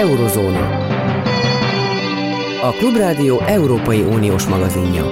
Eurozóna. 0.00 0.86
A 2.62 2.70
Klubrádió 2.72 3.40
Európai 3.40 4.00
Uniós 4.00 4.46
magazinja. 4.46 5.04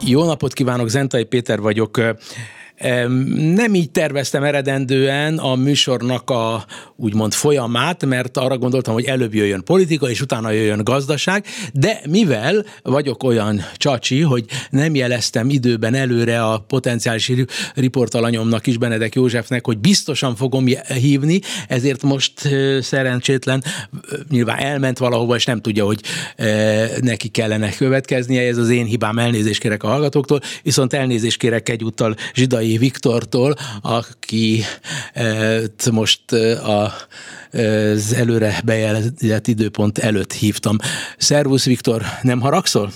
Jó 0.00 0.24
napot 0.24 0.52
kívánok, 0.52 0.88
Zentai 0.88 1.24
Péter 1.24 1.60
vagyok. 1.60 2.00
Nem 3.54 3.74
így 3.74 3.90
terveztem 3.90 4.42
eredendően 4.42 5.38
a 5.38 5.54
műsornak 5.54 6.30
a 6.30 6.64
úgymond 6.96 7.32
folyamát, 7.32 8.04
mert 8.04 8.36
arra 8.36 8.58
gondoltam, 8.58 8.94
hogy 8.94 9.04
előbb 9.04 9.34
jöjjön 9.34 9.64
politika, 9.64 10.10
és 10.10 10.20
utána 10.20 10.50
jöjjön 10.50 10.84
gazdaság, 10.84 11.46
de 11.72 12.00
mivel 12.08 12.64
vagyok 12.82 13.22
olyan 13.22 13.60
csacsi, 13.76 14.20
hogy 14.20 14.44
nem 14.70 14.94
jeleztem 14.94 15.50
időben 15.50 15.94
előre 15.94 16.44
a 16.44 16.58
potenciális 16.58 17.32
riportalanyomnak 17.74 18.66
is, 18.66 18.78
Benedek 18.78 19.14
Józsefnek, 19.14 19.66
hogy 19.66 19.78
biztosan 19.78 20.36
fogom 20.36 20.64
hívni, 20.94 21.40
ezért 21.68 22.02
most 22.02 22.32
szerencsétlen 22.80 23.64
nyilván 24.28 24.58
elment 24.58 24.98
valahova, 24.98 25.34
és 25.34 25.44
nem 25.44 25.60
tudja, 25.60 25.84
hogy 25.84 26.00
neki 27.00 27.28
kellene 27.28 27.70
következnie, 27.70 28.48
ez 28.48 28.56
az 28.56 28.70
én 28.70 28.84
hibám, 28.84 29.18
elnézést 29.18 29.60
kérek 29.60 29.82
a 29.82 29.88
hallgatóktól, 29.88 30.40
viszont 30.62 30.92
elnézést 30.92 31.38
kérek 31.38 31.68
egyúttal 31.68 32.14
Zsidai 32.34 32.71
Viktortól, 32.78 33.54
aki 33.82 34.64
most 35.90 36.32
a 36.32 36.92
az 37.94 38.12
előre 38.12 38.60
bejelentett 38.64 39.46
időpont 39.46 39.98
előtt 39.98 40.32
hívtam. 40.32 40.76
Szervusz 41.18 41.64
Viktor, 41.64 42.02
nem 42.22 42.40
haragszol? 42.40 42.92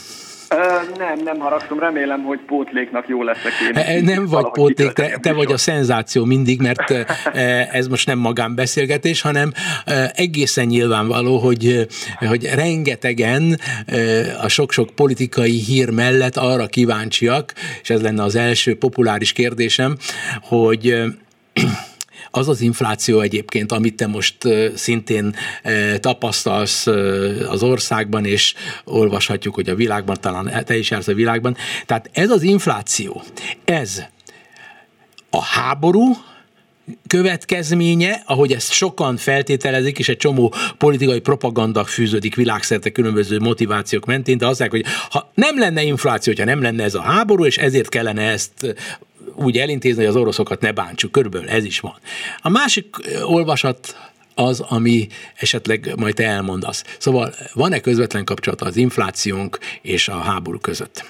Nem, 0.98 1.18
nem 1.24 1.38
haragszom, 1.38 1.78
remélem, 1.78 2.22
hogy 2.22 2.40
pótléknak 2.46 3.08
jó 3.08 3.22
leszek 3.22 3.52
én. 3.86 4.04
Nem 4.04 4.26
vagy 4.26 4.50
pótlék, 4.50 4.92
te, 4.92 5.18
te 5.20 5.32
vagy 5.32 5.52
a 5.52 5.56
szenzáció 5.56 6.24
mindig, 6.24 6.60
mert 6.60 6.90
ez 7.78 7.86
most 7.86 8.06
nem 8.06 8.18
magánbeszélgetés, 8.18 9.20
hanem 9.20 9.52
egészen 10.14 10.66
nyilvánvaló, 10.66 11.38
hogy, 11.38 11.86
hogy 12.18 12.48
rengetegen 12.54 13.60
a 14.42 14.48
sok-sok 14.48 14.90
politikai 14.94 15.60
hír 15.60 15.90
mellett 15.90 16.36
arra 16.36 16.66
kíváncsiak, 16.66 17.52
és 17.82 17.90
ez 17.90 18.02
lenne 18.02 18.22
az 18.22 18.34
első 18.34 18.78
populáris 18.78 19.32
kérdésem, 19.32 19.96
hogy 20.42 20.94
az 22.30 22.48
az 22.48 22.60
infláció 22.60 23.20
egyébként, 23.20 23.72
amit 23.72 23.96
te 23.96 24.06
most 24.06 24.36
szintén 24.74 25.36
tapasztalsz 26.00 26.86
az 27.48 27.62
országban, 27.62 28.24
és 28.24 28.54
olvashatjuk, 28.84 29.54
hogy 29.54 29.68
a 29.68 29.74
világban, 29.74 30.16
talán 30.20 30.64
te 30.64 30.76
is 30.76 30.90
jársz 30.90 31.08
a 31.08 31.14
világban. 31.14 31.56
Tehát 31.86 32.10
ez 32.12 32.30
az 32.30 32.42
infláció, 32.42 33.22
ez 33.64 34.02
a 35.30 35.42
háború, 35.42 36.16
következménye, 37.06 38.22
ahogy 38.26 38.52
ezt 38.52 38.72
sokan 38.72 39.16
feltételezik, 39.16 39.98
és 39.98 40.08
egy 40.08 40.16
csomó 40.16 40.54
politikai 40.78 41.20
propaganda 41.20 41.84
fűződik 41.84 42.34
világszerte 42.34 42.90
különböző 42.90 43.38
motivációk 43.38 44.04
mentén, 44.04 44.38
de 44.38 44.46
azt 44.46 44.62
hogy 44.62 44.84
ha 45.10 45.30
nem 45.34 45.58
lenne 45.58 45.82
infláció, 45.82 46.32
ha 46.36 46.44
nem 46.44 46.62
lenne 46.62 46.84
ez 46.84 46.94
a 46.94 47.00
háború, 47.00 47.44
és 47.44 47.56
ezért 47.56 47.88
kellene 47.88 48.22
ezt 48.22 48.76
úgy 49.36 49.58
elintézni, 49.58 50.04
hogy 50.04 50.14
az 50.14 50.20
oroszokat 50.20 50.60
ne 50.60 50.72
bántsuk. 50.72 51.12
Körülbelül 51.12 51.48
ez 51.48 51.64
is 51.64 51.80
van. 51.80 51.94
A 52.42 52.50
másik 52.50 52.96
olvasat 53.22 53.96
az, 54.34 54.60
ami 54.60 55.06
esetleg 55.36 55.92
majd 55.96 56.14
te 56.14 56.26
elmondasz. 56.26 56.84
Szóval 56.98 57.32
van-e 57.54 57.80
közvetlen 57.80 58.24
kapcsolat 58.24 58.60
az 58.60 58.76
inflációnk 58.76 59.58
és 59.82 60.08
a 60.08 60.16
háború 60.16 60.58
között? 60.58 61.04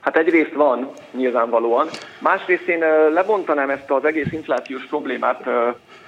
Hát 0.00 0.16
egyrészt 0.16 0.52
van, 0.52 0.90
nyilvánvalóan. 1.16 1.88
Másrészt 2.18 2.68
én 2.68 2.84
lebontanám 3.12 3.70
ezt 3.70 3.90
az 3.90 4.04
egész 4.04 4.32
inflációs 4.32 4.86
problémát 4.86 5.42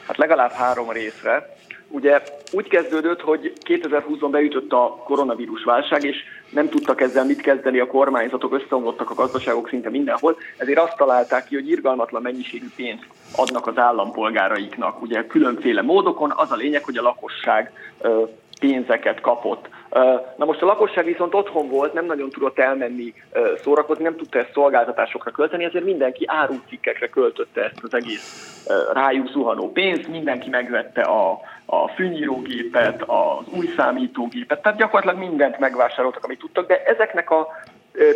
hát 0.07 0.17
legalább 0.17 0.51
három 0.51 0.91
részre. 0.91 1.57
Ugye 1.95 2.23
úgy 2.53 2.69
kezdődött, 2.69 3.21
hogy 3.21 3.53
2020-ban 3.65 4.29
beütött 4.31 4.73
a 4.73 5.03
koronavírus 5.05 5.65
válság, 5.65 6.05
és 6.05 6.17
nem 6.51 6.69
tudtak 6.69 7.01
ezzel 7.01 7.25
mit 7.25 7.41
kezdeni 7.41 7.79
a 7.79 7.87
kormányzatok, 7.87 8.53
összeomlottak 8.53 9.11
a 9.11 9.15
gazdaságok 9.15 9.69
szinte 9.69 9.91
mindenhol, 9.91 10.37
ezért 10.57 10.79
azt 10.79 10.97
találták 10.97 11.45
ki, 11.45 11.55
hogy 11.55 11.69
irgalmatlan 11.69 12.23
mennyiségű 12.23 12.67
pénzt 12.77 13.07
adnak 13.37 13.67
az 13.67 13.79
állampolgáraiknak. 13.79 15.03
Ugye 15.03 15.27
különféle 15.27 15.83
módokon 15.83 16.33
az 16.37 16.51
a 16.53 16.57
lényeg, 16.57 16.85
hogy 16.85 16.97
a 16.97 17.03
lakosság 17.03 17.73
pénzeket 18.61 19.21
kapott. 19.21 19.69
Na 20.37 20.45
most 20.45 20.63
a 20.63 20.67
lakosság 20.67 21.05
viszont 21.05 21.35
otthon 21.35 21.69
volt, 21.69 21.93
nem 21.93 22.07
nagyon 22.07 22.31
tudott 22.31 22.59
elmenni 22.59 23.15
szórakozni, 23.63 24.03
nem 24.03 24.17
tudta 24.17 24.39
ezt 24.39 24.53
szolgáltatásokra 24.53 25.31
költeni, 25.31 25.65
ezért 25.65 25.85
mindenki 25.85 26.25
árucikkekre 26.27 27.09
költötte 27.09 27.63
ezt 27.63 27.83
az 27.83 27.95
egész 27.95 28.57
rájuk 28.93 29.29
zuhanó 29.29 29.73
pénzt, 29.73 30.09
mindenki 30.09 30.49
megvette 30.49 31.03
a, 31.03 31.41
a 31.67 31.89
fűnyírógépet, 31.89 33.03
az 33.03 33.47
új 33.57 33.67
számítógépet, 33.77 34.63
tehát 34.63 34.79
gyakorlatilag 34.79 35.29
mindent 35.29 35.59
megvásároltak, 35.59 36.25
amit 36.25 36.39
tudtak, 36.39 36.67
de 36.67 36.83
ezeknek 36.83 37.31
a 37.31 37.49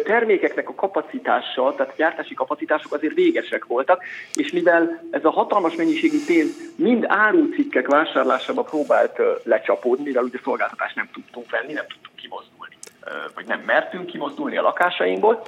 termékeknek 0.05 0.69
a 0.69 0.75
kapacitása, 0.75 1.75
tehát 1.77 1.97
gyártási 1.97 2.35
kapacitások 2.35 2.93
azért 2.93 3.15
végesek 3.15 3.65
voltak, 3.65 4.05
és 4.35 4.53
mivel 4.53 5.03
ez 5.11 5.25
a 5.25 5.31
hatalmas 5.31 5.75
mennyiségű 5.75 6.19
pénz 6.27 6.75
mind 6.77 7.05
árucikkek 7.09 7.87
vásárlásába 7.87 8.63
próbált 8.63 9.21
lecsapódni, 9.43 10.05
mivel 10.05 10.25
ugye 10.25 10.39
szolgáltatást 10.45 10.97
nem 10.97 11.09
tudtunk 11.13 11.51
venni, 11.51 11.73
nem 11.73 11.87
tudtunk 11.89 12.17
kimozdulni, 12.17 12.77
vagy 13.35 13.47
nem 13.47 13.63
mertünk 13.67 14.07
kimozdulni 14.07 14.57
a 14.57 14.63
lakásainkból, 14.63 15.43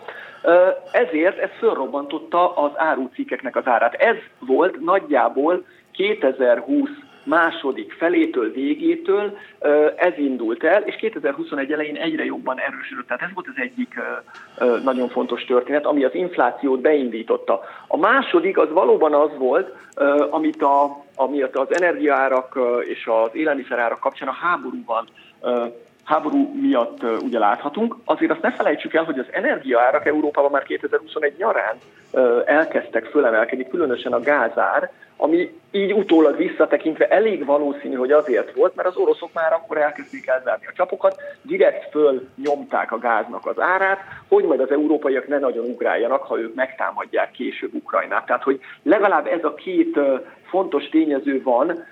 ezért 0.92 1.38
ez 1.38 1.50
fölrobbantotta 1.58 2.56
az 2.56 2.70
árucikkeknek 2.74 3.56
az 3.56 3.66
árát. 3.66 3.94
Ez 3.94 4.16
volt 4.38 4.80
nagyjából 4.80 5.64
2020 5.92 6.88
második 7.28 7.92
felétől, 7.92 8.52
végétől 8.52 9.38
ez 9.96 10.18
indult 10.18 10.64
el, 10.64 10.82
és 10.82 10.96
2021 10.96 11.72
elején 11.72 11.96
egyre 11.96 12.24
jobban 12.24 12.60
erősödött. 12.60 13.06
Tehát 13.06 13.22
ez 13.22 13.28
volt 13.34 13.46
az 13.48 13.62
egyik 13.62 13.94
nagyon 14.82 15.08
fontos 15.08 15.44
történet, 15.44 15.86
ami 15.86 16.04
az 16.04 16.14
inflációt 16.14 16.80
beindította. 16.80 17.60
A 17.86 17.96
második 17.96 18.58
az 18.58 18.72
valóban 18.72 19.14
az 19.14 19.30
volt, 19.36 19.74
amit, 20.30 20.62
a, 20.62 21.04
amit 21.16 21.56
az 21.56 21.80
energiaárak 21.80 22.58
és 22.84 23.06
az 23.22 23.30
élelmiszerárak 23.32 24.00
kapcsán 24.00 24.28
a 24.28 24.32
háborúban 24.40 25.08
háború 26.08 26.54
miatt 26.60 27.02
ugye 27.22 27.38
láthatunk. 27.38 27.96
Azért 28.04 28.30
azt 28.30 28.42
ne 28.42 28.52
felejtsük 28.52 28.94
el, 28.94 29.04
hogy 29.04 29.18
az 29.18 29.26
energiaárak 29.30 30.06
Európában 30.06 30.50
már 30.50 30.62
2021 30.62 31.34
nyarán 31.38 31.76
elkezdtek 32.44 33.04
fölemelkedni, 33.04 33.68
különösen 33.68 34.12
a 34.12 34.20
gázár, 34.20 34.90
ami 35.16 35.50
így 35.70 35.92
utólag 35.92 36.36
visszatekintve 36.36 37.08
elég 37.08 37.44
valószínű, 37.44 37.94
hogy 37.94 38.12
azért 38.12 38.54
volt, 38.54 38.74
mert 38.74 38.88
az 38.88 38.96
oroszok 38.96 39.32
már 39.32 39.52
akkor 39.52 39.76
elkezdték 39.76 40.26
elzárni 40.26 40.66
a 40.66 40.72
csapokat, 40.76 41.20
direkt 41.42 41.90
föl 41.90 42.28
nyomták 42.42 42.92
a 42.92 42.98
gáznak 42.98 43.46
az 43.46 43.60
árát, 43.60 43.98
hogy 44.28 44.44
majd 44.44 44.60
az 44.60 44.70
európaiak 44.70 45.28
ne 45.28 45.38
nagyon 45.38 45.64
ugráljanak, 45.64 46.22
ha 46.22 46.40
ők 46.40 46.54
megtámadják 46.54 47.30
később 47.30 47.74
Ukrajnát. 47.74 48.26
Tehát, 48.26 48.42
hogy 48.42 48.60
legalább 48.82 49.26
ez 49.26 49.44
a 49.44 49.54
két 49.54 49.98
fontos 50.48 50.88
tényező 50.88 51.42
van, 51.42 51.84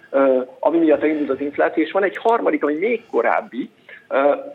ami 0.61 0.79
miatt 0.79 1.03
elindult 1.03 1.31
az 1.31 1.41
infláció, 1.41 1.83
és 1.83 1.93
van 1.93 2.05
egy 2.05 2.17
harmadik, 2.17 2.63
ami 2.63 2.75
még 2.75 3.03
korábbi, 3.11 3.71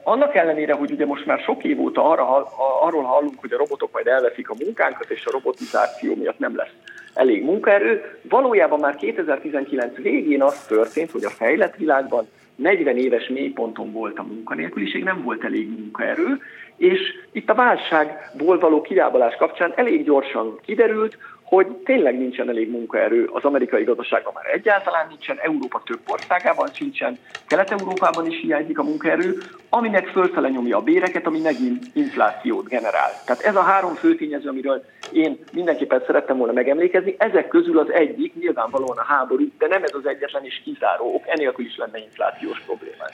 annak 0.04 0.36
ellenére, 0.36 0.74
hogy 0.74 0.92
ugye 0.92 1.06
most 1.06 1.26
már 1.26 1.40
sok 1.40 1.64
év 1.64 1.80
óta 1.80 2.10
arra, 2.10 2.48
arról 2.82 3.04
hallunk, 3.04 3.40
hogy 3.40 3.54
a 3.54 3.58
robotok 3.58 3.92
majd 3.92 4.08
elveszik 4.08 4.50
a 4.50 4.56
munkánkat, 4.64 5.10
és 5.10 5.26
a 5.26 5.32
robotizáció 5.32 6.16
miatt 6.16 6.40
nem 6.40 6.56
lesz 6.56 6.74
elég 7.14 7.44
munkaerő, 7.44 8.20
valójában 8.22 8.80
már 8.80 8.96
2019 8.96 9.96
végén 9.96 10.44
az 10.44 10.66
történt, 10.66 11.12
hogy 11.12 11.24
a 11.24 11.30
fejlett 11.30 11.76
világban 11.76 12.28
40 12.56 12.98
éves 12.98 13.28
mélyponton 13.28 13.92
volt 13.92 14.20
a 14.20 14.24
munkanélküliség, 14.24 15.04
nem 15.04 15.24
volt 15.24 15.44
elég 15.44 15.70
munkaerő, 15.70 16.40
és 16.78 17.00
itt 17.32 17.50
a 17.50 17.56
válságból 17.56 18.60
való 18.60 18.82
kilábalás 18.82 19.36
kapcsán 19.36 19.74
elég 19.76 20.04
gyorsan 20.04 20.60
kiderült, 20.66 21.18
hogy 21.52 21.68
tényleg 21.68 22.18
nincsen 22.18 22.50
elég 22.50 22.70
munkaerő 22.70 23.30
az 23.34 23.44
amerikai 23.44 23.84
gazdaságban 23.84 24.34
már 24.36 24.46
egyáltalán 24.54 25.08
nincsen, 25.10 25.38
Európa 25.38 25.82
több 25.86 26.00
országában 26.08 26.68
sincsen, 26.74 27.18
Kelet-Európában 27.48 28.26
is 28.28 28.40
hiányzik 28.42 28.80
a 28.80 28.84
munkaerő, 28.84 29.38
aminek 29.70 30.08
fölfele 30.08 30.50
nyomja 30.50 30.78
a 30.78 30.82
béreket, 30.82 31.26
ami 31.26 31.40
megint 31.40 31.86
inflációt 31.94 32.68
generál. 32.68 33.12
Tehát 33.26 33.42
ez 33.42 33.56
a 33.56 33.62
három 33.62 33.94
fő 33.94 34.16
tényező, 34.16 34.50
amiről 34.50 34.86
én 35.12 35.40
mindenképpen 35.54 36.04
szerettem 36.06 36.38
volna 36.38 36.54
megemlékezni, 36.54 37.16
ezek 37.18 37.48
közül 37.48 37.80
az 37.80 37.92
egyik 37.92 38.36
nyilvánvalóan 38.36 38.98
a 38.98 39.04
háború, 39.04 39.52
de 39.58 39.68
nem 39.68 39.84
ez 39.84 39.94
az 39.94 40.06
egyetlen 40.06 40.46
és 40.46 40.62
kizáró 40.64 41.14
ok, 41.14 41.24
enélkül 41.28 41.66
is 41.66 41.78
lenne 41.78 41.98
inflációs 41.98 42.62
problémák. 42.66 43.14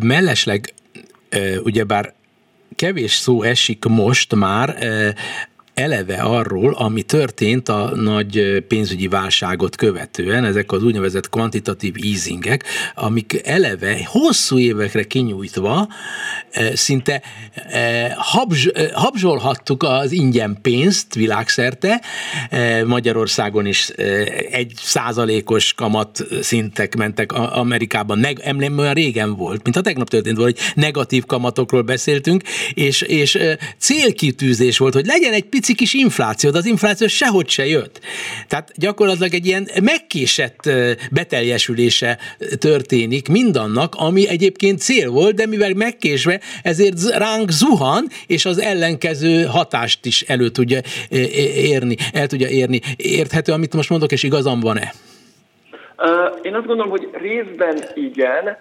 Mellesleg, 0.00 0.72
ugyebár 1.62 2.12
kevés 2.76 3.12
szó 3.12 3.42
esik 3.42 3.84
most 3.84 4.34
már 4.34 4.76
eleve 5.74 6.16
arról, 6.16 6.74
ami 6.74 7.02
történt 7.02 7.68
a 7.68 7.92
nagy 7.94 8.64
pénzügyi 8.68 9.08
válságot 9.08 9.76
követően, 9.76 10.44
ezek 10.44 10.72
az 10.72 10.82
úgynevezett 10.82 11.28
kvantitatív 11.28 11.94
easingek, 12.02 12.64
amik 12.94 13.40
eleve 13.44 14.04
hosszú 14.04 14.58
évekre 14.58 15.02
kinyújtva 15.04 15.88
szinte 16.74 17.22
habzs, 18.16 18.68
habzsolhattuk 18.92 19.82
az 19.82 20.12
ingyen 20.12 20.58
pénzt 20.62 21.14
világszerte, 21.14 22.02
Magyarországon 22.86 23.66
is 23.66 23.88
egy 24.50 24.72
százalékos 24.76 25.72
kamat 25.74 26.26
szintek 26.40 26.96
mentek 26.96 27.32
Amerikában, 27.32 28.26
nem 28.56 28.78
olyan 28.78 28.94
régen 28.94 29.36
volt, 29.36 29.62
mint 29.62 29.76
a 29.76 29.80
tegnap 29.80 30.08
történt 30.08 30.36
volt, 30.36 30.58
hogy 30.58 30.82
negatív 30.82 31.24
kamatokról 31.24 31.82
beszéltünk, 31.82 32.42
és, 32.74 33.02
és 33.02 33.38
célkitűzés 33.78 34.78
volt, 34.78 34.94
hogy 34.94 35.06
legyen 35.06 35.32
egy 35.32 35.44
pici 35.62 35.74
kis 35.74 35.94
infláció, 35.94 36.50
de 36.50 36.58
az 36.58 36.66
infláció 36.66 37.06
sehogy 37.06 37.48
se 37.48 37.66
jött. 37.66 38.00
Tehát 38.48 38.72
gyakorlatilag 38.76 39.34
egy 39.34 39.46
ilyen 39.46 39.68
megkésett 39.82 40.70
beteljesülése 41.10 42.18
történik 42.58 43.28
mindannak, 43.28 43.94
ami 43.96 44.28
egyébként 44.28 44.78
cél 44.78 45.10
volt, 45.10 45.34
de 45.34 45.46
mivel 45.46 45.74
megkésve, 45.74 46.40
ezért 46.62 47.16
ránk 47.16 47.50
zuhan, 47.50 48.06
és 48.26 48.44
az 48.44 48.60
ellenkező 48.60 49.44
hatást 49.44 50.06
is 50.06 50.22
elő 50.22 50.48
tudja 50.48 50.80
érni, 51.54 51.96
el 52.12 52.26
tudja 52.26 52.48
érni. 52.48 52.80
Érthető, 52.96 53.52
amit 53.52 53.74
most 53.74 53.90
mondok, 53.90 54.12
és 54.12 54.22
igazam 54.22 54.60
van-e? 54.60 54.92
Én 56.42 56.54
azt 56.54 56.66
gondolom, 56.66 56.90
hogy 56.90 57.08
részben 57.12 57.84
igen, 57.94 58.56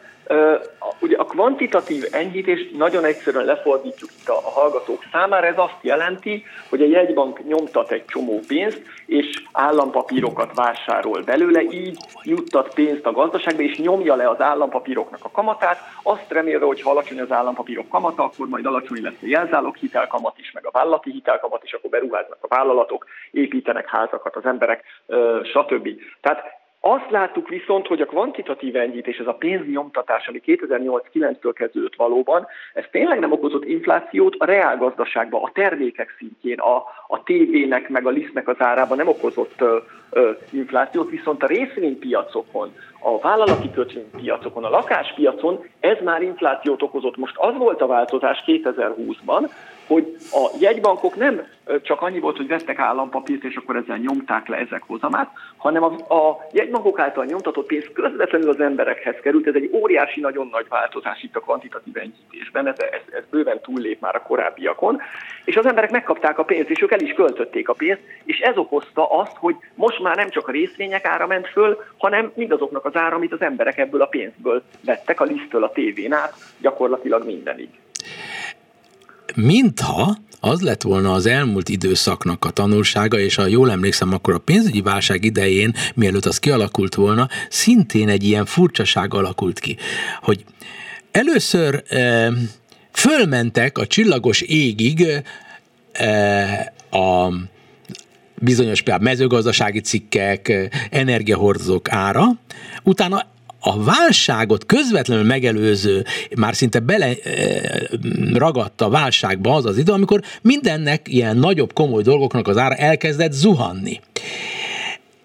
Ugye 1.00 1.18
a 1.18 1.26
kvantitatív 1.26 2.04
enyhítés 2.12 2.70
nagyon 2.78 3.04
egyszerűen 3.04 3.46
lefordítjuk 3.46 4.10
itt 4.20 4.28
a 4.28 4.34
hallgatók 4.34 5.04
számára, 5.12 5.48
ez 5.48 5.58
azt 5.58 5.78
jelenti, 5.82 6.44
hogy 6.70 6.82
a 6.82 6.86
jegybank 6.86 7.44
nyomtat 7.48 7.92
egy 7.92 8.06
csomó 8.06 8.40
pénzt, 8.48 8.82
és 9.06 9.44
állampapírokat 9.52 10.52
vásárol 10.56 11.22
belőle, 11.22 11.62
így 11.62 11.98
juttat 12.24 12.74
pénzt 12.74 13.06
a 13.06 13.12
gazdaságba, 13.12 13.62
és 13.62 13.78
nyomja 13.78 14.16
le 14.16 14.30
az 14.30 14.42
állampapíroknak 14.42 15.20
a 15.24 15.32
kamatát, 15.32 15.78
azt 16.04 16.32
remélve, 16.32 16.66
hogy 16.66 16.82
ha 16.82 16.90
alacsony 16.90 17.20
az 17.20 17.32
állampapírok 17.32 17.90
kamata, 17.90 18.24
akkor 18.24 18.48
majd 18.48 18.66
alacsony 18.66 19.02
lesz 19.02 19.22
a 19.22 19.28
jelzálog 19.28 19.76
hitelkamat 19.76 20.38
is, 20.38 20.52
meg 20.52 20.66
a 20.66 20.72
vállalati 20.72 21.12
hitelkamat 21.12 21.64
is, 21.64 21.74
akkor 21.74 21.90
beruháznak 21.90 22.38
a 22.42 22.48
vállalatok, 22.48 23.06
építenek 23.32 23.90
házakat 23.90 24.36
az 24.36 24.46
emberek, 24.46 24.84
stb. 25.44 25.90
Tehát 26.22 26.61
azt 26.84 27.10
láttuk 27.10 27.50
viszont, 27.50 27.88
hogy 27.88 28.02
a 28.02 28.06
kvantitatív 28.06 28.76
enyhítés, 28.76 29.18
ez 29.18 29.28
a 29.28 29.34
pénznyomtatás, 29.34 30.28
ami 30.28 30.42
2008-9-től 30.46 31.52
kezdődött 31.54 31.96
valóban, 31.96 32.48
ez 32.74 32.86
tényleg 32.92 33.20
nem 33.20 33.32
okozott 33.32 33.66
inflációt 33.66 34.36
a 34.38 34.46
reálgazdaságban, 34.46 35.44
a 35.44 35.52
termékek 35.54 36.16
szintjén, 36.18 36.60
a, 36.60 36.76
a 37.08 37.24
tévének 37.24 37.90
meg 37.90 38.06
a 38.06 38.10
lisztnek 38.10 38.48
az 38.48 38.56
árában 38.60 38.98
nem 38.98 39.08
okozott 39.08 39.64
inflációt, 40.50 41.10
viszont 41.10 41.44
a 41.44 41.48
részvénypiacokon, 41.48 42.74
a 43.00 43.20
vállalati 43.20 43.72
kötvénypiacokon, 43.72 44.64
a 44.64 44.70
lakáspiacon 44.70 45.64
ez 45.80 45.98
már 46.04 46.22
inflációt 46.22 46.82
okozott. 46.82 47.18
Most 47.18 47.38
az 47.38 47.58
volt 47.58 47.82
a 47.82 47.88
változás 47.88 48.44
2020-ban, 48.46 49.50
hogy 49.88 50.18
a 50.32 50.50
jegybankok 50.60 51.16
nem 51.16 51.42
csak 51.82 52.02
annyi 52.02 52.20
volt, 52.20 52.38
hogy 52.38 52.48
vettek 52.48 52.80
állampapírt, 52.80 53.44
és 53.44 53.56
akkor 53.56 53.76
ezzel 53.76 53.98
nyomták 53.98 54.48
le 54.48 54.58
ezek 54.58 54.84
hozamát, 54.88 55.30
hanem 55.58 55.84
a, 55.84 56.14
a 56.14 56.48
jegybankok 56.52 57.00
által 57.00 57.26
nyomtatott 57.26 57.66
pénz 57.66 57.86
közvetlenül 57.94 58.50
az 58.50 58.60
emberekhez 58.60 59.16
került. 59.22 59.48
Ez 59.48 59.56
egy 59.56 59.70
óriási, 59.74 60.20
nagyon 60.20 60.48
nagy 60.52 60.66
változás 60.70 61.24
itt 61.24 61.36
a 61.36 61.40
kvantitatív 61.40 61.98
enyhítésben, 61.98 62.68
ez, 62.68 62.80
ez, 62.80 63.14
ez 63.14 63.24
bőven 63.30 63.60
túllép 63.62 64.00
már 64.00 64.16
a 64.16 64.22
korábbiakon, 64.22 65.02
és 65.46 65.56
az 65.56 65.66
emberek 65.66 65.92
megkapták 65.92 66.38
a 66.38 66.44
pénzt, 66.44 66.70
és 66.70 66.82
ők 66.82 66.92
el 66.92 67.00
is 67.00 67.14
költötték 67.14 67.70
a 67.70 67.74
pénzt, 67.74 68.02
és 68.24 68.40
ez 68.40 68.58
okozta 68.58 69.10
azt, 69.10 69.36
hogy 69.38 69.56
most 69.76 70.00
már 70.02 70.16
nem 70.16 70.30
csak 70.30 70.48
a 70.48 70.52
részvények 70.52 71.06
ára 71.06 71.28
ment 71.28 71.48
föl, 71.48 71.84
hanem 71.98 72.32
mindazoknak 72.36 72.86
az 72.86 72.96
ára, 72.96 73.16
amit 73.16 73.34
az 73.34 73.42
emberek 73.42 73.78
ebből 73.78 74.02
a 74.02 74.06
pénzből 74.06 74.64
vettek, 74.82 75.22
a 75.22 75.24
lisztől 75.24 75.64
a 75.64 75.72
tévén 75.72 76.14
át, 76.14 76.34
gyakorlatilag 76.58 77.26
mindenig. 77.26 77.70
Mintha 79.36 80.16
az 80.40 80.62
lett 80.62 80.82
volna 80.82 81.12
az 81.12 81.26
elmúlt 81.26 81.70
időszaknak 81.70 82.46
a 82.46 82.50
tanulsága, 82.50 83.20
és 83.20 83.36
ha 83.36 83.46
jól 83.46 83.72
emlékszem, 83.72 84.14
akkor 84.14 84.34
a 84.34 84.40
pénzügyi 84.40 84.82
válság 84.82 85.24
idején, 85.24 85.74
mielőtt 85.96 86.26
az 86.26 86.40
kialakult 86.40 86.96
volna, 86.96 87.28
szintén 87.50 88.10
egy 88.10 88.24
ilyen 88.24 88.46
furcsaság 88.46 89.14
alakult 89.14 89.60
ki, 89.60 89.78
hogy 90.22 90.44
először 91.12 91.84
e, 91.88 92.32
fölmentek 92.92 93.78
a 93.78 93.88
csillagos 93.88 94.42
égig 94.42 95.06
e, 95.92 96.74
a 96.92 97.30
bizonyos 98.42 98.82
például 98.82 99.06
mezőgazdasági 99.10 99.80
cikkek, 99.80 100.70
energiahordozók 100.90 101.92
ára, 101.92 102.26
utána 102.84 103.26
a 103.64 103.84
válságot 103.84 104.66
közvetlenül 104.66 105.24
megelőző, 105.24 106.06
már 106.36 106.56
szinte 106.56 106.80
bele 106.80 107.06
eh, 107.06 107.72
ragadta 108.34 108.90
válságba 108.90 109.56
az 109.56 109.66
az 109.66 109.78
idő, 109.78 109.92
amikor 109.92 110.22
mindennek 110.42 111.08
ilyen 111.08 111.38
nagyobb, 111.38 111.74
komoly 111.74 112.02
dolgoknak 112.02 112.48
az 112.48 112.58
ára 112.58 112.76
elkezdett 112.76 113.32
zuhanni. 113.32 114.00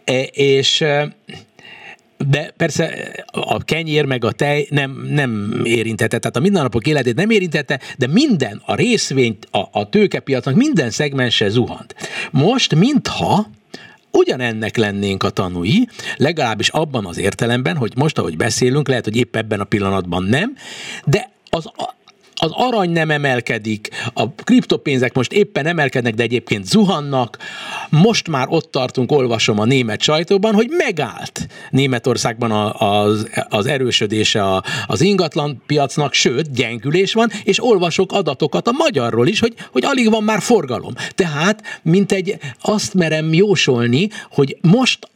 E, 0.05 0.23
és 0.23 0.81
eh, 0.81 1.09
de 2.19 2.53
persze 2.57 2.95
a 3.31 3.65
kenyér 3.65 4.05
meg 4.05 4.25
a 4.25 4.33
tej 4.33 4.67
nem, 4.71 5.07
nem 5.11 5.61
érintette, 5.65 6.19
tehát 6.19 6.37
a 6.37 6.41
mindennapok 6.41 6.87
életét 6.87 7.15
nem 7.15 7.31
érintette, 7.31 7.81
de 7.99 8.07
minden, 8.07 8.63
a 8.65 8.75
részvényt, 8.75 9.49
a, 9.51 9.69
a 9.73 9.89
tőkepiacnak 9.89 10.55
minden 10.55 10.91
szegmense 10.91 11.49
zuhant. 11.49 11.95
Most, 12.31 12.75
mintha 12.75 13.51
ugyanennek 14.11 14.77
lennénk 14.77 15.23
a 15.23 15.31
tanúi, 15.31 15.89
legalábbis 16.17 16.69
abban 16.69 17.07
az 17.07 17.19
értelemben, 17.19 17.77
hogy 17.77 17.93
most, 17.97 18.19
ahogy 18.19 18.37
beszélünk, 18.37 18.89
lehet, 18.89 19.05
hogy 19.05 19.17
épp 19.17 19.37
ebben 19.37 19.61
a 19.61 19.65
pillanatban 19.65 20.23
nem, 20.23 20.57
de 21.05 21.31
az 21.51 21.71
az 22.47 22.53
arany 22.55 22.91
nem 22.91 23.11
emelkedik, 23.11 23.89
a 24.15 24.31
kriptopénzek 24.31 25.15
most 25.15 25.33
éppen 25.33 25.67
emelkednek, 25.67 26.15
de 26.15 26.23
egyébként 26.23 26.67
zuhannak. 26.67 27.39
Most 27.91 28.29
már 28.29 28.47
ott 28.49 28.71
tartunk, 28.71 29.13
olvasom 29.13 29.59
a 29.59 29.65
német 29.65 30.03
sajtóban, 30.03 30.55
hogy 30.55 30.69
megállt 30.71 31.47
Németországban 31.71 32.51
az, 32.79 33.29
az 33.49 33.67
erősödése 33.67 34.63
az 34.87 35.01
ingatlan 35.01 35.63
piacnak, 35.67 36.13
sőt, 36.13 36.53
gyengülés 36.53 37.13
van, 37.13 37.31
és 37.45 37.65
olvasok 37.65 38.13
adatokat 38.13 38.69
a 38.69 38.73
magyarról 38.73 39.27
is, 39.27 39.41
hogy, 39.41 39.55
hogy 39.73 39.85
alig 39.85 40.11
van 40.11 40.25
már 40.25 40.41
forgalom. 40.41 40.95
Tehát, 41.15 41.63
mint 41.83 42.13
egy 42.13 42.39
azt 42.61 42.95
merem 42.95 43.33
jósolni, 43.33 44.09
hogy 44.31 44.57
most 44.61 45.09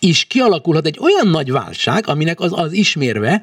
is 0.00 0.24
kialakulhat 0.24 0.86
egy 0.86 0.98
olyan 1.00 1.28
nagy 1.28 1.52
válság, 1.52 2.08
aminek 2.08 2.40
az, 2.40 2.52
az 2.54 2.72
ismérve, 2.72 3.42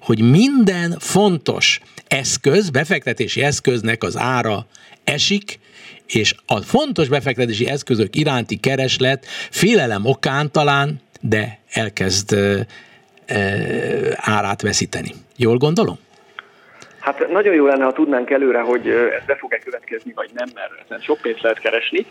hogy 0.00 0.20
minden 0.30 0.96
fontos 0.98 1.80
eszköz, 2.08 2.70
befektetési 2.70 3.42
eszköznek 3.42 4.02
az 4.02 4.16
ára 4.18 4.66
esik, 5.04 5.58
és 6.06 6.34
a 6.46 6.60
fontos 6.60 7.08
befektetési 7.08 7.68
eszközök 7.68 8.16
iránti 8.16 8.56
kereslet 8.56 9.26
félelem 9.50 10.04
okán 10.04 10.50
talán, 10.52 11.00
de 11.20 11.58
elkezd 11.72 12.32
e, 12.32 12.66
e, 13.26 13.38
árát 14.16 14.62
veszíteni. 14.62 15.10
Jól 15.36 15.56
gondolom? 15.56 15.98
Hát 17.04 17.28
nagyon 17.28 17.54
jó 17.54 17.66
lenne, 17.66 17.84
ha 17.84 17.92
tudnánk 17.92 18.30
előre, 18.30 18.60
hogy 18.60 18.88
ez 18.88 19.24
be 19.26 19.36
fog-e 19.36 19.58
következni, 19.58 20.12
vagy 20.14 20.30
nem, 20.34 20.48
mert 20.54 20.70
ezen 20.84 21.00
sok 21.00 21.18
pénzt 21.20 21.42
lehet 21.42 21.58
keresni. 21.58 22.06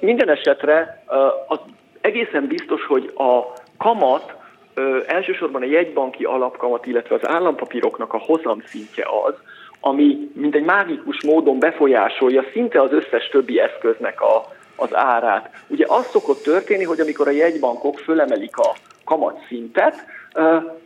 Minden 0.00 0.30
esetre 0.30 1.02
az 1.48 1.58
egészen 2.00 2.46
biztos, 2.46 2.86
hogy 2.86 3.12
a 3.14 3.60
kamat 3.76 4.34
ö, 4.74 4.98
elsősorban 5.06 5.62
a 5.62 5.66
jegybanki 5.66 6.24
alapkamat, 6.24 6.86
illetve 6.86 7.14
az 7.14 7.28
állampapíroknak 7.28 8.12
a 8.12 8.18
hozamszintje 8.18 9.04
az, 9.26 9.34
ami 9.80 10.30
mint 10.34 10.54
egy 10.54 10.64
mágikus 10.64 11.24
módon 11.24 11.58
befolyásolja 11.58 12.44
szinte 12.52 12.80
az 12.80 12.92
összes 12.92 13.28
többi 13.28 13.60
eszköznek 13.60 14.20
a, 14.20 14.44
az 14.76 14.94
árát. 14.94 15.50
Ugye 15.66 15.84
az 15.88 16.06
szokott 16.06 16.42
történni, 16.42 16.84
hogy 16.84 17.00
amikor 17.00 17.28
a 17.28 17.30
jegybankok 17.30 17.98
fölemelik 17.98 18.56
a 18.56 18.74
kamatszintet, 19.04 19.94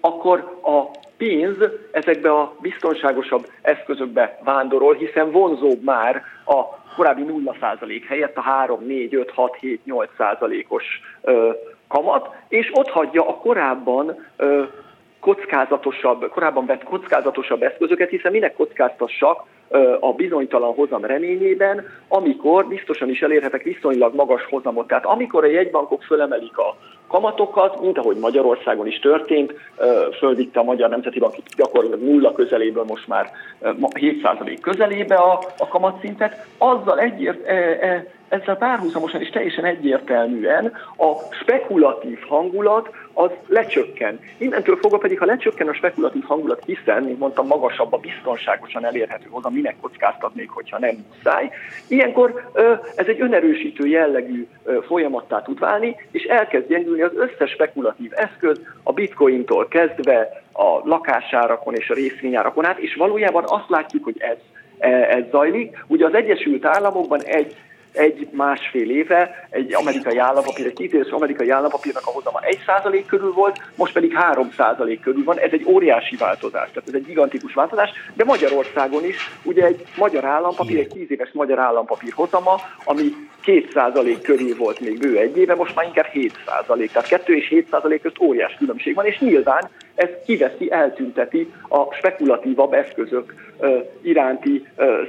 akkor 0.00 0.59
a 0.62 0.90
pénz 1.16 1.57
ezekbe 1.90 2.33
a 2.33 2.57
biztonságosabb 2.61 3.47
eszközökbe 3.62 4.38
vándorol, 4.45 4.95
hiszen 4.95 5.30
vonzóbb 5.30 5.83
már 5.83 6.23
a 6.47 6.78
korábbi 6.97 7.25
0% 7.28 8.02
helyett 8.09 8.37
a 8.37 8.40
3, 8.40 8.85
4, 8.87 9.14
5, 9.14 9.30
6, 9.30 9.57
7, 9.57 9.85
8 9.85 10.11
százalékos 10.16 10.85
kamat, 11.88 12.28
és 12.49 12.71
ott 12.73 12.88
hagyja 12.88 13.28
a 13.28 13.35
korábban 13.35 14.26
kockázatosabb, 15.21 16.28
korábban 16.28 16.66
vett 16.66 16.85
kockázatosabb 16.85 17.62
eszközöket, 17.62 18.11
hiszen 18.11 18.33
minek 18.33 18.54
kockáztassak 18.54 19.45
a 20.00 20.12
bizonytalan 20.12 20.75
hozam 20.75 21.04
reményében, 21.04 21.87
amikor 22.09 22.66
biztosan 22.66 23.09
is 23.09 23.23
elérhetek 23.23 23.62
viszonylag 23.62 24.14
magas 24.14 24.45
hozamot. 24.45 24.87
Tehát 24.87 25.04
amikor 25.04 25.45
a 25.45 25.49
jegybankok 25.49 26.02
fölemelik 26.02 26.59
a 26.59 26.76
kamatokat, 27.09 27.80
mint 27.80 27.99
ahogy 27.99 28.16
Magyarországon 28.16 28.87
is 28.87 28.99
történt, 28.99 29.54
fölvitte 30.18 30.61
a 30.61 30.62
Magyar 30.62 30.88
Nemzeti 30.88 31.18
Bank 31.18 31.35
gyakorlatilag 31.57 32.11
nulla 32.11 32.33
közeléből 32.33 32.85
most 32.85 33.09
már 33.09 33.30
7% 33.62 34.59
közelébe 34.61 35.14
a, 35.14 35.40
a 35.59 35.68
kamatszintet, 35.68 36.47
azzal 36.59 36.99
egyért, 36.99 37.47
e, 37.47 37.54
e, 37.80 38.07
ezzel 38.28 38.56
párhuzamosan 38.56 39.20
és 39.20 39.30
teljesen 39.30 39.64
egyértelműen 39.64 40.73
a 40.97 41.35
spekulatív 41.42 42.18
hangulat 42.28 42.90
az 43.12 43.30
lecsökken. 43.47 44.20
Innentől 44.38 44.76
fogva 44.76 44.99
pedig, 44.99 45.18
ha 45.18 45.25
lecsökken 45.25 45.68
a 45.68 45.75
spekulatív 45.75 46.23
hangulat, 46.25 46.62
hiszen, 46.66 47.02
mint 47.02 47.18
mondtam, 47.18 47.47
magasabb 47.47 47.92
a 47.92 47.97
biztonságosan 47.97 48.85
elérhető 48.85 49.26
hozzá, 49.30 49.49
minek 49.49 49.76
kockáztatnék, 49.80 50.50
hogyha 50.50 50.78
nem 50.78 51.06
muszáj, 51.08 51.50
ilyenkor 51.88 52.50
ez 52.94 53.06
egy 53.06 53.20
önerősítő 53.20 53.87
jellegű 53.87 54.47
folyamattá 54.87 55.42
tud 55.42 55.58
válni, 55.58 55.97
és 56.11 56.23
elkezd 56.23 56.68
gyengülni 56.68 57.02
az 57.02 57.16
összes 57.16 57.50
spekulatív 57.50 58.11
eszköz, 58.14 58.61
a 58.82 58.92
bitcointól 58.92 59.68
kezdve 59.68 60.42
a 60.52 60.88
lakásárakon 60.88 61.75
és 61.75 61.90
a 61.90 61.94
részvényárakon 61.94 62.64
át, 62.64 62.78
és 62.78 62.94
valójában 62.94 63.44
azt 63.47 63.68
látjuk, 63.68 64.04
hogy 64.04 64.16
ez, 64.18 64.37
e, 64.78 64.88
ez 64.88 65.25
zajlik. 65.30 65.85
Ugye 65.87 66.06
az 66.06 66.14
Egyesült 66.14 66.64
Államokban 66.64 67.23
egy 67.23 67.56
egy 67.92 68.28
másfél 68.30 68.90
éve 68.90 69.49
egy 69.50 69.75
amerikai 69.75 70.18
állampapír, 70.18 70.66
egy 70.66 70.73
két 70.73 70.92
éves 70.92 71.11
amerikai 71.11 71.50
állampapírnak 71.50 72.07
a 72.07 72.11
hozama 72.11 72.40
1% 72.40 73.04
körül 73.07 73.33
volt, 73.33 73.61
most 73.75 73.92
pedig 73.92 74.16
3% 74.35 74.99
körül 75.02 75.25
van. 75.25 75.38
Ez 75.38 75.52
egy 75.52 75.64
óriási 75.66 76.16
változás, 76.16 76.68
tehát 76.68 76.88
ez 76.88 76.95
egy 76.95 77.04
gigantikus 77.04 77.54
változás, 77.54 77.90
de 78.14 78.25
Magyarországon 78.25 79.04
is 79.04 79.16
ugye 79.42 79.64
egy 79.64 79.85
magyar 79.97 80.25
állampapír, 80.25 80.78
egy 80.78 80.88
10 80.88 81.11
éves 81.11 81.30
magyar 81.33 81.59
állampapír 81.59 82.12
hozama, 82.12 82.61
ami 82.85 83.12
2% 83.45 84.18
körül 84.23 84.57
volt 84.57 84.80
még 84.80 84.99
bő 84.99 85.18
egy 85.18 85.37
éve, 85.37 85.54
most 85.54 85.75
már 85.75 85.87
inkább 85.87 86.07
7%. 86.12 86.33
Tehát 86.66 87.09
2 87.09 87.35
és 87.35 87.64
7% 87.71 87.99
közt 88.02 88.21
óriás 88.21 88.54
különbség 88.59 88.95
van, 88.95 89.07
és 89.07 89.18
nyilván 89.18 89.68
ez 89.99 90.09
kiveszi, 90.25 90.73
eltünteti 90.73 91.52
a 91.69 91.95
spekulatívabb 91.95 92.73
eszközök 92.73 93.35
iránti 94.02 94.67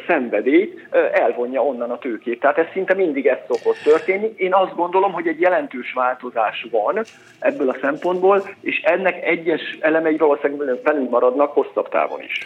szenvedélyt, 0.08 0.88
elvonja 1.12 1.64
onnan 1.64 1.92
a 1.92 1.98
tőkét. 1.98 2.40
Tehát 2.40 2.58
ez 2.58 2.66
szinte 2.74 2.94
mindig 2.94 3.28
ez 3.28 3.38
szokott 3.48 3.78
történni. 3.84 4.34
Én 4.38 4.54
azt 4.54 4.76
gondolom, 4.76 5.12
hogy 5.12 5.28
egy 5.28 5.40
jelentős 5.40 5.94
változás 5.94 6.68
van 6.72 7.02
ebből 7.40 7.70
a 7.70 7.78
szempontból, 7.82 8.50
és 8.62 8.82
ennek 8.82 9.26
egyes 9.26 9.78
elemei 9.80 10.18
valószínűleg 10.18 10.80
velünk 10.84 11.10
maradnak 11.10 11.54
hosszabb 11.54 11.90
távon 11.90 12.22
is. 12.22 12.46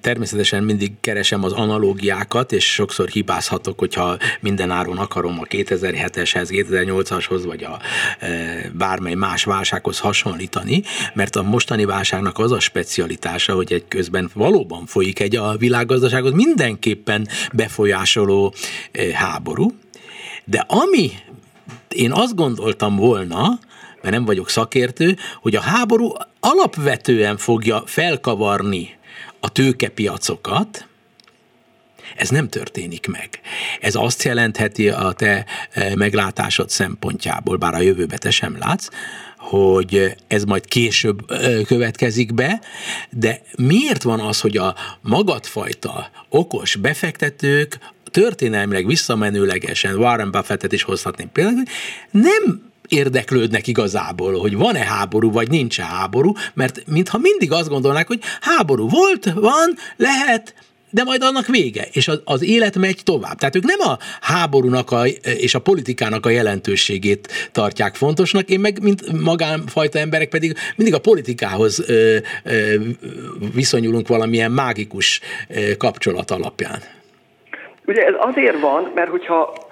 Természetesen 0.00 0.64
mindig 0.64 0.92
keresem 1.00 1.44
az 1.44 1.52
analógiákat, 1.52 2.52
és 2.52 2.72
sokszor 2.72 3.08
hibázhatok, 3.08 3.78
hogyha 3.78 4.16
minden 4.40 4.70
áron 4.70 4.98
akarom 4.98 5.38
a 5.40 5.44
2007-eshez, 5.44 6.48
2008-ashoz, 6.50 7.44
vagy 7.44 7.64
a 7.64 7.78
bármely 8.72 9.14
más 9.14 9.44
válsághoz 9.44 9.98
hasonlítani, 9.98 10.82
mert 11.14 11.36
a 11.36 11.42
mostani 11.42 11.84
válságnak 11.84 12.38
az 12.38 12.52
a 12.52 12.60
specialitása, 12.60 13.54
hogy 13.54 13.72
egy 13.72 13.84
közben 13.88 14.30
valóban 14.34 14.86
folyik 14.86 15.20
egy 15.20 15.36
a 15.36 15.56
világgazdaságot 15.56 16.34
mindenképpen 16.34 17.28
befolyásoló 17.52 18.54
háború, 19.12 19.72
de 20.44 20.64
ami 20.68 21.10
én 21.88 22.12
azt 22.12 22.34
gondoltam 22.34 22.96
volna, 22.96 23.58
mert 24.02 24.14
nem 24.14 24.24
vagyok 24.24 24.50
szakértő, 24.50 25.16
hogy 25.40 25.56
a 25.56 25.60
háború 25.60 26.12
alapvetően 26.40 27.36
fogja 27.36 27.82
felkavarni 27.86 28.95
a 29.46 29.48
tőkepiacokat, 29.48 30.86
ez 32.16 32.28
nem 32.28 32.48
történik 32.48 33.06
meg. 33.06 33.40
Ez 33.80 33.94
azt 33.94 34.22
jelentheti 34.22 34.88
a 34.88 35.12
te 35.12 35.44
e, 35.70 35.96
meglátásod 35.96 36.70
szempontjából, 36.70 37.56
bár 37.56 37.74
a 37.74 37.80
jövőbe 37.80 38.18
te 38.18 38.30
sem 38.30 38.58
látsz, 38.58 38.88
hogy 39.36 40.16
ez 40.26 40.44
majd 40.44 40.66
később 40.66 41.30
e, 41.30 41.62
következik 41.62 42.34
be, 42.34 42.60
de 43.10 43.40
miért 43.56 44.02
van 44.02 44.20
az, 44.20 44.40
hogy 44.40 44.56
a 44.56 44.74
magadfajta 45.00 46.10
okos 46.28 46.76
befektetők 46.76 47.78
történelmileg 48.04 48.86
visszamenőlegesen 48.86 49.94
Warren 49.94 50.30
Buffettet 50.30 50.72
is 50.72 50.82
hozhatném 50.82 51.32
például, 51.32 51.62
nem 52.10 52.72
érdeklődnek 52.88 53.66
igazából, 53.66 54.38
hogy 54.38 54.56
van-e 54.56 54.84
háború, 54.84 55.30
vagy 55.30 55.50
nincs-e 55.50 55.84
háború, 55.84 56.32
mert 56.54 56.82
mintha 56.86 57.18
mindig 57.18 57.52
azt 57.52 57.68
gondolnák, 57.68 58.06
hogy 58.06 58.20
háború 58.40 58.88
volt, 58.88 59.32
van, 59.34 59.74
lehet, 59.96 60.54
de 60.90 61.04
majd 61.04 61.22
annak 61.22 61.46
vége, 61.46 61.86
és 61.92 62.08
az, 62.08 62.20
az 62.24 62.42
élet 62.44 62.76
megy 62.76 63.00
tovább. 63.04 63.38
Tehát 63.38 63.56
ők 63.56 63.64
nem 63.64 63.80
a 63.80 63.98
háborúnak 64.20 64.90
a, 64.90 65.06
és 65.22 65.54
a 65.54 65.58
politikának 65.58 66.26
a 66.26 66.30
jelentőségét 66.30 67.50
tartják 67.52 67.94
fontosnak, 67.94 68.48
én 68.48 68.60
meg, 68.60 68.82
mint 68.82 69.22
magánfajta 69.22 69.98
emberek 69.98 70.28
pedig 70.28 70.56
mindig 70.76 70.94
a 70.94 70.98
politikához 70.98 71.88
ö, 71.88 72.16
ö, 72.44 72.74
viszonyulunk 73.54 74.08
valamilyen 74.08 74.50
mágikus 74.50 75.20
ö, 75.48 75.76
kapcsolat 75.76 76.30
alapján. 76.30 76.78
Ugye 77.86 78.02
ez 78.02 78.14
azért 78.18 78.60
van, 78.60 78.92
mert 78.94 79.10
hogyha 79.10 79.65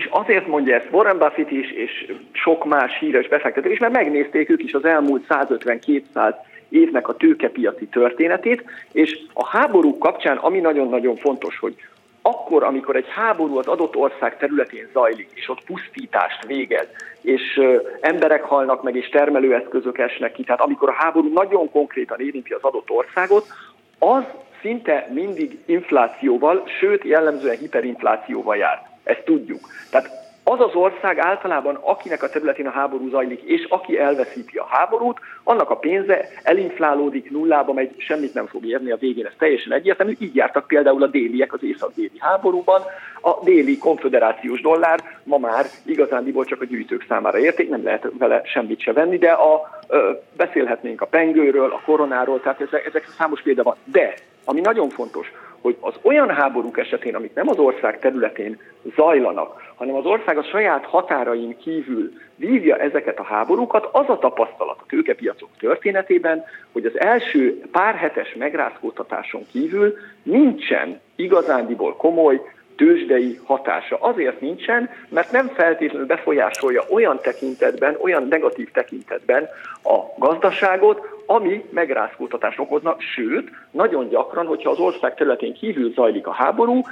és 0.00 0.08
azért 0.10 0.46
mondja 0.46 0.74
ezt 0.74 0.88
Warren 0.90 1.18
Buffett 1.18 1.50
is, 1.50 1.70
és 1.70 2.12
sok 2.32 2.64
más 2.64 2.98
híres 2.98 3.28
befektető 3.28 3.70
is, 3.70 3.78
mert 3.78 3.92
megnézték 3.92 4.50
ők 4.50 4.62
is 4.62 4.72
az 4.72 4.84
elmúlt 4.84 5.24
150-200 5.28 6.34
évnek 6.68 7.08
a 7.08 7.16
tőkepiaci 7.16 7.86
történetét, 7.86 8.64
és 8.92 9.18
a 9.32 9.46
háború 9.46 9.98
kapcsán, 9.98 10.36
ami 10.36 10.60
nagyon-nagyon 10.60 11.16
fontos, 11.16 11.58
hogy 11.58 11.74
akkor, 12.22 12.62
amikor 12.62 12.96
egy 12.96 13.08
háború 13.08 13.58
az 13.58 13.66
adott 13.66 13.96
ország 13.96 14.36
területén 14.36 14.88
zajlik, 14.92 15.28
és 15.34 15.48
ott 15.48 15.64
pusztítást 15.64 16.46
végez, 16.46 16.86
és 17.20 17.60
emberek 18.00 18.42
halnak 18.42 18.82
meg, 18.82 18.96
és 18.96 19.08
termelőeszközök 19.08 19.98
esnek 19.98 20.32
ki, 20.32 20.44
tehát 20.44 20.60
amikor 20.60 20.88
a 20.88 20.96
háború 20.98 21.32
nagyon 21.32 21.70
konkrétan 21.70 22.20
érinti 22.20 22.52
az 22.52 22.62
adott 22.62 22.90
országot, 22.90 23.46
az 23.98 24.24
szinte 24.60 25.08
mindig 25.12 25.58
inflációval, 25.66 26.62
sőt 26.78 27.04
jellemzően 27.04 27.56
hiperinflációval 27.58 28.56
jár. 28.56 28.89
Ezt 29.04 29.24
tudjuk. 29.24 29.60
Tehát 29.90 30.20
az 30.44 30.60
az 30.60 30.74
ország 30.74 31.18
általában, 31.18 31.74
akinek 31.74 32.22
a 32.22 32.28
területén 32.28 32.66
a 32.66 32.70
háború 32.70 33.08
zajlik, 33.08 33.40
és 33.42 33.66
aki 33.68 33.98
elveszíti 33.98 34.56
a 34.56 34.66
háborút, 34.70 35.18
annak 35.42 35.70
a 35.70 35.76
pénze 35.76 36.28
elinflálódik, 36.42 37.30
nullába 37.30 37.72
megy, 37.72 37.94
semmit 37.98 38.34
nem 38.34 38.46
fog 38.46 38.66
érni 38.66 38.90
a 38.90 38.96
végén, 38.96 39.26
ez 39.26 39.32
teljesen 39.38 39.72
egyértelmű. 39.72 40.16
Így 40.18 40.34
jártak 40.34 40.66
például 40.66 41.02
a 41.02 41.06
déliek 41.06 41.52
az 41.52 41.62
észak-déli 41.62 42.18
háborúban. 42.18 42.82
A 43.20 43.44
déli 43.44 43.78
konfederációs 43.78 44.60
dollár 44.60 45.00
ma 45.22 45.38
már 45.38 45.66
igazándiból 45.84 46.44
csak 46.44 46.60
a 46.60 46.64
gyűjtők 46.64 47.04
számára 47.08 47.38
érték, 47.38 47.68
nem 47.68 47.84
lehet 47.84 48.06
vele 48.18 48.40
semmit 48.44 48.80
se 48.80 48.92
venni, 48.92 49.18
de 49.18 49.30
a, 49.30 49.80
ö, 49.88 50.10
beszélhetnénk 50.36 51.00
a 51.00 51.06
pengőről, 51.06 51.70
a 51.70 51.82
koronáról, 51.84 52.40
tehát 52.40 52.60
ezek, 52.60 52.86
ezek 52.86 53.08
számos 53.18 53.42
példa 53.42 53.62
van. 53.62 53.76
De 53.84 54.14
ami 54.44 54.60
nagyon 54.60 54.88
fontos, 54.88 55.32
hogy 55.60 55.76
az 55.80 55.94
olyan 56.02 56.30
háborúk 56.30 56.78
esetén, 56.78 57.14
amik 57.14 57.34
nem 57.34 57.48
az 57.48 57.58
ország 57.58 57.98
területén 57.98 58.60
zajlanak, 58.96 59.72
hanem 59.74 59.94
az 59.94 60.04
ország 60.04 60.38
a 60.38 60.42
saját 60.42 60.84
határain 60.84 61.56
kívül 61.56 62.12
vívja 62.36 62.76
ezeket 62.76 63.18
a 63.18 63.22
háborúkat, 63.22 63.88
az 63.92 64.08
a 64.08 64.18
tapasztalat 64.18 64.78
a 64.80 64.86
tőkepiacok 64.88 65.48
történetében, 65.58 66.44
hogy 66.72 66.84
az 66.84 67.00
első 67.00 67.62
pár 67.72 67.94
hetes 67.94 68.34
megrázkódtatáson 68.34 69.46
kívül 69.52 69.96
nincsen 70.22 71.00
igazándiból 71.16 71.96
komoly 71.96 72.40
tőzsdei 72.80 73.38
hatása. 73.44 73.96
Azért 74.00 74.40
nincsen, 74.40 74.90
mert 75.08 75.32
nem 75.32 75.48
feltétlenül 75.48 76.06
befolyásolja 76.06 76.84
olyan 76.90 77.20
tekintetben, 77.22 77.96
olyan 78.02 78.26
negatív 78.28 78.70
tekintetben 78.70 79.48
a 79.82 79.98
gazdaságot, 80.18 81.19
ami 81.32 81.64
megrázkódtatást 81.70 82.58
okozna, 82.58 82.96
sőt, 83.14 83.50
nagyon 83.70 84.08
gyakran, 84.08 84.46
hogyha 84.46 84.70
az 84.70 84.78
ország 84.78 85.14
területén 85.14 85.54
kívül 85.54 85.92
zajlik 85.92 86.26
a 86.26 86.32
háború, 86.32 86.82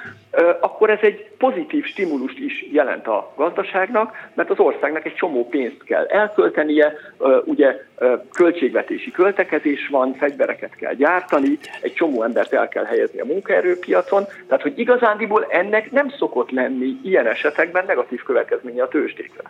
akkor 0.61 0.91
ez 0.91 0.99
egy 1.01 1.31
pozitív 1.39 1.85
stimulust 1.85 2.39
is 2.39 2.67
jelent 2.73 3.07
a 3.07 3.33
gazdaságnak, 3.37 4.17
mert 4.35 4.51
az 4.51 4.59
országnak 4.59 5.05
egy 5.05 5.15
csomó 5.15 5.49
pénzt 5.49 5.85
kell 5.85 6.07
elköltenie, 6.07 6.95
ugye 7.45 7.85
költségvetési 8.33 9.11
költekezés 9.11 9.89
van, 9.89 10.15
fegyvereket 10.15 10.75
kell 10.75 10.95
gyártani, 10.95 11.59
egy 11.81 11.93
csomó 11.93 12.23
embert 12.23 12.53
el 12.53 12.69
kell 12.69 12.85
helyezni 12.85 13.21
a 13.21 13.25
munkaerőpiacon, 13.25 14.25
tehát 14.47 14.63
hogy 14.63 14.79
igazándiból 14.79 15.47
ennek 15.51 15.91
nem 15.91 16.09
szokott 16.09 16.51
lenni 16.51 16.97
ilyen 17.03 17.27
esetekben 17.27 17.85
negatív 17.87 18.23
következménye 18.23 18.83
a 18.83 18.89
tőzsdékre. 18.89 19.43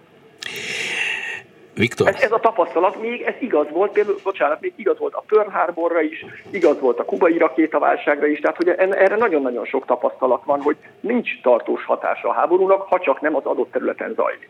Viktor? 1.78 2.08
Ez, 2.08 2.20
ez 2.20 2.32
a 2.32 2.40
tapasztalat 2.40 3.00
még, 3.00 3.20
ez 3.20 3.34
igaz 3.40 3.66
volt, 3.70 3.92
például, 3.92 4.18
bocsánat, 4.22 4.60
még 4.60 4.72
igaz 4.76 4.98
volt 4.98 5.14
a 5.14 5.24
Pearl 5.26 5.48
Harborra 5.50 6.00
is, 6.00 6.24
igaz 6.50 6.80
volt 6.80 6.98
a 6.98 7.04
kubai 7.04 7.38
rakétaválságra 7.38 8.26
is, 8.26 8.40
tehát 8.40 8.56
hogy 8.56 8.68
erre 8.68 9.16
nagyon-nagyon 9.16 9.64
sok 9.64 9.86
tapasztalat 9.86 10.44
van, 10.44 10.60
hogy 10.60 10.76
nincs 11.00 11.40
tartós 11.42 11.84
hatása 11.84 12.28
a 12.28 12.32
háborúnak, 12.32 12.82
ha 12.82 12.98
csak 12.98 13.20
nem 13.20 13.36
az 13.36 13.44
adott 13.44 13.72
területen 13.72 14.12
zajlik. 14.14 14.48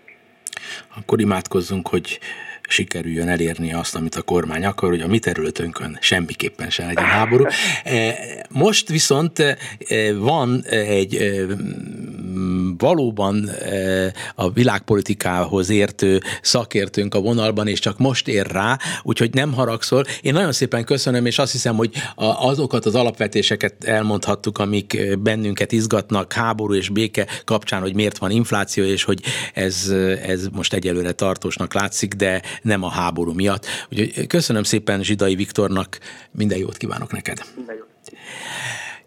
Akkor 0.96 1.20
imádkozzunk, 1.20 1.88
hogy 1.88 2.18
sikerüljön 2.68 3.28
elérni 3.28 3.72
azt, 3.72 3.94
amit 3.94 4.14
a 4.14 4.22
kormány 4.22 4.64
akar, 4.64 4.88
hogy 4.88 5.00
a 5.00 5.06
mi 5.06 5.18
területünkön 5.18 5.98
semmiképpen 6.00 6.70
sem 6.70 6.86
legyen 6.86 7.04
háború. 7.04 7.44
Most 8.48 8.88
viszont 8.88 9.56
van 10.18 10.64
egy 10.66 11.46
valóban 12.78 13.50
a 14.34 14.50
világpolitikához 14.50 15.70
értő 15.70 16.20
szakértőnk 16.42 17.14
a 17.14 17.20
vonalban, 17.20 17.68
és 17.68 17.78
csak 17.78 17.98
most 17.98 18.28
ér 18.28 18.46
rá, 18.46 18.78
úgyhogy 19.02 19.34
nem 19.34 19.52
haragszol. 19.52 20.04
Én 20.20 20.32
nagyon 20.32 20.52
szépen 20.52 20.84
köszönöm, 20.84 21.26
és 21.26 21.38
azt 21.38 21.52
hiszem, 21.52 21.76
hogy 21.76 21.92
azokat 22.16 22.86
az 22.86 22.94
alapvetéseket 22.94 23.84
elmondhattuk, 23.84 24.58
amik 24.58 25.18
bennünket 25.18 25.72
izgatnak 25.72 26.32
háború 26.32 26.74
és 26.74 26.88
béke 26.88 27.26
kapcsán, 27.44 27.80
hogy 27.80 27.94
miért 27.94 28.18
van 28.18 28.30
infláció, 28.30 28.84
és 28.84 29.04
hogy 29.04 29.20
ez, 29.54 29.92
ez 30.26 30.46
most 30.52 30.72
egyelőre 30.72 31.12
tartósnak 31.12 31.74
látszik, 31.74 32.14
de 32.14 32.42
nem 32.62 32.82
a 32.82 32.88
háború 32.88 33.32
miatt. 33.32 33.66
Úgyhogy 33.90 34.26
köszönöm 34.26 34.62
szépen 34.62 35.02
Zsidai 35.02 35.34
Viktornak, 35.34 35.98
minden 36.30 36.58
jót 36.58 36.76
kívánok 36.76 37.12
neked. 37.12 37.40
Minden 37.56 37.76
jót. 37.76 37.86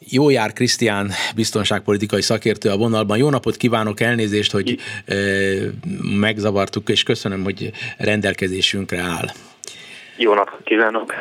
Jó 0.10 0.30
jár 0.30 0.54
Krisztián, 0.54 1.12
biztonságpolitikai 1.36 2.22
szakértő 2.22 2.70
a 2.70 2.78
vonalban. 2.78 3.18
Jó 3.18 3.30
napot 3.30 3.58
kívánok, 3.58 4.00
elnézést, 4.00 4.52
hogy 4.52 4.80
megzavartuk, 6.20 6.90
és 6.90 7.04
köszönöm, 7.04 7.44
hogy 7.44 7.72
rendelkezésünkre 7.98 9.00
áll. 9.00 9.32
Jó 10.22 10.34
napot 10.34 10.64
kívánok! 10.64 11.14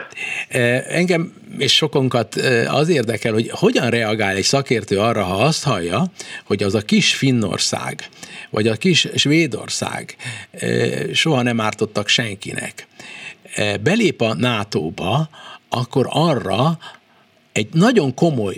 Engem 0.89 1.33
és 1.59 1.75
sokunkat 1.75 2.35
az 2.69 2.89
érdekel, 2.89 3.33
hogy 3.33 3.51
hogyan 3.51 3.91
reagál 3.91 4.37
egy 4.37 4.43
szakértő 4.43 4.99
arra, 4.99 5.25
ha 5.25 5.45
azt 5.45 5.65
hallja, 5.65 6.05
hogy 6.45 6.63
az 6.63 6.75
a 6.75 6.81
kis 6.81 7.15
Finnország, 7.15 8.09
vagy 8.51 8.67
a 8.67 8.75
kis 8.75 9.09
Svédország 9.15 10.17
soha 11.13 11.43
nem 11.43 11.61
ártottak 11.61 12.09
senkinek. 12.09 12.87
Belép 13.81 14.21
a 14.21 14.35
NATO-ba, 14.35 15.29
akkor 15.69 16.07
arra 16.09 16.79
egy 17.53 17.69
nagyon 17.73 18.15
komoly 18.15 18.57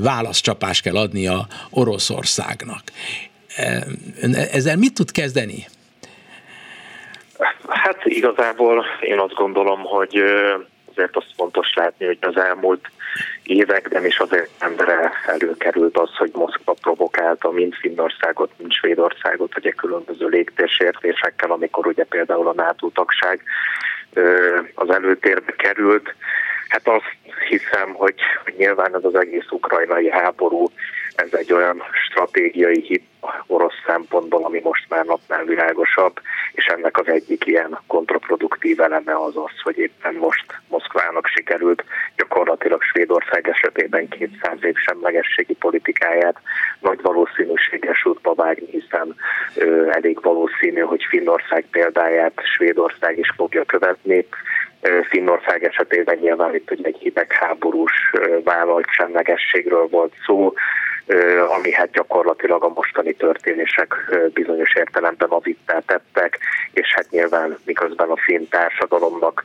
válaszcsapást 0.00 0.82
kell 0.82 0.96
adnia 0.96 1.48
Oroszországnak. 1.70 2.82
Ezzel 4.52 4.76
mit 4.76 4.94
tud 4.94 5.10
kezdeni? 5.10 5.66
Hát 7.68 8.04
igazából 8.04 8.86
én 9.00 9.18
azt 9.18 9.34
gondolom, 9.34 9.80
hogy 9.80 10.22
azért 10.90 11.16
azt 11.16 11.32
fontos 11.36 11.74
látni, 11.74 12.06
hogy 12.06 12.18
az 12.20 12.36
elmúlt 12.36 12.90
években 13.42 14.06
is 14.06 14.18
azért 14.18 14.50
embere 14.58 15.12
előkerült 15.26 15.98
az, 15.98 16.16
hogy 16.16 16.30
Moszkva 16.34 16.74
provokálta 16.80 17.50
mind 17.50 17.74
Finnországot, 17.74 18.50
mind 18.56 18.72
Svédországot, 18.72 19.56
ugye 19.56 19.70
különböző 19.70 20.26
légtérsértésekkel, 20.26 21.50
amikor 21.50 21.86
ugye 21.86 22.04
például 22.04 22.48
a 22.48 22.54
NATO 22.54 22.88
tagság 22.88 23.42
az 24.74 24.90
előtérbe 24.90 25.52
került. 25.52 26.14
Hát 26.68 26.88
azt 26.88 27.16
hiszem, 27.48 27.92
hogy, 27.92 28.14
hogy 28.44 28.54
nyilván 28.56 28.94
ez 28.94 29.04
az 29.04 29.14
egész 29.14 29.50
ukrajnai 29.50 30.10
háború, 30.10 30.70
ez 31.20 31.32
egy 31.32 31.52
olyan 31.52 31.82
stratégiai 31.92 32.80
hit 32.80 33.04
orosz 33.46 33.82
szempontból, 33.86 34.44
ami 34.44 34.60
most 34.62 34.84
már 34.88 35.04
napnál 35.04 35.44
világosabb, 35.44 36.20
és 36.52 36.66
ennek 36.66 36.98
az 36.98 37.08
egyik 37.08 37.46
ilyen 37.46 37.78
kontraproduktív 37.86 38.80
eleme 38.80 39.14
az 39.14 39.36
az, 39.36 39.60
hogy 39.62 39.78
éppen 39.78 40.14
most 40.14 40.44
Moszkvának 40.68 41.26
sikerült 41.26 41.84
gyakorlatilag 42.16 42.82
Svédország 42.82 43.48
esetében 43.48 44.08
200 44.08 44.58
év 44.60 44.74
semlegességi 44.76 45.54
politikáját 45.54 46.40
nagy 46.80 47.00
valószínűséges 47.02 48.04
útba 48.04 48.34
vágni, 48.34 48.66
hiszen 48.70 49.14
ö, 49.54 49.90
elég 49.90 50.20
valószínű, 50.22 50.80
hogy 50.80 51.04
Finnország 51.08 51.64
példáját 51.70 52.40
Svédország 52.56 53.18
is 53.18 53.32
fogja 53.36 53.64
követni, 53.64 54.26
Finnország 55.08 55.64
esetében 55.64 56.18
nyilván 56.20 56.54
itt 56.54 56.70
ugye 56.70 56.86
egy 56.86 56.98
hidegháborús 57.00 58.12
vállalt 58.44 58.86
semlegességről 58.90 59.86
volt 59.88 60.12
szó, 60.26 60.52
ami 61.56 61.72
hát 61.72 61.90
gyakorlatilag 61.90 62.64
a 62.64 62.72
mostani 62.74 63.12
történések 63.12 63.94
bizonyos 64.32 64.74
értelemben 64.74 65.28
avittá 65.28 65.78
tettek, 65.86 66.38
és 66.72 66.94
hát 66.94 67.10
nyilván 67.10 67.58
miközben 67.64 68.08
a 68.08 68.16
finn 68.16 68.48
társadalomnak 68.50 69.44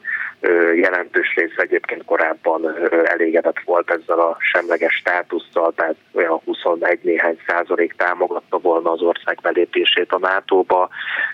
jelentős 0.75 1.33
része 1.35 1.61
egyébként 1.61 2.05
korábban 2.05 2.75
elégedett 3.05 3.59
volt 3.65 3.91
ezzel 3.91 4.19
a 4.19 4.37
semleges 4.39 4.93
státusszal, 4.93 5.73
tehát 5.75 5.95
olyan 6.13 6.41
21 6.45 6.99
néhány 7.01 7.39
százalék 7.47 7.93
támogatta 7.93 8.57
volna 8.57 8.91
az 8.91 9.01
ország 9.01 9.37
belépését 9.41 10.11
a 10.11 10.19
NATO-ba. 10.19 10.89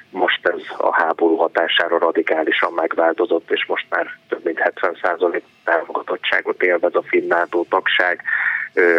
Most 0.10 0.48
ez 0.48 0.62
a 0.78 0.94
háború 0.94 1.36
hatására 1.36 1.98
radikálisan 1.98 2.74
megváltozott, 2.74 3.51
és 3.51 3.66
most 3.66 3.86
már 3.90 4.08
több 4.30 4.44
mint 4.44 4.60
70 4.60 4.98
százalék 5.01 5.44
támogatottságot 5.63 6.63
élvez 6.63 6.96
a 6.96 7.01
finn 7.01 7.28
NATO 7.28 7.66
tagság 7.70 8.22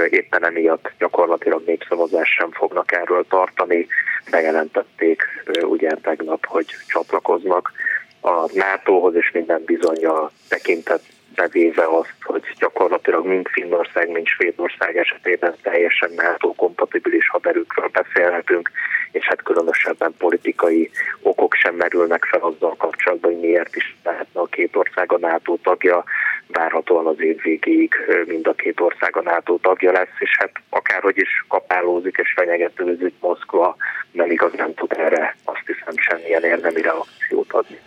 éppen 0.09 0.45
emiatt 0.45 0.93
gyakorlatilag 0.99 1.63
népszavazás 1.67 2.29
sem 2.29 2.51
fognak 2.51 2.93
erről 2.93 3.25
tartani. 3.29 3.87
Bejelentették 4.31 5.23
ugye 5.63 5.91
tegnap, 6.03 6.47
hogy 6.47 6.67
csatlakoznak 6.87 7.73
a 8.21 8.51
NATO-hoz, 8.53 9.15
és 9.15 9.31
minden 9.31 9.63
bizonyja 9.65 10.31
tekintet 10.49 11.03
bevéve 11.35 11.85
azt, 11.85 12.15
hogy 12.23 12.43
gyakorlatilag 12.59 13.27
mind 13.27 13.47
Finnország, 13.49 14.11
mind 14.11 14.27
Svédország 14.27 14.97
esetében 14.97 15.55
teljesen 15.63 16.11
NATO-kompatibilis 16.17 17.29
haderőkről 17.29 17.89
beszélhetünk, 17.93 18.71
és 19.13 19.27
hát 19.27 19.43
különösebben 19.43 20.15
politikai 20.19 20.91
okok 21.23 21.55
sem 21.55 21.75
merülnek 21.75 22.25
fel 22.25 22.41
azzal 22.41 22.77
kapcsolatban, 22.77 23.31
hogy 23.31 23.41
miért 23.41 23.77
is 23.77 23.97
lehetne 24.05 24.41
a 24.41 24.47
két 24.47 24.77
ország 24.77 25.13
a 25.13 25.19
NATO 25.19 25.57
tagja. 25.63 26.05
Várhatóan 26.47 27.07
az 27.07 27.21
év 27.21 27.43
végéig 27.43 27.95
mind 28.27 28.47
a 28.47 28.53
két 28.55 28.81
ország 28.81 29.17
a 29.17 29.23
NATO 29.23 29.59
tagja 29.59 29.93
lesz, 29.93 30.17
és 30.19 30.37
hát 30.39 30.51
akárhogy 30.69 31.17
is 31.17 31.45
kapálózik 31.49 32.17
és 32.23 32.33
fenyegetőzik 32.37 33.15
Moszkva, 33.21 33.77
nem 34.13 34.31
igazán 34.31 34.75
tud 34.75 34.93
erre 34.93 35.37
azt 35.45 35.63
hiszem 35.67 35.95
semmilyen 35.97 36.45
érdemi 36.45 36.81
reakciót 36.81 37.53
adni. 37.53 37.79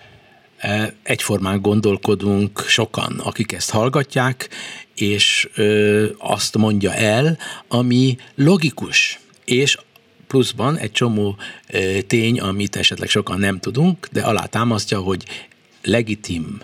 Egyformán 1.04 1.62
gondolkodunk 1.62 2.60
sokan, 2.60 3.20
akik 3.24 3.52
ezt 3.52 3.72
hallgatják, 3.72 4.48
és 4.96 5.50
azt 6.18 6.58
mondja 6.58 6.94
el, 6.94 7.38
ami 7.68 8.16
logikus, 8.36 9.20
és 9.46 9.78
pluszban 10.28 10.78
egy 10.78 10.92
csomó 10.92 11.36
tény, 12.08 12.40
amit 12.40 12.76
esetleg 12.76 13.10
sokan 13.10 13.40
nem 13.40 13.60
tudunk, 13.60 14.08
de 14.12 14.22
alátámasztja, 14.22 15.00
hogy 15.00 15.24
legitim 15.84 16.58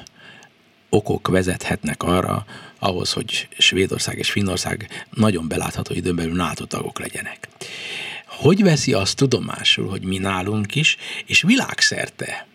okok 0.93 1.27
vezethetnek 1.27 2.03
arra, 2.03 2.45
ahhoz, 2.79 3.11
hogy 3.11 3.47
Svédország 3.57 4.17
és 4.17 4.31
Finnország 4.31 5.05
nagyon 5.09 5.47
belátható 5.47 5.93
időn 5.93 6.15
belül 6.15 6.35
NATO 6.35 6.65
tagok 6.65 6.99
legyenek. 6.99 7.47
Hogy 8.25 8.63
veszi 8.63 8.93
azt 8.93 9.15
tudomásul, 9.15 9.89
hogy 9.89 10.03
mi 10.03 10.17
nálunk 10.17 10.75
is, 10.75 10.97
és 11.25 11.41
világszerte 11.41 12.47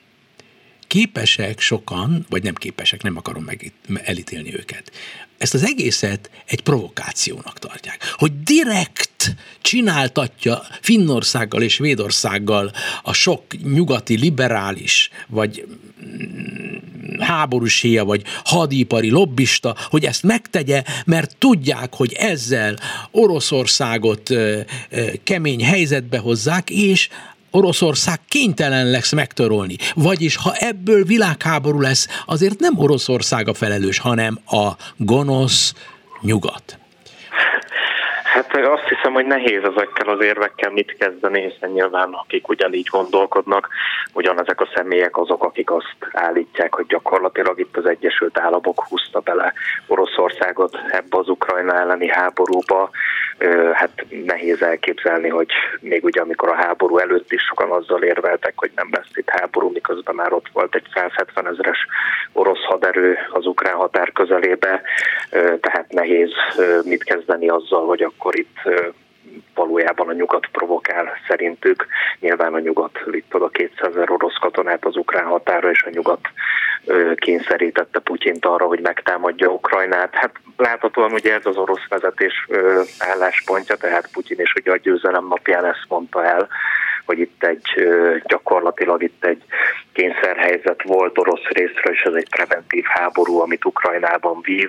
képesek 0.87 1.61
sokan, 1.61 2.27
vagy 2.29 2.43
nem 2.43 2.55
képesek, 2.55 3.03
nem 3.03 3.17
akarom 3.17 3.45
meg 3.45 3.73
elítélni 4.05 4.55
őket, 4.55 4.93
ezt 5.39 5.55
az 5.55 5.65
egészet 5.65 6.31
egy 6.47 6.61
provokációnak 6.61 7.59
tartják. 7.59 8.15
Hogy 8.17 8.43
direkt 8.43 9.35
csináltatja 9.61 10.63
Finnországgal 10.81 11.63
és 11.63 11.73
Svédországgal 11.73 12.73
a 13.03 13.13
sok 13.13 13.43
nyugati 13.63 14.19
liberális, 14.19 15.11
vagy 15.29 15.67
mm, 16.07 17.21
háborús 17.21 17.81
héja, 17.81 18.05
vagy 18.05 18.23
hadipari 18.45 19.11
lobbista, 19.11 19.77
hogy 19.91 20.05
ezt 20.05 20.23
megtegye, 20.23 20.83
mert 21.07 21.37
tudják, 21.37 21.95
hogy 21.95 22.13
ezzel 22.13 22.79
Oroszországot 23.11 24.31
kemény 25.25 25.65
helyzetbe 25.65 26.19
hozzák, 26.19 26.71
és 26.71 27.09
Oroszország 27.57 28.19
kénytelen 28.29 28.91
lesz 28.91 29.13
megtörolni. 29.13 29.77
Vagyis, 29.95 30.37
ha 30.37 30.53
ebből 30.55 31.05
világháború 31.05 31.81
lesz, 31.81 32.23
azért 32.27 32.61
nem 32.61 32.79
Oroszország 32.79 33.49
a 33.49 33.55
felelős, 33.55 33.99
hanem 33.99 34.39
a 34.47 34.69
gonosz 34.97 35.75
nyugat. 36.21 36.79
Hát 38.37 38.57
azt 38.57 38.89
hiszem, 38.89 39.13
hogy 39.13 39.27
nehéz 39.27 39.63
ezekkel 39.63 40.09
az 40.09 40.21
érvekkel 40.21 40.71
mit 40.71 40.97
kezdeni, 40.99 41.43
hiszen 41.43 41.71
nyilván 41.71 42.13
akik 42.13 42.49
ugyanígy 42.49 42.89
gondolkodnak, 42.91 43.69
ugyanezek 44.13 44.61
a 44.61 44.69
személyek 44.75 45.17
azok, 45.17 45.45
akik 45.45 45.71
azt 45.71 45.97
állítják, 46.13 46.75
hogy 46.75 46.87
gyakorlatilag 46.87 47.61
itt 47.61 47.77
az 47.77 47.87
Egyesült 47.87 48.39
Államok 48.39 48.85
húzta 48.89 49.21
bele 49.21 49.53
Oroszországot 49.87 50.79
ebbe 50.91 51.19
az 51.19 51.29
Ukrajna 51.29 51.75
elleni 51.75 52.09
háborúba. 52.09 52.91
Hát 53.73 54.07
nehéz 54.25 54.63
elképzelni, 54.63 55.29
hogy 55.29 55.49
még 55.81 56.05
ugye 56.05 56.21
amikor 56.21 56.49
a 56.49 56.55
háború 56.55 56.99
előtt 56.99 57.33
is 57.33 57.43
sokan 57.43 57.71
azzal 57.71 58.03
érveltek, 58.03 58.53
hogy 58.57 58.71
nem 58.75 58.89
lesz 58.91 59.11
itt 59.15 59.29
háború, 59.29 59.71
miközben 59.71 60.15
már 60.15 60.33
ott 60.33 60.49
volt 60.53 60.75
egy 60.75 60.87
170 60.95 61.47
ezeres 61.47 61.87
orosz 62.33 62.65
haderő 62.65 63.19
az 63.31 63.47
ukrán 63.47 63.75
határ 63.75 64.13
közelébe, 64.13 64.83
tehát 65.61 65.87
nehéz 65.89 66.31
mit 66.85 67.05
kezdeni 67.05 67.49
azzal, 67.49 67.87
hogy 67.87 68.03
akkor 68.03 68.39
itt 68.39 68.57
valójában 69.55 70.09
a 70.09 70.13
nyugat 70.13 70.47
provokál 70.53 71.13
szerintük. 71.29 71.87
Nyilván 72.21 72.55
a 72.55 72.59
nyugat 72.59 73.05
vitt 73.05 73.35
oda 73.35 73.49
200 73.49 73.77
ezer 73.81 74.11
orosz 74.11 74.39
katonát 74.41 74.85
az 74.85 74.97
ukrán 74.97 75.25
határa, 75.25 75.71
és 75.71 75.83
a 75.83 75.91
nyugat 75.91 76.21
kényszerítette 77.15 77.99
Putyint 77.99 78.45
arra, 78.45 78.67
hogy 78.67 78.81
megtámadja 78.81 79.49
Ukrajnát. 79.49 80.15
Hát 80.15 80.31
láthatóan 80.57 81.13
ugye 81.13 81.35
ez 81.35 81.47
az 81.47 81.57
orosz 81.57 81.89
vezetés 81.89 82.49
álláspontja, 82.99 83.77
tehát 83.77 84.13
Putyin 84.13 84.41
is 84.41 84.55
ugye 84.55 84.73
a 84.73 84.77
győzelem 84.77 85.27
napján 85.27 85.65
ezt 85.65 85.85
mondta 85.89 86.25
el, 86.25 86.49
hogy 87.07 87.19
itt 87.19 87.45
egy 87.45 87.89
gyakorlatilag 88.27 89.03
itt 89.03 89.25
egy 89.25 89.43
kényszerhelyzet 89.93 90.83
volt 90.83 91.19
orosz 91.19 91.45
részről, 91.49 91.93
és 91.93 92.01
ez 92.03 92.15
egy 92.15 92.29
preventív 92.29 92.85
háború, 92.85 93.39
amit 93.41 93.65
Ukrajnában 93.65 94.41
vív, 94.43 94.69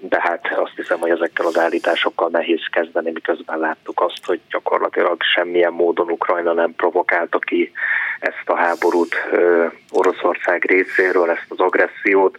de 0.00 0.20
hát 0.20 0.48
azt 0.56 0.76
hiszem, 0.76 0.98
hogy 0.98 1.10
ezekkel 1.10 1.46
az 1.46 1.58
állításokkal 1.58 2.28
nehéz 2.28 2.66
kezdeni, 2.70 3.10
miközben 3.10 3.58
láttuk 3.58 4.00
azt, 4.00 4.26
hogy 4.26 4.40
gyakorlatilag 4.50 5.22
semmilyen 5.34 5.72
módon 5.72 6.10
Ukrajna 6.10 6.52
nem 6.52 6.74
provokálta 6.74 7.38
ki 7.38 7.72
ezt 8.20 8.44
a 8.48 8.56
háborút 8.56 9.14
Oroszország 9.90 10.64
részéről, 10.64 11.30
ezt 11.30 11.46
az 11.48 11.58
agressziót, 11.58 12.38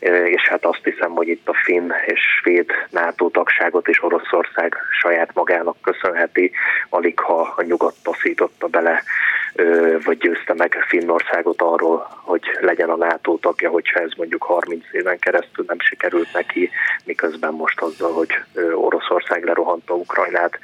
és 0.00 0.48
hát 0.48 0.64
azt 0.64 0.84
hiszem, 0.84 1.10
hogy 1.10 1.28
itt 1.28 1.48
a 1.48 1.54
finn 1.64 1.90
és 2.06 2.20
svéd 2.40 2.70
NATO 2.90 3.28
tagságot 3.28 3.88
is 3.88 4.02
Oroszország 4.02 4.76
saját 5.00 5.30
magának 5.34 5.76
köszönheti, 5.80 6.50
alig 6.88 7.18
ha 7.18 7.54
a 7.56 7.62
nyugat 7.62 7.94
taszította 8.02 8.66
bele, 8.66 9.02
vagy 10.04 10.18
győzte 10.18 10.54
meg 10.54 10.84
Finnországot 10.88 11.62
arról, 11.62 12.06
hogy 12.24 12.42
legyen 12.60 12.90
a 12.90 12.96
NATO 12.96 13.36
tagja, 13.36 13.70
hogyha 13.70 14.00
ez 14.00 14.10
mondjuk 14.16 14.42
30 14.42 14.84
éven 14.92 15.18
keresztül 15.18 15.64
nem 15.68 15.80
sikerült 15.80 16.32
neki, 16.32 16.70
miközben 17.04 17.52
most 17.52 17.80
azzal, 17.80 18.12
hogy 18.12 18.28
Oroszország 18.74 19.44
lerohanta 19.44 19.94
Ukrajnát, 19.94 20.58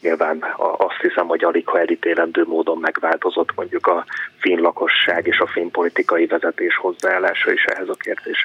nyilván 0.00 0.44
azt 0.76 1.00
hiszem, 1.00 1.26
hogy 1.26 1.44
alig 1.44 1.68
ha 1.68 1.78
elítélendő 1.78 2.44
módon 2.46 2.78
megváltozott 2.78 3.54
mondjuk 3.54 3.86
a 3.86 4.04
finn 4.38 4.60
lakosság 4.60 5.26
és 5.26 5.38
a 5.38 5.46
finn 5.46 5.70
politikai 5.70 6.26
vezetés 6.26 6.76
hozzáállása 6.76 7.52
is 7.52 7.64
ehhez 7.64 7.88
a 7.88 7.94
kérdéshez. 7.94 8.41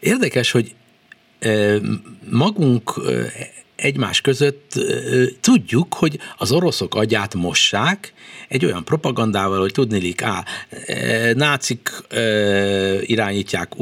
Érdekes, 0.00 0.50
hogy 0.50 0.74
magunk 2.30 3.00
egymás 3.82 4.20
között 4.20 4.72
tudjuk, 5.40 5.94
hogy 5.94 6.18
az 6.36 6.52
oroszok 6.52 6.94
agyát 6.94 7.34
mossák 7.34 8.12
egy 8.48 8.64
olyan 8.64 8.84
propagandával, 8.84 9.60
hogy 9.60 9.72
tudnilik, 9.72 10.22
á, 10.22 10.44
nácik 11.34 11.90
irányítják 13.00 13.72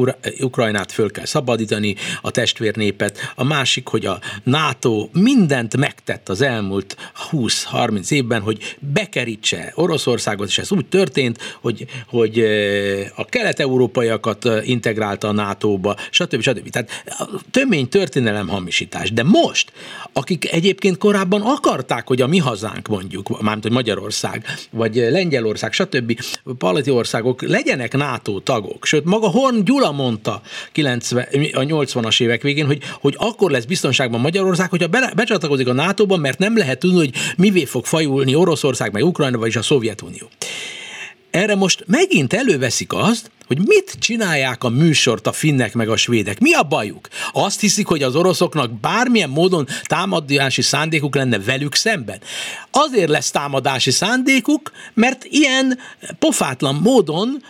Ukrajnát, 0.40 0.92
föl 0.92 1.10
kell 1.10 1.24
szabadítani 1.24 1.94
a 2.20 2.30
testvérnépet, 2.30 3.32
a 3.34 3.44
másik, 3.44 3.88
hogy 3.88 4.06
a 4.06 4.20
NATO 4.42 5.08
mindent 5.12 5.76
megtett 5.76 6.28
az 6.28 6.40
elmúlt 6.40 6.96
20-30 7.30 8.10
évben, 8.10 8.40
hogy 8.40 8.76
bekerítse 8.78 9.72
Oroszországot, 9.74 10.48
és 10.48 10.58
ez 10.58 10.72
úgy 10.72 10.86
történt, 10.86 11.58
hogy, 11.60 11.86
hogy 12.06 12.38
a 13.14 13.24
kelet-európaiakat 13.24 14.48
integrálta 14.62 15.28
a 15.28 15.32
NATO-ba, 15.32 15.96
stb. 16.10 16.40
stb. 16.40 16.70
Tehát 16.70 17.04
tömény 17.50 17.88
történelem 17.88 18.48
hamisítás. 18.48 19.12
De 19.12 19.22
most 19.22 19.72
akik 20.12 20.53
egyébként 20.53 20.98
korábban 20.98 21.40
akarták, 21.40 22.07
hogy 22.07 22.20
a 22.20 22.26
mi 22.26 22.38
hazánk 22.38 22.88
mondjuk, 22.88 23.40
mármint 23.40 23.62
hogy 23.62 23.72
Magyarország, 23.72 24.44
vagy 24.70 24.94
Lengyelország, 24.94 25.72
stb. 25.72 26.20
palati 26.59 26.90
országok 26.90 27.42
legyenek 27.42 27.96
NATO 27.96 28.40
tagok. 28.40 28.85
Sőt, 28.85 29.05
maga 29.05 29.29
Horn 29.29 29.64
Gyula 29.64 29.92
mondta 29.92 30.42
90, 30.72 31.26
a 31.53 31.61
80-as 31.61 32.22
évek 32.22 32.42
végén, 32.42 32.66
hogy, 32.66 32.83
hogy 33.00 33.14
akkor 33.18 33.50
lesz 33.50 33.64
biztonságban 33.64 34.20
Magyarország, 34.20 34.70
hogyha 34.70 34.87
be, 34.87 35.12
becsatlakozik 35.16 35.68
a 35.68 35.72
NATO-ban, 35.72 36.20
mert 36.20 36.38
nem 36.38 36.57
lehet 36.57 36.79
tudni, 36.79 36.98
hogy 36.98 37.14
mivé 37.37 37.64
fog 37.64 37.87
fajulni 37.87 38.35
Oroszország, 38.35 38.92
meg 38.92 39.05
Ukrajna, 39.05 39.38
vagyis 39.38 39.57
a 39.57 39.62
Szovjetunió 39.62 40.29
erre 41.31 41.55
most 41.55 41.85
megint 41.87 42.33
előveszik 42.33 42.92
azt, 42.92 43.31
hogy 43.50 43.66
mit 43.66 43.96
csinálják 43.98 44.64
a 44.64 44.68
műsort 44.68 45.26
a 45.26 45.32
finnek 45.32 45.74
meg 45.74 45.88
a 45.88 45.96
svédek. 45.96 46.38
Mi 46.38 46.54
a 46.54 46.62
bajuk? 46.62 47.08
Azt 47.32 47.60
hiszik, 47.60 47.86
hogy 47.86 48.02
az 48.02 48.16
oroszoknak 48.16 48.80
bármilyen 48.80 49.30
módon 49.30 49.66
támadási 49.84 50.62
szándékuk 50.62 51.14
lenne 51.14 51.38
velük 51.38 51.74
szemben. 51.74 52.20
Azért 52.70 53.08
lesz 53.08 53.30
támadási 53.30 53.90
szándékuk, 53.90 54.70
mert 54.94 55.24
ilyen 55.24 55.78
pofátlan 56.18 56.74
módon 56.74 57.42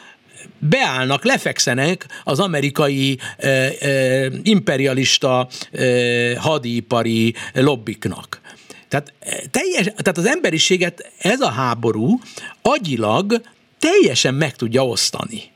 beállnak, 0.58 1.24
lefekszenek 1.24 2.06
az 2.24 2.38
amerikai 2.38 3.18
e, 3.36 3.48
e, 3.48 4.30
imperialista 4.42 5.48
e, 5.72 6.38
hadipari 6.38 7.34
lobbiknak. 7.54 8.40
Tehát, 8.88 9.12
teljes, 9.50 9.84
tehát 9.84 10.18
az 10.18 10.26
emberiséget 10.26 11.12
ez 11.18 11.40
a 11.40 11.50
háború 11.50 12.20
agyilag 12.62 13.40
teljesen 13.78 14.34
meg 14.34 14.56
tudja 14.56 14.86
osztani. 14.86 15.50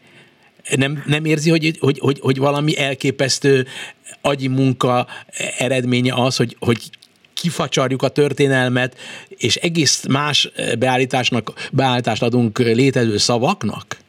Nem, 0.77 1.03
nem 1.07 1.25
érzi, 1.25 1.51
hogy, 1.51 1.77
hogy, 1.81 1.99
hogy, 1.99 2.21
hogy 2.21 2.39
valami 2.39 2.79
elképesztő 2.79 3.67
agyi 4.21 4.49
munka 4.49 5.07
eredménye 5.59 6.15
az, 6.15 6.37
hogy, 6.37 6.57
hogy 6.59 6.91
kifacsarjuk 7.35 8.03
a 8.03 8.09
történelmet, 8.09 8.97
és 9.29 9.57
egész 9.57 10.05
más 10.09 10.51
beállításnak, 10.79 11.69
beállítást 11.73 12.23
adunk 12.23 12.59
létező 12.59 13.17
szavaknak? 13.17 14.04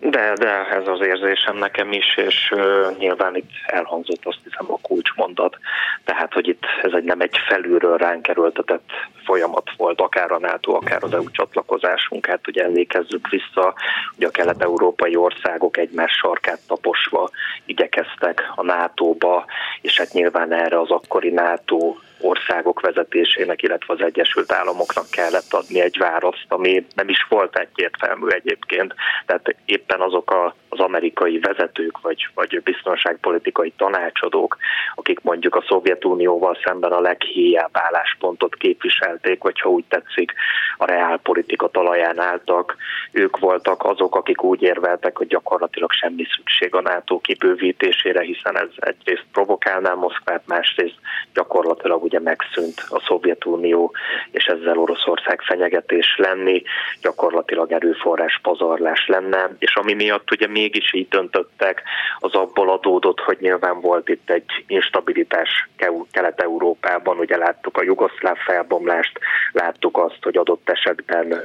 De, 0.00 0.32
de 0.34 0.66
ez 0.68 0.86
az 0.86 1.00
érzésem 1.00 1.56
nekem 1.56 1.92
is, 1.92 2.16
és 2.16 2.50
uh, 2.54 2.96
nyilván 2.98 3.36
itt 3.36 3.50
elhangzott 3.66 4.20
azt 4.26 4.40
hiszem 4.44 4.72
a 4.72 4.78
kulcsmondat, 4.82 5.58
tehát 6.04 6.32
hogy 6.32 6.48
itt 6.48 6.62
ez 6.82 6.92
egy 6.92 7.04
nem 7.04 7.20
egy 7.20 7.36
felülről 7.48 7.96
ránk 7.96 8.28
erőltetett 8.28 8.90
folyamat 9.24 9.70
volt, 9.76 10.00
akár 10.00 10.32
a 10.32 10.38
NATO, 10.38 10.72
akár 10.72 11.02
az 11.02 11.12
EU 11.12 11.30
csatlakozásunk, 11.30 12.26
hát 12.26 12.48
ugye 12.48 12.64
emlékezzük 12.64 13.28
vissza, 13.28 13.74
hogy 14.14 14.24
a 14.24 14.30
kelet-európai 14.30 15.16
országok 15.16 15.76
egymás 15.76 16.12
sarkát 16.12 16.60
taposva 16.66 17.30
igyekeztek 17.64 18.52
a 18.54 18.62
NATO-ba, 18.62 19.44
és 19.80 19.98
hát 19.98 20.12
nyilván 20.12 20.52
erre 20.52 20.80
az 20.80 20.90
akkori 20.90 21.30
NATO 21.30 21.94
országok 22.20 22.80
vezetésének, 22.80 23.62
illetve 23.62 23.94
az 23.94 24.02
Egyesült 24.02 24.52
Államoknak 24.52 25.10
kellett 25.10 25.52
adni 25.52 25.80
egy 25.80 25.98
választ, 25.98 26.44
ami 26.48 26.86
nem 26.94 27.08
is 27.08 27.26
volt 27.28 27.56
egyértelmű 27.56 28.28
egyébként. 28.28 28.94
Tehát 29.26 29.56
éppen 29.64 30.00
azok 30.00 30.30
a, 30.30 30.54
az 30.68 30.78
amerikai 30.78 31.38
vezetők, 31.38 32.00
vagy, 32.00 32.28
vagy 32.34 32.62
biztonságpolitikai 32.62 33.72
tanácsadók, 33.76 34.56
akik 34.94 35.20
mondjuk 35.20 35.54
a 35.54 35.64
Szovjetunióval 35.68 36.58
szemben 36.64 36.92
a 36.92 37.00
leghéjább 37.00 37.70
álláspontot 37.72 38.54
képviselték, 38.54 39.42
vagy 39.42 39.60
ha 39.60 39.68
úgy 39.68 39.84
tetszik, 39.88 40.32
a 40.76 40.84
reálpolitika 40.84 41.68
talaján 41.68 42.20
álltak, 42.20 42.76
ők 43.12 43.38
voltak 43.38 43.84
azok, 43.84 44.14
akik 44.14 44.42
úgy 44.42 44.62
érveltek, 44.62 45.16
hogy 45.16 45.26
gyakorlatilag 45.26 45.92
semmi 45.92 46.26
szükség 46.36 46.74
a 46.74 46.80
NATO 46.80 47.18
kibővítésére, 47.20 48.20
hiszen 48.20 48.56
ez 48.58 48.68
egyrészt 48.76 49.26
provokálná 49.32 49.94
Moszkvát, 49.94 50.42
másrészt 50.46 50.98
gyakorlatilag 51.34 52.02
ugye 52.10 52.20
megszűnt 52.20 52.84
a 52.88 53.00
Szovjetunió, 53.06 53.92
és 54.30 54.44
ezzel 54.44 54.78
Oroszország 54.78 55.40
fenyegetés 55.40 56.16
lenni, 56.16 56.62
gyakorlatilag 57.02 57.72
erőforrás 57.72 58.38
pazarlás 58.42 59.06
lenne, 59.06 59.50
és 59.58 59.74
ami 59.74 59.94
miatt 59.94 60.30
ugye 60.30 60.46
mégis 60.46 60.94
így 60.94 61.08
döntöttek, 61.08 61.82
az 62.18 62.34
abból 62.34 62.70
adódott, 62.70 63.20
hogy 63.20 63.36
nyilván 63.40 63.80
volt 63.80 64.08
itt 64.08 64.30
egy 64.30 64.64
instabilitás 64.66 65.68
Kelet-Európában, 66.10 67.18
ugye 67.18 67.36
láttuk 67.36 67.76
a 67.76 67.82
jugoszláv 67.82 68.36
felbomlást, 68.36 69.18
láttuk 69.52 69.98
azt, 69.98 70.22
hogy 70.22 70.36
adott 70.36 70.70
esetben 70.70 71.42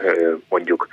mondjuk 0.50 0.88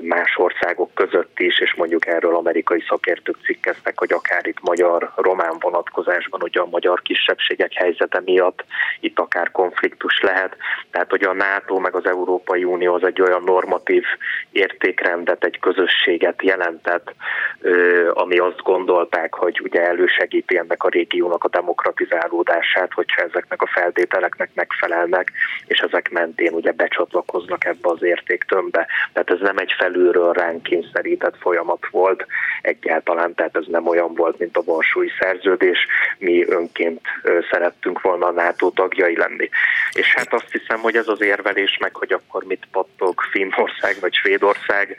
más 0.00 0.36
országok 0.36 0.94
között 0.94 1.38
is, 1.38 1.60
és 1.60 1.74
mondjuk 1.74 2.06
erről 2.06 2.36
amerikai 2.36 2.84
szakértők 2.88 3.36
cikkeztek, 3.44 3.98
hogy 3.98 4.12
akár 4.12 4.46
itt 4.46 4.60
magyar-román 4.60 5.56
vonatkozásban, 5.60 6.42
ugye 6.42 6.60
a 6.60 6.66
magyar 6.70 7.02
kisebbségek 7.02 7.72
helyzete 7.72 8.20
miatt 8.24 8.64
itt 9.00 9.18
akár 9.18 9.50
konfliktus 9.50 10.20
lehet. 10.20 10.56
Tehát, 10.90 11.10
hogy 11.10 11.22
a 11.22 11.32
NATO 11.32 11.78
meg 11.78 11.94
az 11.94 12.06
Európai 12.06 12.64
Unió 12.64 12.94
az 12.94 13.04
egy 13.04 13.20
olyan 13.20 13.42
normatív 13.42 14.04
értékrendet, 14.50 15.44
egy 15.44 15.58
közösséget 15.60 16.42
jelentett, 16.42 17.14
ami 18.12 18.38
azt 18.38 18.62
gondolták, 18.62 19.34
hogy 19.34 19.60
ugye 19.62 19.86
elősegíti 19.86 20.58
ennek 20.58 20.82
a 20.84 20.88
régiónak 20.88 21.44
a 21.44 21.48
demokratizálódását, 21.48 22.92
hogyha 22.92 23.22
ezeknek 23.22 23.62
a 23.62 23.66
feltételeknek 23.66 24.50
megfelelnek, 24.54 25.32
és 25.66 25.78
ezek 25.78 26.10
mentén 26.10 26.52
ugye 26.52 26.72
becsatlakoznak 26.72 27.64
ebbe 27.64 27.88
az 27.88 28.02
értéktömbbe. 28.02 28.86
Tehát 29.12 29.30
ez 29.30 29.40
nem 29.40 29.58
egy 29.58 29.72
felülről 29.78 30.32
ránk 30.32 30.62
kényszerített 30.62 31.36
folyamat 31.40 31.86
volt 31.90 32.26
egyáltalán, 32.62 33.34
tehát 33.34 33.56
ez 33.56 33.64
nem 33.66 33.86
olyan 33.86 34.14
volt, 34.14 34.38
mint 34.38 34.56
a 34.56 34.62
Varsói 34.64 35.08
Szerződés. 35.20 35.86
Mi 36.18 36.48
önként 36.48 37.00
szerettünk 37.50 38.00
volna 38.00 38.26
a 38.26 38.32
NATO 38.32 38.65
tagjai 38.70 39.16
lenni. 39.16 39.48
És 39.92 40.14
hát 40.14 40.34
azt 40.34 40.50
hiszem, 40.50 40.80
hogy 40.80 40.96
ez 40.96 41.08
az 41.08 41.22
érvelés 41.22 41.76
meg, 41.80 41.94
hogy 41.94 42.12
akkor 42.12 42.44
mit 42.44 42.68
pattog 42.70 43.20
Finnország 43.30 43.96
vagy 44.00 44.14
Svédország, 44.14 44.96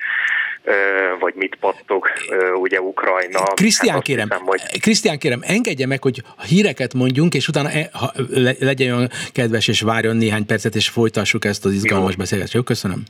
vagy 1.20 1.34
mit 1.36 1.56
pattog 1.60 2.08
ugye 2.56 2.82
Ukrajna. 2.82 3.44
Krisztián 3.44 3.96
hát 3.96 4.04
kérem, 4.04 4.30
hiszem, 4.30 4.46
hogy... 4.46 4.62
Krisztián 4.80 5.18
kérem, 5.18 5.40
engedje 5.44 5.88
meg, 5.88 6.02
hogy 6.02 6.22
híreket 6.48 6.94
mondjunk, 6.94 7.34
és 7.34 7.48
utána 7.48 7.70
e, 7.70 7.90
ha, 7.92 8.12
le, 8.30 8.54
legyen 8.60 8.96
olyan 8.96 9.10
kedves, 9.34 9.68
és 9.68 9.82
várjon 9.82 10.16
néhány 10.16 10.46
percet, 10.46 10.76
és 10.76 10.90
folytassuk 10.90 11.46
ezt 11.46 11.66
az 11.66 11.74
izgalmas 11.74 12.16
beszélgetést. 12.16 12.56
Jó, 12.56 12.62
köszönöm. 12.62 13.04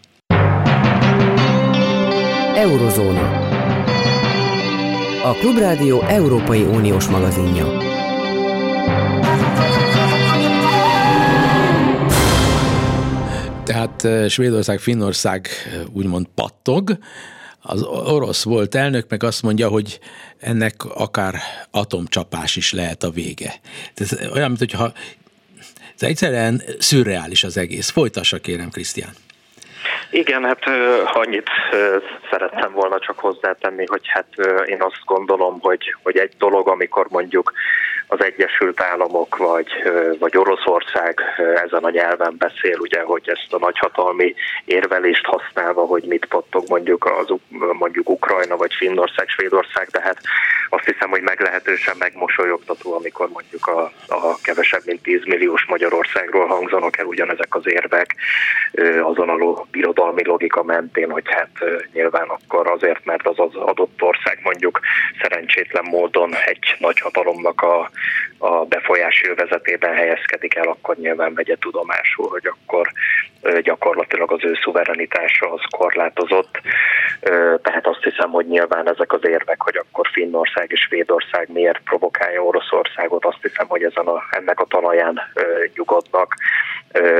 Eurozóna. 2.56 3.46
A 5.24 5.34
Klubrádió 5.34 6.02
Európai 6.02 6.62
Uniós 6.62 7.08
magazinja. 7.08 7.87
Tehát 13.67 14.30
Svédország, 14.30 14.80
Finnország 14.80 15.47
úgymond 15.93 16.25
pattog, 16.36 16.89
az 17.62 17.84
orosz 17.84 18.43
volt 18.43 18.75
elnök 18.75 19.06
meg 19.10 19.23
azt 19.23 19.43
mondja, 19.43 19.67
hogy 19.67 19.99
ennek 20.39 20.73
akár 20.95 21.36
atomcsapás 21.71 22.56
is 22.56 22.73
lehet 22.73 23.03
a 23.03 23.10
vége. 23.10 23.53
Ez 23.95 24.30
olyan, 24.34 24.47
mint 24.47 24.60
hogyha 24.60 24.91
ez 25.95 26.03
egyszerűen 26.08 26.62
szürreális 26.80 27.43
az 27.43 27.58
egész. 27.58 27.89
Folytassa 27.89 28.38
kérem, 28.38 28.69
Krisztián. 28.69 29.12
Igen, 30.12 30.43
hát 30.43 30.63
annyit 31.13 31.49
szerettem 32.32 32.71
volna 32.71 32.99
csak 32.99 33.19
hozzátenni, 33.19 33.86
hogy 33.88 34.01
hát 34.03 34.27
én 34.65 34.82
azt 34.82 35.01
gondolom, 35.06 35.60
hogy, 35.60 35.95
hogy 36.03 36.17
egy 36.17 36.34
dolog, 36.38 36.67
amikor 36.67 37.08
mondjuk 37.10 37.53
az 38.08 38.24
Egyesült 38.24 38.82
Államok 38.82 39.38
vagy, 39.38 39.67
vagy 40.20 40.38
Oroszország 40.38 41.22
ezen 41.65 41.84
a 41.84 41.89
nyelven 41.89 42.36
beszél, 42.38 42.78
ugye, 42.80 43.02
hogy 43.02 43.22
ezt 43.26 43.54
a 43.54 43.58
nagyhatalmi 43.58 44.34
érvelést 44.65 45.26
használva, 45.26 45.86
hogy 45.86 46.04
mit 46.04 46.26
pottog 46.26 46.63
mondjuk 46.70 47.06
az 47.06 47.38
mondjuk 47.80 48.10
Ukrajna 48.10 48.58
vagy 48.58 48.74
Finnország, 48.74 49.28
Svédország, 49.30 49.88
de 49.88 50.02
hát 50.02 50.17
azt 50.70 50.86
hiszem, 50.86 51.10
hogy 51.10 51.22
meglehetősen 51.22 51.96
megmosolyogtató, 52.00 52.93
amikor 52.93 53.30
mondjuk 53.30 53.67
a, 53.67 53.91
a 54.08 54.38
kevesebb 54.43 54.82
mint 54.86 55.02
10 55.02 55.26
milliós 55.26 55.65
Magyarországról 55.65 56.48
hangzanak 56.48 56.98
el 56.98 57.06
ugyanezek 57.06 57.56
az 57.56 57.67
érvek 57.67 58.15
azon 59.02 59.30
a 59.30 59.65
birodalmi 59.72 60.26
logika 60.26 60.63
mentén, 60.63 61.12
hogy 61.12 61.24
hát 61.26 61.50
nyilván 61.93 62.28
akkor 62.28 62.67
azért, 62.67 63.06
mert 63.06 63.28
az 63.28 63.39
az 63.39 63.56
adott 63.56 64.02
ország 64.02 64.39
mondjuk 64.43 64.80
szerencsétlen 65.22 65.86
módon 65.89 66.36
egy 66.46 66.76
nagy 66.80 67.00
hatalomnak 67.00 67.62
a, 67.62 67.89
a 68.38 68.66
befolyás 68.66 69.22
jövezetében 69.22 69.94
helyezkedik 69.94 70.56
el, 70.56 70.68
akkor 70.68 70.96
nyilván 70.96 71.34
vegye 71.34 71.56
tudomásul, 71.60 72.30
hogy 72.30 72.48
akkor 72.48 72.92
gyakorlatilag 73.62 74.32
az 74.32 74.44
ő 74.44 74.58
szuverenitása 74.64 75.54
az 75.54 75.62
korlátozott. 75.70 76.62
Tehát 77.62 77.88
azt 77.88 78.04
hiszem, 78.04 78.30
hogy 78.30 78.48
nyilván 78.48 78.90
ezek 78.90 79.14
az 79.14 79.28
érvek, 79.28 79.62
hogy 79.62 79.78
akkor 79.78 80.08
Finnország 80.12 80.72
és 80.72 80.80
Svédország 80.80 81.52
miért 81.52 81.82
provokálja 81.84 82.44
Oroszországot, 82.44 83.26
azt 83.26 83.42
hiszem, 83.42 83.68
hogy 83.68 83.84
ezen 83.84 84.06
a, 84.06 84.24
ennek 84.32 84.60
a 84.60 84.66
talaján 84.66 85.22
nyugodnak. 85.76 86.36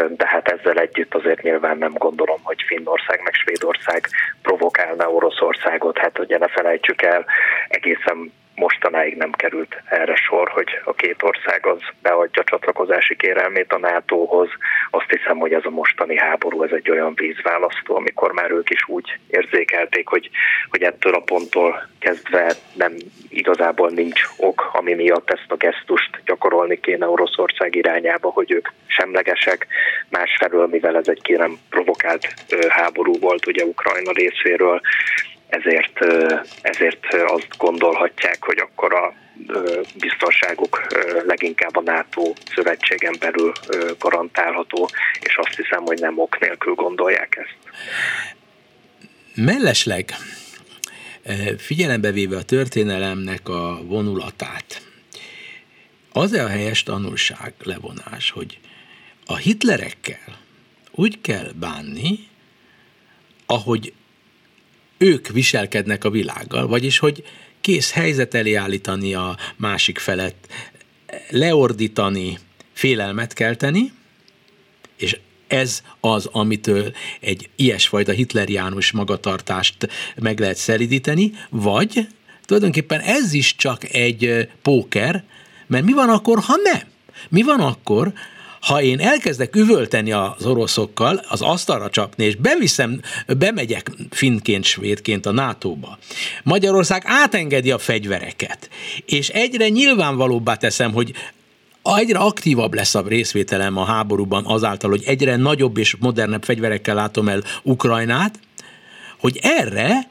De 0.10 0.28
hát 0.28 0.48
ezzel 0.48 0.80
együtt 0.80 1.16
azért 1.16 1.42
nyilván 1.42 1.78
nem 1.78 1.94
gondolom, 1.94 2.40
hogy 2.44 2.63
Finnország 2.68 3.22
meg 3.24 3.34
Svédország 3.34 4.08
provokálna 4.42 5.10
Oroszországot. 5.10 5.98
Hát 5.98 6.20
ugye 6.20 6.38
ne 6.38 6.48
felejtsük 6.48 7.02
el, 7.02 7.26
egészen 7.68 8.32
mostanáig 8.58 9.15
nem 9.15 9.32
került 9.32 9.82
erre 9.86 10.15
sor, 10.15 10.50
hogy 10.50 10.80
a 10.84 10.93
két 10.93 11.24
ország 11.24 11.65
az 11.65 11.80
beadja 12.02 12.43
csatlakozási 12.43 13.15
kérelmét 13.15 13.74
a 13.74 13.78
NATO-hoz. 13.78 14.50
Azt 14.89 15.10
hiszem, 15.10 15.38
hogy 15.38 15.54
ez 15.54 15.65
a 15.65 15.70
mostani 15.70 16.17
háború 16.17 16.63
ez 16.63 16.72
egy 16.72 16.89
olyan 16.89 17.13
vízválasztó, 17.15 17.96
amikor 17.96 18.32
már 18.32 18.52
ők 18.52 18.70
is 18.70 18.88
úgy 18.88 19.17
érzékelték, 19.28 20.08
hogy, 20.08 20.30
hogy 20.70 20.82
ettől 20.84 21.13
a 21.13 21.20
ponttól 21.20 21.88
kezdve 22.00 22.54
nem 22.74 22.93
igazából 23.30 23.89
nincs 23.89 24.22
ok, 24.38 24.70
ami 24.74 24.93
miatt 24.93 25.32
ezt 25.32 25.52
a 25.52 25.56
gesztust 25.56 26.22
gyakorolni 26.26 26.80
kéne 26.80 27.08
Oroszország 27.08 27.76
irányába, 27.76 28.30
hogy 28.30 28.52
ők 28.52 28.67
semlegesek. 28.86 29.67
Másfelől, 30.10 30.67
mivel 30.67 30.98
ez 30.98 31.08
egy 31.08 31.22
kérem 31.22 31.58
provokált 31.70 32.34
háború 32.67 33.13
volt 33.20 33.48
ugye 33.48 33.63
Ukrajna 33.63 34.12
részéről, 34.12 34.82
ezért, 35.47 35.99
ezért 36.62 37.13
azt 37.13 37.57
gondolhatják, 37.57 38.38
hogy 38.43 38.57
akkor 38.57 38.93
a 38.93 39.13
biztonságuk 39.99 40.88
leginkább 41.25 41.75
a 41.75 41.81
NATO 41.81 42.33
szövetségen 42.55 43.15
belül 43.19 43.51
garantálható, 43.99 44.89
és 45.19 45.38
azt 45.38 45.55
hiszem, 45.55 45.83
hogy 45.83 45.99
nem 45.99 46.19
ok 46.19 46.39
nélkül 46.39 46.73
gondolják 46.73 47.36
ezt. 47.36 47.57
Mellesleg 49.36 50.12
figyelembe 51.57 52.12
véve 52.12 52.38
a 52.38 52.43
történelemnek 52.43 53.49
a 53.49 53.79
vonulatát, 53.83 54.81
az-e 56.12 56.43
a 56.43 56.47
helyes 56.47 56.83
tanulság, 56.83 57.53
levonás, 57.63 58.31
hogy 58.31 58.60
a 59.25 59.36
hitlerekkel 59.36 60.38
úgy 60.91 61.21
kell 61.21 61.51
bánni, 61.55 62.27
ahogy 63.45 63.93
ők 64.97 65.27
viselkednek 65.27 66.03
a 66.03 66.10
világgal, 66.10 66.67
vagyis 66.67 66.99
hogy 66.99 67.23
kész 67.62 67.91
helyzet 67.91 68.33
elé 68.33 68.53
állítani 68.53 69.13
a 69.13 69.38
másik 69.55 69.97
felett, 69.97 70.47
leordítani, 71.29 72.39
félelmet 72.73 73.33
kelteni, 73.33 73.91
és 74.97 75.19
ez 75.47 75.83
az, 75.99 76.29
amitől 76.31 76.93
egy 77.19 77.49
ilyesfajta 77.55 78.12
hitleriánus 78.12 78.91
magatartást 78.91 79.89
meg 80.15 80.39
lehet 80.39 80.57
szelidíteni, 80.57 81.31
vagy 81.49 82.07
tulajdonképpen 82.45 82.99
ez 82.99 83.33
is 83.33 83.55
csak 83.55 83.93
egy 83.93 84.49
póker, 84.62 85.23
mert 85.67 85.86
mi 85.86 85.93
van 85.93 86.10
akkor, 86.10 86.39
ha 86.39 86.55
nem? 86.63 86.81
Mi 87.29 87.41
van 87.41 87.60
akkor, 87.60 88.13
ha 88.62 88.82
én 88.82 89.00
elkezdek 89.00 89.56
üvölteni 89.56 90.12
az 90.12 90.46
oroszokkal, 90.46 91.22
az 91.30 91.41
asztalra 91.41 91.89
csapni, 91.89 92.26
és 92.26 92.36
beviszem, 92.36 93.02
bemegyek 93.38 93.91
finnként, 94.10 94.63
svédként 94.63 95.26
a 95.26 95.32
NATO-ba, 95.32 95.98
Magyarország 96.43 97.04
átengedi 97.06 97.72
a 97.72 97.78
fegyvereket, 97.78 98.70
és 99.06 99.30
egyre 99.30 99.70
nyilvánvalóbbá 99.70 100.56
teszem, 100.56 100.93
hogy 100.93 101.13
egyre 101.96 102.20
aktívabb 102.20 102.74
lesz 102.74 102.96
a 102.96 103.04
részvételem 103.08 103.78
a 103.78 103.86
háborúban 103.86 104.46
azáltal, 104.46 104.89
hogy 104.89 105.04
egyre 105.06 105.36
nagyobb 105.36 105.78
és 105.78 105.96
modernebb 106.00 106.43
fegyverekkel 106.43 106.96
látom 106.96 107.28
el 107.28 107.43
Ukrajnát, 107.63 108.39
hogy 109.20 109.39
erre 109.41 110.08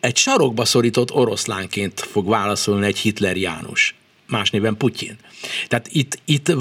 egy 0.00 0.16
sarokba 0.16 0.64
szorított 0.64 1.12
oroszlánként 1.12 2.00
fog 2.00 2.28
válaszolni 2.28 2.86
egy 2.86 2.98
Hitler 2.98 3.36
János 3.36 3.94
más 4.36 4.50
néven 4.50 4.76
Putyin. 4.76 5.16
Tehát 5.68 5.88
itt, 5.92 6.18
itt 6.24 6.56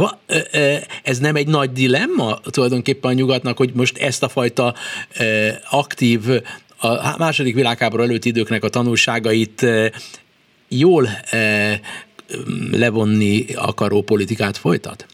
ez 1.04 1.20
nem 1.20 1.36
egy 1.36 1.48
nagy 1.48 1.72
dilemma 1.72 2.40
tulajdonképpen 2.40 3.12
a 3.12 3.14
nyugatnak, 3.14 3.58
hogy 3.58 3.72
most 3.74 3.98
ezt 3.98 4.24
a 4.24 4.30
fajta 4.30 4.76
aktív, 5.70 6.22
a 6.80 7.18
második 7.18 7.56
világháború 7.56 8.04
előtti 8.04 8.30
időknek 8.30 8.64
a 8.64 8.70
tanulságait 8.70 9.66
jól 10.68 11.10
levonni 12.72 13.46
akaró 13.56 14.02
politikát 14.02 14.58
folytat? 14.58 15.06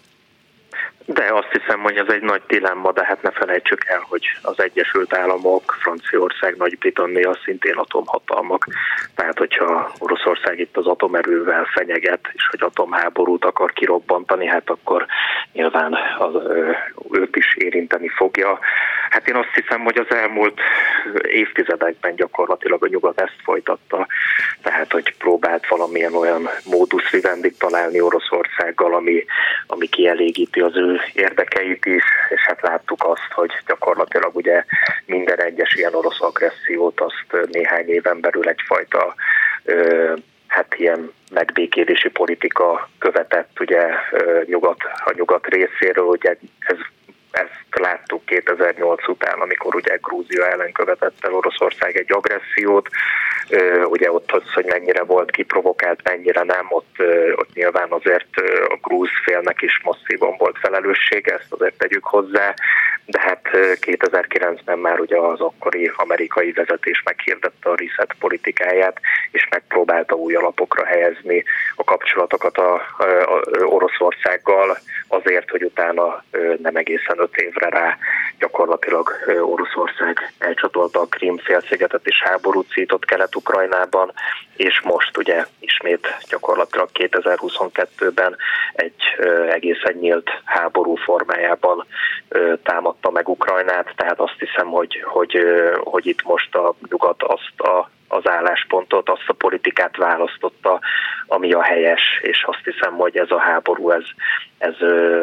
De 1.14 1.34
azt 1.34 1.52
hiszem, 1.52 1.80
hogy 1.80 1.98
ez 1.98 2.08
egy 2.08 2.22
nagy 2.22 2.42
dilemma, 2.48 2.92
de 2.92 3.06
hát 3.06 3.22
ne 3.22 3.32
felejtsük 3.32 3.86
el, 3.86 4.06
hogy 4.10 4.26
az 4.42 4.60
Egyesült 4.62 5.14
Államok, 5.16 5.78
Franciaország, 5.82 6.56
Nagy-Britannia 6.58 7.38
szintén 7.44 7.76
atomhatalmak. 7.76 8.66
Tehát, 9.16 9.38
hogyha 9.38 9.92
Oroszország 10.00 10.60
itt 10.60 10.78
az 10.78 10.88
atomerővel 10.88 11.64
fenyeget, 11.64 12.30
és 12.34 12.48
hogy 12.50 12.64
atomháborút 12.64 13.46
akar 13.46 13.74
kirobbantani, 13.74 14.48
hát 14.48 14.70
akkor 14.70 15.06
nyilván 15.54 15.98
az, 16.18 16.34
őt 17.12 17.36
is 17.36 17.56
érinteni 17.56 18.08
fogja. 18.08 18.60
Hát 19.10 19.28
én 19.28 19.36
azt 19.36 19.54
hiszem, 19.54 19.82
hogy 19.84 19.98
az 19.98 20.16
elmúlt 20.16 20.60
évtizedekben 21.22 22.16
gyakorlatilag 22.16 22.84
a 22.84 22.88
nyugat 22.88 23.22
ezt 23.22 23.38
folytatta, 23.44 24.08
tehát, 24.62 24.92
hogy 24.92 25.16
próbált 25.18 25.68
valamilyen 25.68 26.14
olyan 26.14 26.50
módusz 26.66 27.10
vivendi 27.10 27.52
találni 27.52 28.02
Oroszországgal, 28.02 28.94
ami, 28.94 29.26
ami 29.68 29.88
kielégíti 29.88 30.60
az 30.60 30.76
ő 30.76 31.00
érdekeit 31.14 31.86
is, 31.86 32.04
és 32.30 32.42
hát 32.42 32.62
láttuk 32.62 33.04
azt, 33.04 33.32
hogy 33.32 33.52
gyakorlatilag 33.68 34.36
ugye 34.36 34.64
minden 35.06 35.42
egyes 35.42 35.74
ilyen 35.74 35.94
orosz 35.94 36.22
agressziót 36.22 37.00
azt 37.00 37.48
néhány 37.52 37.90
éven 37.90 38.20
belül 38.20 38.48
egyfajta 38.48 39.16
hát 40.50 40.76
ilyen 40.78 41.12
megbékélési 41.32 42.10
politika 42.10 42.90
követett 43.00 43.60
ugye 43.60 43.82
nyugat, 44.46 44.78
a 45.06 45.14
nyugat 45.16 45.48
részéről, 45.48 46.06
ugye 46.06 46.36
ez, 46.60 46.78
2008 48.30 49.08
után, 49.08 49.40
amikor 49.40 49.76
ugye 49.76 49.98
Grúzia 50.02 50.50
ellen 50.50 50.72
követett 50.72 51.18
el 51.22 51.34
Oroszország 51.34 51.98
egy 51.98 52.12
agressziót, 52.12 52.90
ugye 53.84 54.12
ott 54.12 54.32
az, 54.32 54.54
hogy 54.54 54.66
mennyire 54.66 55.04
volt 55.04 55.32
kiprovokált, 55.32 56.04
mennyire 56.04 56.44
nem, 56.44 56.66
ott, 56.70 56.96
ott 57.36 57.54
nyilván 57.54 57.92
azért 57.92 58.38
a 58.68 58.78
grúz 58.82 59.10
félnek 59.24 59.62
is 59.62 59.82
masszívan 59.84 60.36
volt 60.38 60.58
felelőssége, 60.58 61.34
ezt 61.34 61.54
azért 61.54 61.78
tegyük 61.78 62.06
hozzá, 62.06 62.54
de 63.10 63.20
hát 63.22 63.42
2009-ben 63.82 64.80
már 64.80 65.00
ugye 65.00 65.18
az 65.18 65.40
akkori 65.40 65.92
amerikai 65.96 66.52
vezetés 66.52 67.02
meghirdette 67.06 67.70
a 67.70 67.76
reset 67.76 68.16
politikáját, 68.20 69.00
és 69.32 69.48
megpróbálta 69.50 70.16
új 70.16 70.36
alapokra 70.36 70.86
helyezni 70.86 71.44
a 71.76 71.84
kapcsolatokat 71.84 72.58
a, 72.58 72.74
a, 72.74 73.04
a 73.34 73.42
Oroszországgal 73.64 74.78
azért, 75.08 75.50
hogy 75.50 75.64
utána 75.64 76.24
nem 76.62 76.76
egészen 76.76 77.20
öt 77.20 77.36
évre 77.36 77.70
rá 77.70 77.98
gyakorlatilag 78.40 79.12
Oroszország 79.42 80.34
elcsatolta 80.40 81.00
a 81.00 81.06
Krím 81.06 81.38
félszigetet 81.38 82.08
és 82.08 82.22
háborút 82.24 82.72
szított 82.72 83.06
Kelet-Ukrajnában, 83.06 84.14
és 84.56 84.82
most 84.82 85.18
ugye 85.18 85.46
ismét 85.60 86.08
gyakorlatilag 86.30 86.90
2022-ben 86.94 88.36
egy 88.74 89.02
egészen 89.50 89.94
nyílt 90.00 90.30
háború 90.44 90.96
formájában 90.96 91.86
támadta 93.00 93.12
meg 93.12 93.30
Ukrajnát, 93.30 93.94
tehát 93.96 94.20
azt 94.20 94.40
hiszem, 94.40 94.68
hogy, 94.68 95.04
hogy, 95.06 95.38
hogy 95.84 96.06
itt 96.06 96.24
most 96.24 96.56
a 96.56 96.74
nyugat 96.90 97.24
azt 97.24 97.60
a 97.60 97.90
az 98.12 98.28
álláspontot, 98.28 99.10
azt 99.10 99.28
a 99.28 99.34
politikát 99.34 99.98
választotta, 99.98 100.80
ami 101.28 101.52
a 101.54 101.62
helyes, 101.62 102.20
és 102.22 102.44
azt 102.44 102.64
hiszem, 102.64 102.94
hogy 102.94 103.18
ez 103.18 103.32
a 103.32 103.40
háború, 103.40 103.92
ez, 103.92 104.04
ez, 104.60 104.74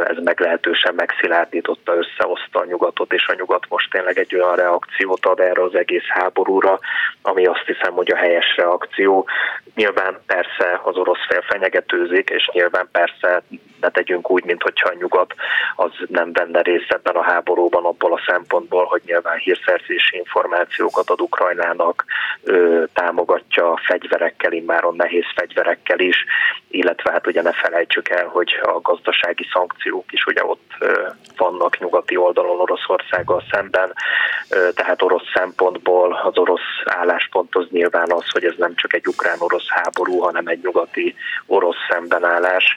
ez 0.06 0.16
meglehetősen 0.22 0.94
megszilárdította, 0.94 1.94
összehozta 1.96 2.60
a 2.60 2.64
nyugatot, 2.64 3.12
és 3.12 3.26
a 3.26 3.34
nyugat 3.34 3.64
most 3.68 3.90
tényleg 3.90 4.18
egy 4.18 4.34
olyan 4.34 4.56
reakciót 4.56 5.26
ad 5.26 5.40
erre 5.40 5.62
az 5.62 5.74
egész 5.74 6.06
háborúra, 6.08 6.78
ami 7.22 7.46
azt 7.46 7.66
hiszem, 7.66 7.92
hogy 7.92 8.10
a 8.10 8.16
helyes 8.16 8.56
reakció. 8.56 9.28
Nyilván 9.74 10.18
persze 10.26 10.80
az 10.82 10.96
orosz 10.96 11.26
fél 11.28 11.42
fenyegetőzik, 11.42 12.30
és 12.30 12.50
nyilván 12.52 12.88
persze 12.92 13.42
ne 13.80 13.90
tegyünk 13.90 14.30
úgy, 14.30 14.44
mint 14.44 14.62
hogyha 14.62 14.88
a 14.88 14.96
nyugat 14.98 15.34
az 15.76 15.90
nem 16.08 16.32
venne 16.32 16.62
részt 16.62 16.92
ebben 16.92 17.14
a 17.14 17.22
háborúban 17.22 17.84
abból 17.84 18.12
a 18.12 18.22
szempontból, 18.26 18.84
hogy 18.84 19.02
nyilván 19.06 19.36
hírszerzési 19.36 20.16
információkat 20.16 21.10
ad 21.10 21.20
Ukrajnának, 21.20 22.04
támogatja 22.92 23.80
fegyverekkel, 23.86 24.52
immáron 24.52 24.96
nehéz 24.96 25.24
fegyverekkel 25.34 25.98
is, 25.98 26.24
illetve 26.68 27.10
hát 27.10 27.26
ugye 27.26 27.42
ne 27.42 27.52
felejtsük 27.52 28.08
el, 28.08 28.26
hogy 28.26 28.58
a 28.62 28.80
gazdasági 29.26 29.46
szankciók 29.52 30.12
is 30.12 30.24
ugye 30.26 30.44
ott 30.44 30.64
vannak 31.36 31.78
nyugati 31.78 32.16
oldalon 32.16 32.60
Oroszországgal 32.60 33.42
szemben, 33.50 33.92
tehát 34.74 35.02
orosz 35.02 35.30
szempontból 35.34 36.20
az 36.24 36.38
orosz 36.38 36.70
álláspont 36.84 37.56
az 37.56 37.66
nyilván 37.70 38.12
az, 38.12 38.30
hogy 38.30 38.44
ez 38.44 38.54
nem 38.56 38.74
csak 38.74 38.94
egy 38.94 39.06
ukrán-orosz 39.06 39.68
háború, 39.68 40.18
hanem 40.18 40.46
egy 40.46 40.60
nyugati 40.62 41.14
orosz 41.46 41.76
szembenállás, 41.88 42.76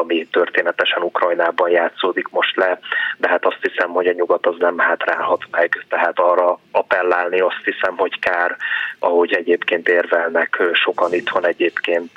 ami 0.00 0.26
történetesen 0.26 1.02
Ukrajnában 1.02 1.70
játszódik 1.70 2.28
most 2.28 2.56
le, 2.56 2.78
de 3.18 3.28
hát 3.28 3.44
azt 3.44 3.58
hiszem, 3.62 3.90
hogy 3.90 4.06
a 4.06 4.12
nyugat 4.12 4.46
az 4.46 4.54
nem 4.58 4.78
hátrálhat 4.78 5.42
meg, 5.50 5.84
tehát 5.88 6.18
arra 6.18 6.58
appellálni 6.70 7.40
azt 7.40 7.64
hiszem, 7.64 7.96
hogy 7.96 8.18
kár, 8.18 8.56
ahogy 8.98 9.32
egyébként 9.32 9.88
érvelnek 9.88 10.62
sokan 10.72 11.12
itthon 11.12 11.46
egyébként, 11.46 12.10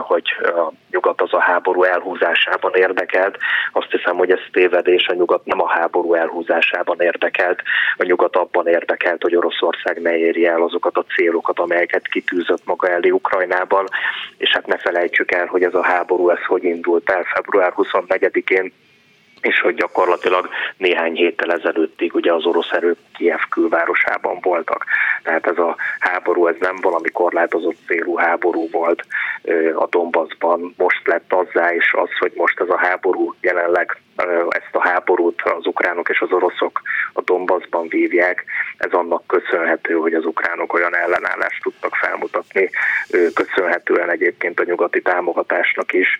hogy 0.00 0.24
a 0.40 0.72
nyugat 0.90 1.20
az 1.20 1.32
a 1.32 1.40
háború 1.40 1.82
elhúzásában 1.82 2.74
érdekelt. 3.12 3.38
Azt 3.72 3.90
hiszem, 3.90 4.16
hogy 4.16 4.30
ez 4.30 4.40
tévedés, 4.52 5.06
a 5.06 5.14
nyugat 5.14 5.44
nem 5.44 5.60
a 5.60 5.68
háború 5.68 6.14
elhúzásában 6.14 7.00
érdekelt, 7.00 7.62
a 7.96 8.04
nyugat 8.04 8.36
abban 8.36 8.66
érdekelt, 8.66 9.22
hogy 9.22 9.36
Oroszország 9.36 10.00
ne 10.00 10.16
érje 10.16 10.50
el 10.50 10.62
azokat 10.62 10.96
a 10.96 11.04
célokat, 11.16 11.58
amelyeket 11.58 12.08
kitűzött 12.08 12.64
maga 12.64 12.88
elé 12.88 13.10
Ukrajnában, 13.10 13.84
és 14.36 14.50
hát 14.50 14.66
ne 14.66 14.76
felejtsük 14.76 15.32
el, 15.32 15.46
hogy 15.46 15.62
ez 15.62 15.74
a 15.74 15.84
háború, 15.84 16.30
ez 16.30 16.44
hogy 16.46 16.64
indult 16.64 17.10
el 17.10 17.22
február 17.22 17.72
24-én, 17.76 18.72
és 19.40 19.60
hogy 19.60 19.74
gyakorlatilag 19.74 20.48
néhány 20.76 21.14
héttel 21.14 21.52
ezelőttig 21.52 22.14
ugye 22.14 22.32
az 22.32 22.46
orosz 22.46 22.72
erők 22.72 22.98
Kiev 23.16 23.40
külvárosában 23.50 24.38
voltak. 24.40 24.84
Tehát 25.22 25.46
ez 25.46 25.58
a 25.58 25.76
háború, 25.98 26.46
ez 26.46 26.56
nem 26.60 26.76
valami 26.80 27.10
korlátozott 27.10 27.76
célú 27.86 28.16
háború 28.16 28.68
volt 28.70 29.04
a 29.74 29.86
Donbassban, 29.86 30.74
most 30.76 31.06
lett 31.06 31.32
azzá, 31.32 31.74
és 31.74 31.92
az, 31.92 32.08
hogy 32.18 32.32
most 32.34 32.60
ez 32.60 32.68
a 32.68 32.78
háború 32.78 33.34
jelenleg 33.40 33.96
ezt 34.48 34.74
a 34.74 34.88
háborút 34.88 35.42
az 35.42 35.66
ukránok 35.66 36.08
és 36.08 36.20
az 36.20 36.32
oroszok 36.32 36.80
a 37.12 37.22
Donbassban 37.22 37.88
vívják. 37.88 38.44
Ez 38.76 38.92
annak 38.92 39.26
köszönhető, 39.26 39.94
hogy 39.94 40.14
az 40.14 40.24
ukránok 40.24 40.72
olyan 40.72 40.96
ellenállást 40.96 41.62
tudtak 41.62 41.94
felmutatni, 41.94 42.70
köszönhetően 43.34 44.10
egyébként 44.10 44.60
a 44.60 44.64
nyugati 44.64 45.02
támogatásnak 45.02 45.92
is, 45.92 46.18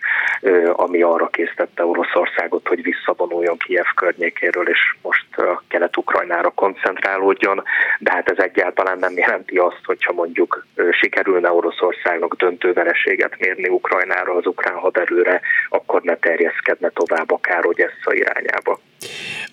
ami 0.73 1.01
arra 1.01 1.27
késztette 1.27 1.85
Oroszországot, 1.85 2.67
hogy 2.67 2.83
visszavonuljon 2.83 3.57
Kiev 3.57 3.85
környékéről, 3.95 4.67
és 4.67 4.95
most 5.01 5.25
Kelet-Ukrajnára 5.67 6.49
koncentrálódjon, 6.49 7.63
de 7.99 8.11
hát 8.11 8.29
ez 8.29 8.37
egyáltalán 8.37 8.99
nem 8.99 9.17
jelenti 9.17 9.57
azt, 9.57 9.81
hogyha 9.83 10.13
mondjuk 10.13 10.65
sikerülne 10.91 11.51
Oroszországnak 11.51 12.35
döntő 12.35 12.73
vereséget 12.73 13.39
mérni 13.39 13.67
Ukrajnára, 13.67 14.33
az 14.33 14.45
ukrán 14.45 14.75
haderőre, 14.75 15.41
akkor 15.69 16.01
ne 16.01 16.15
terjeszkedne 16.15 16.89
tovább 16.89 17.31
akár, 17.31 17.63
hogy 17.63 17.79
Odessa 17.89 18.13
irányába. 18.13 18.79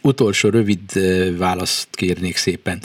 Utolsó 0.00 0.48
rövid 0.48 0.80
választ 1.38 1.88
kérnék 1.90 2.36
szépen. 2.36 2.82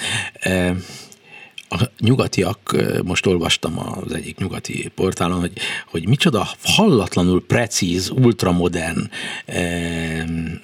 A 1.69 1.89
nyugatiak, 1.99 2.75
most 3.03 3.25
olvastam 3.25 3.79
az 3.79 4.13
egyik 4.13 4.37
nyugati 4.37 4.91
portálon, 4.95 5.39
hogy, 5.39 5.51
hogy 5.87 6.07
micsoda 6.07 6.47
hallatlanul 6.63 7.45
precíz, 7.45 8.09
ultramodern, 8.09 9.09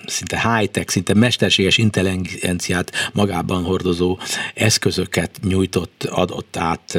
szinte 0.05 0.55
high-tech, 0.55 0.89
szinte 0.89 1.13
mesterséges 1.13 1.77
intelligenciát 1.77 2.91
magában 3.13 3.63
hordozó 3.63 4.17
eszközöket 4.53 5.39
nyújtott, 5.43 6.03
adott 6.03 6.57
át 6.57 6.97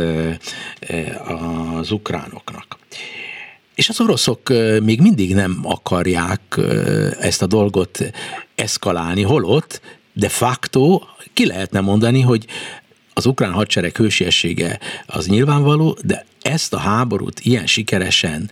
az 1.79 1.91
ukránoknak. 1.91 2.79
És 3.79 3.89
az 3.89 4.01
oroszok 4.01 4.49
még 4.83 5.01
mindig 5.01 5.35
nem 5.35 5.61
akarják 5.63 6.61
ezt 7.21 7.43
a 7.43 7.47
dolgot 7.47 8.11
eszkalálni, 8.55 9.23
holott 9.23 9.81
de 10.13 10.29
facto 10.29 11.01
ki 11.33 11.47
lehetne 11.47 11.81
mondani, 11.81 12.21
hogy 12.21 12.47
az 13.13 13.27
ukrán 13.27 13.53
hadsereg 13.53 13.97
hősiessége 13.97 14.79
az 15.07 15.27
nyilvánvaló, 15.27 15.99
de 16.05 16.27
ezt 16.43 16.73
a 16.73 16.79
háborút 16.79 17.41
ilyen 17.41 17.67
sikeresen 17.67 18.51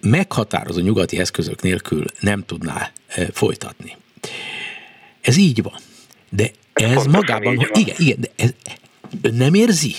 meghatározó 0.00 0.80
nyugati 0.80 1.18
eszközök 1.18 1.62
nélkül 1.62 2.04
nem 2.20 2.44
tudná 2.44 2.90
folytatni. 3.32 3.96
Ez 5.20 5.36
így 5.36 5.62
van. 5.62 5.78
De 6.30 6.50
ez 6.72 6.84
Pontosan 6.84 7.10
magában, 7.10 7.56
hogy 7.56 7.70
igen, 7.74 7.96
igen, 7.98 8.20
de 8.20 8.28
ez, 8.36 8.54
ön 9.22 9.34
nem 9.34 9.54
érzi, 9.54 9.94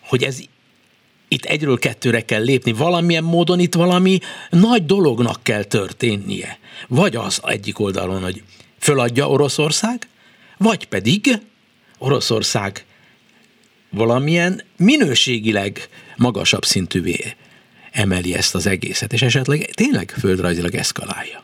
hogy 0.00 0.22
ez 0.22 0.38
itt 1.32 1.44
egyről 1.44 1.78
kettőre 1.78 2.20
kell 2.20 2.42
lépni, 2.42 2.72
valamilyen 2.72 3.24
módon 3.24 3.58
itt 3.58 3.74
valami 3.74 4.18
nagy 4.50 4.86
dolognak 4.86 5.42
kell 5.42 5.62
történnie. 5.62 6.58
Vagy 6.88 7.16
az 7.16 7.40
egyik 7.44 7.78
oldalon, 7.78 8.22
hogy 8.22 8.42
föladja 8.78 9.28
Oroszország, 9.28 10.08
vagy 10.56 10.86
pedig 10.86 11.38
Oroszország 11.98 12.84
valamilyen 13.90 14.62
minőségileg 14.76 15.88
magasabb 16.16 16.64
szintűvé 16.64 17.34
emeli 17.92 18.34
ezt 18.34 18.54
az 18.54 18.66
egészet, 18.66 19.12
és 19.12 19.22
esetleg 19.22 19.58
tényleg 19.58 20.14
földrajzilag 20.20 20.74
eszkalálja. 20.74 21.42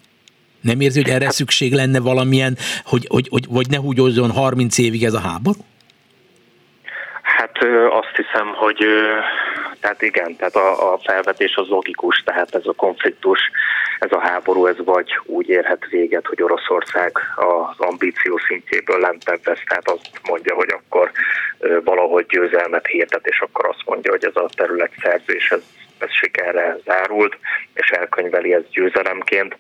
Nem 0.61 0.81
érzi, 0.81 1.03
hogy 1.03 1.11
erre 1.11 1.31
szükség 1.31 1.73
lenne 1.73 2.01
valamilyen, 2.01 2.57
hogy, 2.85 3.07
hogy, 3.09 3.29
hogy 3.31 3.47
vagy 3.49 3.69
ne 3.71 3.77
húgyozzon 3.77 4.31
30 4.31 4.79
évig 4.79 5.05
ez 5.05 5.15
a 5.15 5.21
háború? 5.21 5.65
Hát 7.23 7.59
azt 7.91 8.17
hiszem, 8.17 8.55
hogy 8.55 8.85
tehát 9.81 10.03
igen, 10.03 10.37
tehát 10.37 10.57
a, 10.57 10.93
a 10.93 10.99
felvetés 10.99 11.55
az 11.55 11.69
logikus, 11.69 12.23
tehát 12.25 12.55
ez 12.55 12.67
a 12.67 12.73
konfliktus, 12.73 13.41
ez 13.99 14.13
a 14.13 14.21
háború, 14.21 14.67
ez 14.67 14.77
vagy 14.85 15.19
úgy 15.25 15.49
érhet 15.49 15.87
véget, 15.91 16.27
hogy 16.27 16.43
Oroszország 16.43 17.13
az 17.37 17.87
ambíció 17.87 18.39
szintjéből 18.49 18.99
lentebb 18.99 19.41
vesz, 19.45 19.63
tehát 19.67 19.89
azt 19.89 20.11
mondja, 20.29 20.55
hogy 20.55 20.69
akkor 20.69 21.11
valahogy 21.85 22.27
győzelmet 22.27 22.87
hirdet, 22.87 23.27
és 23.27 23.41
akkor 23.41 23.69
azt 23.69 23.83
mondja, 23.85 24.11
hogy 24.11 24.25
ez 24.25 24.37
a 24.37 24.49
terület 24.57 24.93
szerzés, 25.03 25.51
ez 25.51 25.63
ez 26.03 26.13
sikerre 26.13 26.79
zárult, 26.85 27.37
és 27.75 27.91
elkönyveli 27.91 28.55
ez 28.55 28.63
győzelemként, 28.71 29.57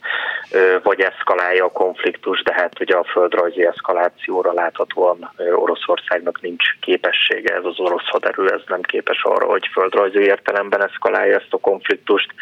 vagy 0.82 1.00
eszkalálja 1.00 1.64
a 1.64 1.72
konfliktus, 1.72 2.42
de 2.42 2.54
hát 2.54 2.80
ugye 2.80 2.96
a 2.96 3.04
földrajzi 3.04 3.66
eszkalációra 3.66 4.52
láthatóan 4.52 5.30
Oroszországnak 5.54 6.40
nincs 6.40 6.64
képessége, 6.80 7.54
ez 7.54 7.64
az 7.64 7.78
orosz 7.78 8.08
haderő, 8.08 8.50
ez 8.52 8.60
nem 8.66 8.82
képes 8.82 9.22
arra, 9.22 9.46
hogy 9.46 9.68
földrajzi 9.72 10.18
értelemben 10.18 10.82
eszkalálja 10.82 11.36
ezt 11.36 11.52
a 11.52 11.58
konfliktust, 11.58 12.34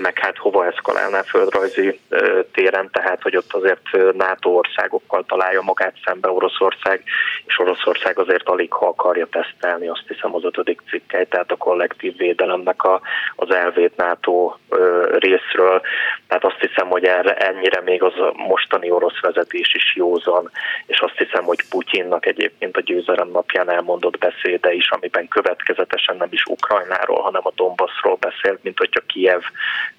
meg 0.00 0.18
hát 0.18 0.36
hova 0.36 0.66
eszkalálná 0.66 1.22
földrajzi 1.22 2.00
téren, 2.52 2.90
tehát 2.92 3.22
hogy 3.22 3.36
ott 3.36 3.52
azért 3.52 4.14
NATO 4.14 4.50
országokkal 4.50 5.24
találja 5.24 5.62
magát 5.62 5.94
szembe 6.04 6.30
Oroszország, 6.30 7.02
és 7.46 7.58
Oroszország 7.58 8.18
azért 8.18 8.48
alig 8.48 8.72
ha 8.72 8.86
akarja 8.86 9.26
tesztelni, 9.26 9.88
azt 9.88 10.04
hiszem 10.08 10.34
az 10.34 10.44
ötödik 10.44 10.80
cikkely, 10.90 11.26
tehát 11.26 11.50
a 11.50 11.56
kollektív 11.56 12.16
védelemnek 12.16 12.82
a, 12.82 13.00
az 13.36 13.50
elvét 13.50 13.96
NATO 13.96 14.54
részről. 15.18 15.80
Tehát 16.28 16.44
azt 16.44 16.60
hiszem, 16.60 16.88
hogy 16.88 17.04
erre 17.04 17.36
ennyire 17.36 17.80
még 17.80 18.02
az 18.02 18.12
mostani 18.34 18.90
orosz 18.90 19.20
vezetés 19.20 19.74
is 19.74 19.96
józan, 19.96 20.50
és 20.86 21.00
azt 21.00 21.18
hiszem, 21.18 21.44
hogy 21.44 21.68
Putyinnak 21.70 22.26
egyébként 22.26 22.76
a 22.76 22.80
győzelem 22.80 23.28
napján 23.30 23.70
elmondott 23.70 24.18
beszéde 24.18 24.72
is, 24.72 24.90
amiben 24.90 25.28
következetesen 25.28 26.16
nem 26.16 26.28
is 26.30 26.44
Ukrajnáról, 26.44 27.20
hanem 27.20 27.42
a 27.44 27.52
Donbassról 27.54 28.16
beszélt, 28.20 28.62
mint 28.62 28.78
hogyha 28.78 29.00
Kiev 29.06 29.42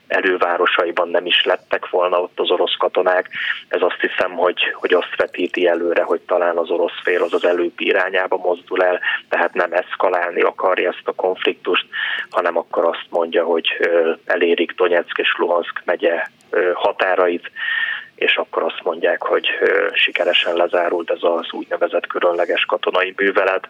erővárosaiban 0.09 1.09
nem 1.09 1.25
is 1.25 1.43
lettek 1.43 1.89
volna 1.89 2.21
ott 2.21 2.39
az 2.39 2.51
orosz 2.51 2.75
katonák. 2.77 3.29
Ez 3.67 3.81
azt 3.81 3.99
hiszem, 3.99 4.31
hogy, 4.31 4.59
hogy 4.73 4.93
azt 4.93 5.15
vetíti 5.15 5.67
előre, 5.67 6.03
hogy 6.03 6.19
talán 6.19 6.57
az 6.57 6.69
orosz 6.69 6.99
fél 7.03 7.23
az 7.23 7.33
az 7.33 7.45
előbbi 7.45 7.85
irányába 7.85 8.37
mozdul 8.37 8.83
el, 8.83 8.99
tehát 9.29 9.53
nem 9.53 9.73
eszkalálni 9.73 10.41
akarja 10.41 10.89
ezt 10.89 11.07
a 11.07 11.13
konfliktust, 11.15 11.85
hanem 12.29 12.57
akkor 12.57 12.85
azt 12.85 13.05
mondja, 13.09 13.43
hogy 13.43 13.67
elérik 14.25 14.71
Donetsk 14.75 15.17
és 15.17 15.35
Luhansk 15.37 15.81
megye 15.85 16.23
határait, 16.73 17.51
és 18.19 18.35
akkor 18.37 18.63
azt 18.63 18.83
mondják, 18.83 19.21
hogy 19.21 19.47
sikeresen 19.93 20.55
lezárult 20.55 21.09
ez 21.09 21.19
az 21.21 21.51
úgynevezett 21.51 22.07
különleges 22.07 22.65
katonai 22.65 23.13
művelet, 23.15 23.67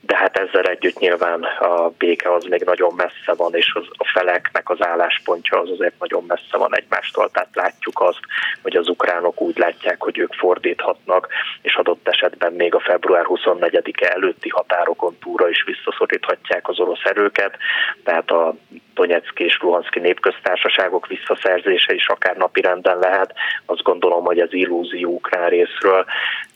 de 0.00 0.16
hát 0.16 0.36
ezzel 0.36 0.64
együtt 0.64 0.98
nyilván 0.98 1.42
a 1.42 1.88
béke 1.88 2.32
az 2.32 2.44
még 2.44 2.62
nagyon 2.62 2.94
messze 2.96 3.34
van, 3.36 3.54
és 3.54 3.72
az, 3.74 3.84
a 3.90 4.10
feleknek 4.12 4.70
az 4.70 4.82
álláspontja 4.86 5.60
az 5.60 5.70
azért 5.70 5.98
nagyon 5.98 6.24
messze 6.26 6.56
van 6.56 6.76
egymástól, 6.76 7.30
tehát 7.30 7.54
látjuk 7.54 8.00
azt, 8.00 8.20
hogy 8.62 8.76
az 8.76 8.88
ukránok 8.88 9.40
úgy 9.40 9.58
látják, 9.58 10.02
hogy 10.02 10.18
ők 10.18 10.34
fordíthatnak, 10.34 11.28
és 11.62 11.74
adott 11.74 12.08
esetben 12.08 12.52
még 12.52 12.74
a 12.74 12.80
február 12.80 13.24
24-e 13.28 14.12
előtti 14.14 14.48
határokon 14.48 15.16
túra 15.20 15.48
is 15.48 15.64
visszaszoríthatják 15.64 16.68
az 16.68 16.80
orosz 16.80 17.04
erőket, 17.04 17.56
tehát 18.04 18.30
a 18.30 18.54
Donetszki 18.96 19.44
és 19.44 19.58
Luhanszki 19.60 20.00
népköztársaságok 20.00 21.06
visszaszerzése 21.06 21.94
is 21.94 22.06
akár 22.06 22.36
napirenden 22.36 22.98
lehet. 22.98 23.34
Azt 23.66 23.82
gondolom, 23.82 24.24
hogy 24.24 24.38
az 24.38 24.52
illúzió 24.52 25.10
ukrán 25.10 25.48
részről, 25.48 26.04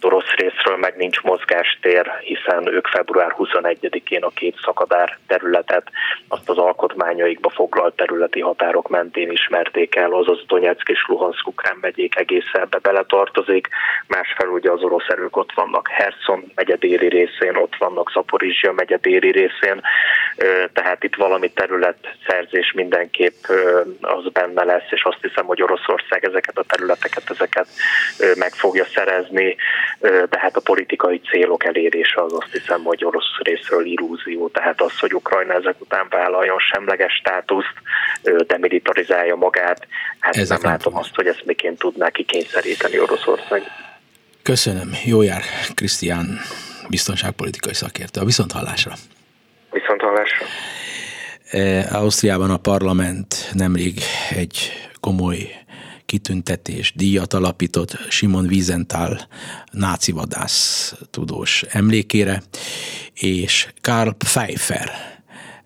orosz 0.01 0.31
részről 0.37 0.77
meg 0.77 0.97
nincs 0.97 1.21
mozgástér, 1.21 2.13
hiszen 2.21 2.67
ők 2.67 2.87
február 2.87 3.35
21-én 3.39 4.23
a 4.23 4.29
két 4.29 4.57
szakadár 4.65 5.19
területet, 5.27 5.91
azt 6.29 6.49
az 6.49 6.59
alkotmányaikba 6.59 7.51
foglalt 7.51 7.97
területi 7.97 8.41
határok 8.41 8.89
mentén 8.89 9.31
ismerték 9.31 9.97
el, 9.97 10.13
azaz 10.13 10.45
Donetsk 10.47 10.89
és 10.89 11.05
Luhansk 11.07 11.47
ukrán 11.47 11.79
megyék 11.81 12.17
egész 12.17 12.51
ebbe 12.53 12.79
beletartozik. 12.79 13.69
Másfelől 14.07 14.53
ugye 14.53 14.71
az 14.71 14.83
orosz 14.83 15.09
erők 15.09 15.37
ott 15.37 15.53
vannak 15.53 15.89
Herson 15.89 16.53
megyedéri 16.55 17.09
részén, 17.09 17.57
ott 17.57 17.77
vannak 17.79 18.11
Zaporizsia 18.11 18.73
megyedéri 18.73 19.31
részén, 19.31 19.81
tehát 20.73 21.05
itt 21.05 21.15
valami 21.15 21.51
terület 21.51 22.17
szerzés 22.31 22.73
mindenképp 22.73 23.45
az 24.01 24.33
benne 24.33 24.65
lesz, 24.65 24.91
és 24.91 25.03
azt 25.03 25.19
hiszem, 25.21 25.47
hogy 25.47 25.63
Oroszország 25.63 26.25
ezeket 26.25 26.59
a 26.59 26.65
területeket, 26.65 27.31
ezeket 27.31 27.67
meg 28.35 28.53
fogja 28.53 28.85
szerezni, 28.95 29.57
de 30.01 30.39
hát 30.39 30.57
a 30.57 30.61
politikai 30.61 31.21
célok 31.31 31.65
elérése 31.65 32.23
az 32.23 32.33
azt 32.33 32.53
hiszem, 32.53 32.83
hogy 32.83 33.05
orosz 33.05 33.39
részről 33.43 33.87
illúzió, 33.87 34.49
tehát 34.49 34.81
az, 34.81 34.99
hogy 34.99 35.15
Ukrajna 35.15 35.53
ezek 35.53 35.81
után 35.81 36.07
vállaljon 36.11 36.59
semleges 36.59 37.13
státuszt, 37.13 37.75
demilitarizálja 38.47 39.37
magát, 39.37 39.87
hát 40.19 40.37
ezek 40.37 40.61
nem 40.61 40.71
látom 40.71 40.97
azt, 40.97 41.15
hogy 41.15 41.27
ezt 41.27 41.45
miként 41.45 41.79
tudná 41.79 42.09
kikényszeríteni 42.09 43.01
Oroszország. 43.01 43.63
Köszönöm. 44.43 44.91
Jó 45.05 45.23
jár, 45.23 45.43
Krisztián, 45.75 46.39
biztonságpolitikai 46.89 47.75
szakértő. 47.75 48.21
A 48.21 48.25
viszont 48.25 48.53
hallásra. 48.53 48.93
Hallásra. 51.51 51.99
Ausztriában 51.99 52.51
a 52.51 52.57
parlament 52.57 53.51
nemrég 53.53 54.01
egy 54.31 54.71
komoly 55.01 55.49
kitüntetés, 56.07 56.93
díjat 56.97 57.35
alapított 57.35 57.99
Simon 58.09 58.47
Wiesenthal 58.47 59.21
náci 59.73 60.13
vadász 60.13 60.95
tudós 61.11 61.65
emlékére, 61.69 62.43
és 63.15 63.73
Karl 63.81 64.11
Pfeiffer, 64.11 64.91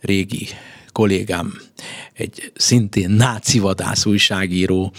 régi 0.00 0.48
kollégám, 0.92 1.60
egy 2.12 2.52
szintén 2.54 3.10
náci 3.10 3.58
vadász 3.58 4.06
újságíró, 4.06 4.92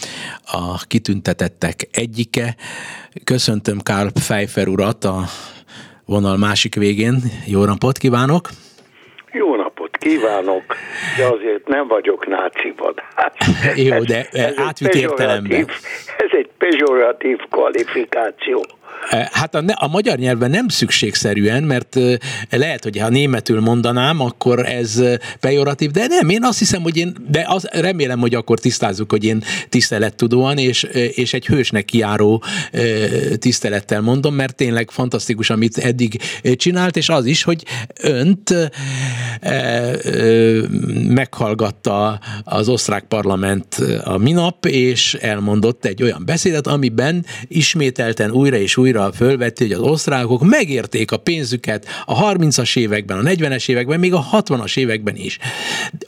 a 0.46 0.78
kitüntetettek 0.78 1.88
egyike. 1.92 2.56
Köszöntöm 3.24 3.82
Karl 3.82 4.08
Pfeiffer 4.08 4.68
urat 4.68 5.06
a 5.06 5.30
vonal 6.06 6.38
másik 6.38 6.76
végén. 6.76 7.32
Jó 7.46 7.66
napot 7.66 7.98
kívánok! 7.98 8.50
Kívánok, 10.06 10.64
de 11.18 11.26
azért 11.26 11.68
nem 11.68 11.88
vagyok 11.88 12.28
náci 12.28 12.74
vadász. 12.78 13.76
Jó, 13.88 14.00
de 14.00 14.28
ez 14.32 14.54
átvitt 14.58 14.94
értelemben. 14.94 15.66
Ez 16.18 16.30
egy 16.32 16.50
pejoratív 16.58 17.38
kvalifikáció. 17.50 18.66
Hát 19.32 19.56
a, 19.56 19.64
a 19.74 19.88
magyar 19.88 20.18
nyelven 20.18 20.50
nem 20.50 20.68
szükségszerűen, 20.68 21.64
mert 21.64 22.00
lehet, 22.50 22.84
hogy 22.84 22.98
ha 22.98 23.10
németül 23.10 23.60
mondanám, 23.60 24.20
akkor 24.20 24.66
ez 24.66 25.02
pejoratív, 25.40 25.92
de 25.92 26.06
nem, 26.08 26.30
én 26.30 26.44
azt 26.44 26.60
hiszem, 26.60 26.82
hogy 26.82 26.98
én, 26.98 27.16
de 27.30 27.46
az, 27.48 27.68
remélem, 27.72 28.20
hogy 28.20 28.36
akkor 28.36 28.60
tisztázzuk, 28.60 29.12
hogy 29.12 29.24
én 29.24 29.44
tisztelettudóan 29.70 30.58
és, 30.58 30.84
és 31.14 31.34
egy 31.34 31.46
hősnek 31.46 31.86
kiáró 31.86 32.44
tisztelettel 33.38 34.02
mondom, 34.02 34.36
mert 34.36 34.56
tényleg 34.56 34.92
fantasztikus, 34.92 35.50
amit 35.50 35.78
eddig 35.78 36.22
csinált, 36.56 36.98
és 36.98 37.10
az 37.10 37.26
is, 37.26 37.44
hogy 37.44 37.64
önt 38.02 38.54
meghallgatta 41.08 42.20
az 42.44 42.70
osztrák 42.70 43.04
parlament 43.04 43.76
a 44.04 44.18
minap, 44.18 44.66
és 44.66 45.14
elmondott 45.14 45.86
egy 45.86 46.04
olyan 46.04 46.24
beszédet, 46.26 46.68
amiben 46.68 47.26
ismételten 47.48 48.32
újra 48.32 48.58
és 48.58 48.78
újra 48.78 48.85
újra 48.86 49.12
fölvetti, 49.12 49.64
hogy 49.64 49.74
az 49.74 49.92
osztrákok 49.92 50.44
megérték 50.44 51.12
a 51.12 51.18
pénzüket 51.18 51.86
a 52.06 52.34
30-as 52.34 52.78
években, 52.78 53.18
a 53.18 53.30
40-es 53.30 53.70
években, 53.70 54.00
még 54.00 54.14
a 54.14 54.26
60-as 54.32 54.78
években 54.78 55.16
is. 55.16 55.38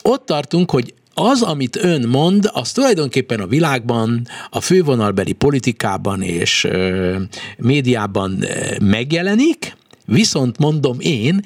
Ott 0.01 0.25
tartunk, 0.25 0.71
hogy 0.71 0.93
az, 1.13 1.41
amit 1.41 1.83
ön 1.83 2.07
mond, 2.07 2.49
az 2.53 2.71
tulajdonképpen 2.71 3.39
a 3.39 3.47
világban, 3.47 4.27
a 4.49 4.61
fővonalbeli 4.61 5.33
politikában 5.33 6.21
és 6.21 6.63
ö, 6.63 7.15
médiában 7.57 8.43
megjelenik, 8.81 9.77
viszont 10.05 10.57
mondom 10.57 10.97
én, 10.99 11.41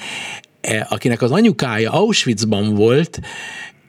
e, 0.61 0.88
akinek 0.89 1.21
az 1.21 1.32
anyukája 1.32 1.91
Auschwitzban 1.91 2.75
volt, 2.75 3.19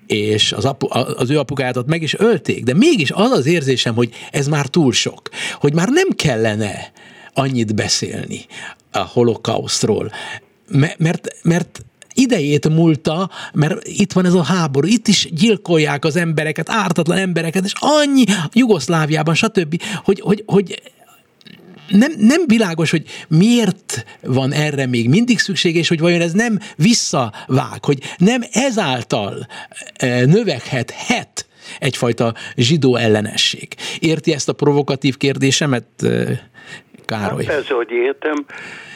és 0.07 0.53
az, 0.53 0.65
apu, 0.65 0.87
az 1.17 1.31
ő 1.31 1.39
apukáját 1.39 1.87
meg 1.87 2.03
is 2.03 2.15
ölték, 2.19 2.65
de 2.65 2.75
mégis 2.75 3.11
az 3.11 3.31
az 3.31 3.47
érzésem, 3.47 3.95
hogy 3.95 4.11
ez 4.31 4.49
már 4.49 4.67
túl 4.67 4.93
sok, 4.93 5.29
hogy 5.61 5.75
már 5.75 5.89
nem 5.89 6.09
kellene 6.09 6.93
annyit 7.35 7.75
beszélni 7.75 8.47
a 8.91 8.99
holokausztról, 8.99 10.13
mert, 10.99 11.29
mert 11.43 11.85
idejét 12.15 12.69
múlta, 12.69 13.31
mert 13.53 13.89
itt 13.89 14.13
van 14.13 14.25
ez 14.25 14.35
a 14.35 14.43
háború, 14.43 14.87
itt 14.87 15.09
is 15.09 15.29
gyilkolják 15.31 16.05
az 16.05 16.17
embereket, 16.17 16.71
ártatlan 16.71 17.19
embereket, 17.19 17.65
és 17.65 17.73
annyi 17.79 18.25
Jugoszláviában, 18.53 19.35
stb., 19.35 19.83
hogy, 20.05 20.21
hogy, 20.21 20.43
hogy 20.47 20.83
nem, 21.89 22.13
nem 22.19 22.43
világos, 22.47 22.91
hogy 22.91 23.05
miért 23.29 24.05
van 24.21 24.53
erre 24.53 24.87
még 24.87 25.09
mindig 25.09 25.39
szükség, 25.39 25.77
és 25.77 25.89
hogy 25.89 26.01
vajon 26.01 26.21
ez 26.21 26.33
nem 26.33 26.59
visszavág, 26.77 27.85
hogy 27.85 27.99
nem 28.17 28.43
ezáltal 28.53 29.47
e, 29.95 30.25
növekhet 30.25 30.95
egyfajta 31.79 32.35
zsidó 32.57 32.97
ellenesség. 32.97 33.75
Érti 33.99 34.33
ezt 34.33 34.49
a 34.49 34.53
provokatív 34.53 35.17
kérdésemet, 35.17 36.03
e, 36.03 36.51
Károly? 37.19 37.45
Hát 37.45 37.55
persze, 37.55 37.75
hogy 37.75 37.91
értem, 37.91 38.45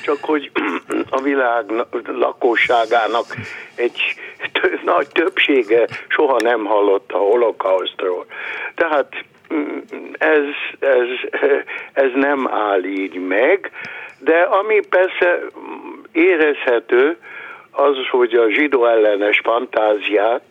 csak 0.05 0.19
hogy 0.21 0.51
a 1.11 1.21
világ 1.21 1.65
lakosságának 2.07 3.27
egy 3.75 4.01
nagy 4.85 5.09
többsége 5.09 5.87
soha 6.09 6.37
nem 6.43 6.65
hallott 6.65 7.13
a 7.13 7.19
holokausztról. 7.19 8.27
Tehát 8.75 9.25
mm, 9.55 9.79
ez, 10.19 10.45
ez, 10.79 11.41
ez 12.05 12.11
nem 12.15 12.49
áll 12.49 12.85
így 12.85 13.27
meg, 13.27 13.71
de 14.19 14.41
ami 14.41 14.81
persze 14.89 15.41
érezhető, 16.13 17.17
az, 17.71 17.97
hogy 18.11 18.35
a 18.35 18.51
zsidó 18.51 18.87
ellenes 18.87 19.41
fantáziák 19.45 20.43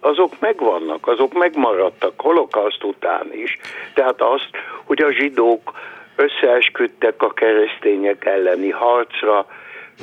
azok 0.00 0.32
megvannak, 0.40 1.06
azok 1.06 1.32
megmaradtak 1.32 2.20
holokauszt 2.20 2.84
után 2.84 3.32
is. 3.32 3.58
Tehát 3.94 4.20
azt, 4.20 4.50
hogy 4.84 5.02
a 5.02 5.12
zsidók 5.12 5.72
összeesküdtek 6.16 7.22
a 7.22 7.32
keresztények 7.32 8.24
elleni 8.24 8.70
harcra, 8.70 9.46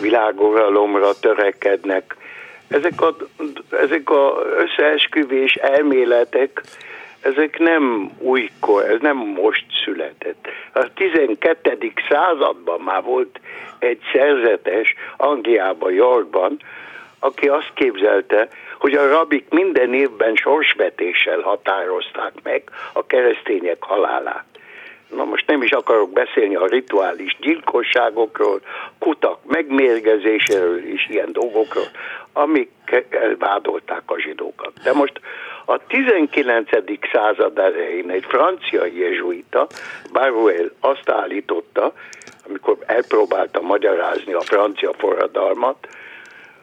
világuralomra 0.02 1.20
törekednek. 1.20 2.16
Ezek 2.68 3.02
a, 3.02 3.16
ezek 3.70 4.10
a 4.10 4.42
összeesküvés 4.58 5.54
elméletek, 5.56 6.62
ezek 7.22 7.58
nem 7.58 8.12
újkor, 8.18 8.84
ez 8.84 9.00
nem 9.02 9.18
most 9.18 9.66
született. 9.84 10.48
A 10.74 10.94
12. 10.94 11.94
században 12.10 12.82
már 12.82 13.04
volt 13.04 13.40
egy 13.80 14.00
szerzetes 14.14 14.96
Angliában, 15.18 15.94
Yorkban, 15.94 16.60
aki 17.20 17.48
azt 17.48 17.72
képzelte, 17.74 18.48
hogy 18.80 18.94
a 18.94 19.08
rabik 19.08 19.46
minden 19.50 19.94
évben 19.94 20.36
sorsvetéssel 20.36 21.40
határozták 21.40 22.34
meg 22.44 22.64
a 22.94 23.06
keresztények 23.06 23.84
halálát. 23.84 24.46
Na 25.16 25.24
most 25.24 25.48
nem 25.48 25.62
is 25.62 25.72
akarok 25.72 26.12
beszélni 26.12 26.56
a 26.56 26.66
rituális 26.66 27.38
gyilkosságokról, 27.42 28.62
kutak 29.00 29.40
megmérgezéséről 29.46 30.86
és 30.86 31.08
ilyen 31.10 31.32
dolgokról, 31.32 31.88
amik 32.34 32.72
vádolták 33.40 34.02
a 34.06 34.20
zsidókat. 34.20 34.72
De 34.84 34.94
most 34.94 35.22
a 35.66 35.78
19. 35.88 36.70
század 37.12 37.58
elején 37.58 38.10
egy 38.10 38.26
francia 38.28 38.86
jezsuita, 38.86 39.68
Baruel 40.12 40.72
azt 40.80 41.10
állította, 41.10 41.94
amikor 42.48 42.78
elpróbálta 42.86 43.62
magyarázni 43.62 44.34
a 44.34 44.42
francia 44.42 44.94
forradalmat, 44.98 45.88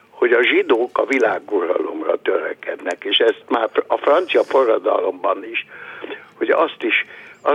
hogy 0.09 0.31
a 0.31 0.43
zsidók 0.43 0.97
a 0.97 1.05
világuralomra 1.05 2.21
törekednek, 2.21 3.03
és 3.03 3.17
ezt 3.17 3.43
már 3.47 3.69
a 3.87 3.97
francia 3.97 4.43
forradalomban 4.43 5.43
is, 5.43 5.67
hogy 6.37 6.49
azt 6.49 6.83
is, 6.83 7.05
a, 7.43 7.51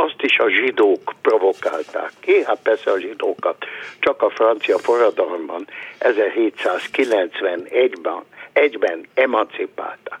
azt 0.00 0.22
is 0.22 0.38
a 0.38 0.48
zsidók 0.48 1.14
provokálták 1.22 2.10
ki, 2.20 2.44
hát 2.44 2.58
persze 2.62 2.90
a 2.90 3.00
zsidókat 3.00 3.64
csak 3.98 4.22
a 4.22 4.30
francia 4.30 4.78
forradalomban 4.78 5.66
1791-ben 6.00 8.22
egyben 8.52 9.06
emancipálták. 9.14 10.18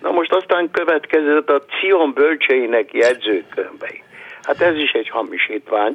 Na 0.00 0.10
most 0.10 0.32
aztán 0.32 0.70
következett 0.70 1.50
a 1.50 1.64
Cion 1.64 2.12
bölcseinek 2.12 2.92
jegyzőkönyvei. 2.92 4.02
Hát 4.42 4.60
ez 4.60 4.76
is 4.76 4.92
egy 4.92 5.08
hamisítvány, 5.08 5.94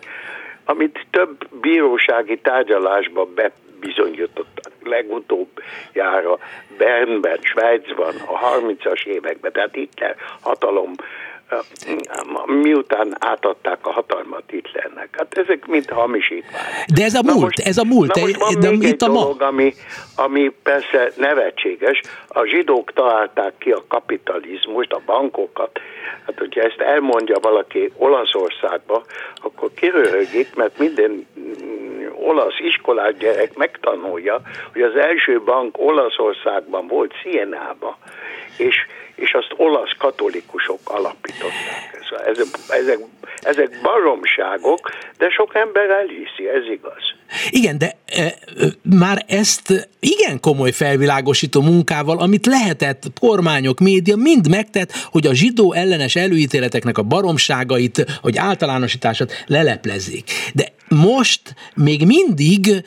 amit 0.65 1.05
több 1.11 1.47
bírósági 1.61 2.37
tárgyalásba 2.37 3.25
be, 3.25 3.51
bizonyítottak 3.79 4.71
legutóbb 4.83 5.49
jára 5.93 6.37
Bernben, 6.77 7.39
Svájcban, 7.41 8.15
a 8.27 8.39
30-as 8.39 9.05
években, 9.05 9.51
tehát 9.51 9.73
Hitler 9.73 10.15
hatalom 10.41 10.95
miután 12.45 13.15
átadták 13.19 13.77
a 13.81 13.91
hatalmat 13.91 14.43
Hitlernek. 14.47 15.09
Hát 15.17 15.37
ezek 15.37 15.65
mind 15.65 15.89
hamisítvány. 15.89 16.61
De 16.95 17.03
ez 17.03 17.13
a 17.13 17.21
múlt, 17.23 17.39
most, 17.39 17.59
ez 17.59 17.77
a 17.77 17.83
múlt. 17.83 18.15
Na 18.15 18.21
most 18.21 18.35
van 18.35 18.59
de 18.59 18.69
még 18.69 18.81
itt 18.81 19.01
egy 19.01 19.09
a 19.09 19.13
dolog, 19.13 19.39
ma. 19.39 19.45
Ami, 19.45 19.73
ami 20.15 20.51
persze 20.63 21.11
nevetséges. 21.15 22.01
A 22.27 22.45
zsidók 22.45 22.93
találták 22.93 23.53
ki 23.57 23.71
a 23.71 23.83
kapitalizmust, 23.87 24.91
a 24.91 25.01
bankokat. 25.05 25.79
Hát, 26.25 26.37
hogyha 26.37 26.61
ezt 26.61 26.79
elmondja 26.79 27.39
valaki 27.41 27.91
Olaszországba, 27.97 29.03
akkor 29.35 29.69
kiröhögik, 29.73 30.55
mert 30.55 30.77
minden 30.77 31.27
olasz 32.13 32.59
iskolás 32.59 33.13
gyerek 33.17 33.55
megtanulja, 33.55 34.41
hogy 34.73 34.81
az 34.81 34.95
első 34.95 35.41
bank 35.41 35.77
Olaszországban 35.79 36.87
volt 36.87 37.13
Sienában, 37.21 37.95
és, 38.57 38.75
és 39.15 39.33
azt 39.33 39.53
olasz 39.57 39.95
katolikusok 39.97 40.79
alapították. 40.83 42.03
Ezek, 42.25 42.47
ezek, 42.67 42.99
ezek 43.41 43.81
baromságok, 43.81 44.91
de 45.17 45.29
sok 45.29 45.55
ember 45.55 45.89
elhiszi, 45.89 46.49
ez 46.55 46.65
igaz. 46.71 47.13
Igen, 47.49 47.77
de 47.77 47.95
e, 48.05 48.33
már 48.99 49.25
ezt 49.27 49.89
igen 49.99 50.39
komoly 50.39 50.71
felvilágosító 50.71 51.61
munkával, 51.61 52.17
amit 52.17 52.45
lehetett, 52.45 53.03
kormányok, 53.19 53.79
média 53.79 54.15
mind 54.15 54.49
megtett, 54.49 54.91
hogy 55.11 55.27
a 55.27 55.33
zsidó 55.33 55.73
ellenes 55.73 56.15
előítéleteknek 56.15 56.97
a 56.97 57.03
baromságait, 57.03 58.05
hogy 58.21 58.37
általánosítását 58.37 59.43
leleplezzék. 59.47 60.31
De 60.53 60.73
most 60.89 61.41
még 61.75 62.05
mindig 62.05 62.83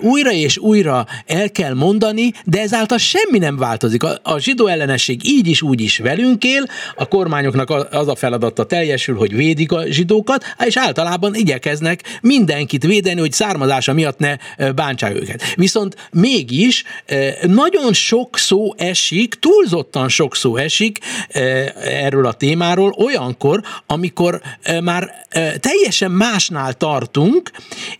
újra 0.00 0.32
és 0.32 0.58
újra 0.58 1.06
el 1.26 1.50
kell 1.50 1.74
mondani, 1.74 2.32
de 2.44 2.60
ezáltal 2.60 2.98
semmi 2.98 3.38
nem 3.38 3.56
változik. 3.56 4.02
A, 4.02 4.18
a 4.22 4.38
zsidó 4.38 4.66
ellenesség 4.66 5.20
így 5.24 5.46
is, 5.46 5.62
úgy 5.62 5.80
is 5.80 5.98
velünk 5.98 6.44
él, 6.44 6.66
a 6.94 7.08
kormányoknak 7.08 7.70
az 7.90 8.08
a 8.08 8.14
feladata 8.14 8.64
teljesül, 8.64 9.16
hogy 9.16 9.36
védik 9.36 9.72
a 9.72 9.84
zsidókat, 9.86 10.44
és 10.64 10.76
általában 10.76 11.34
igyekeznek 11.34 12.18
mindenkit 12.22 12.84
védeni, 12.84 13.20
hogy 13.20 13.32
származása 13.32 13.92
miatt 13.92 14.18
ne 14.18 14.36
bántsák 14.72 15.14
őket. 15.14 15.42
Viszont 15.54 16.08
mégis 16.12 16.84
nagyon 17.42 17.92
sok 17.92 18.38
szó 18.38 18.74
esik, 18.76 19.34
túlzottan 19.34 20.08
sok 20.08 20.36
szó 20.36 20.56
esik 20.56 20.98
erről 21.84 22.26
a 22.26 22.32
témáról 22.32 22.94
olyankor, 22.98 23.62
amikor 23.86 24.40
már 24.82 25.10
teljesen 25.60 26.10
másnál 26.10 26.74
tartunk, 26.74 27.50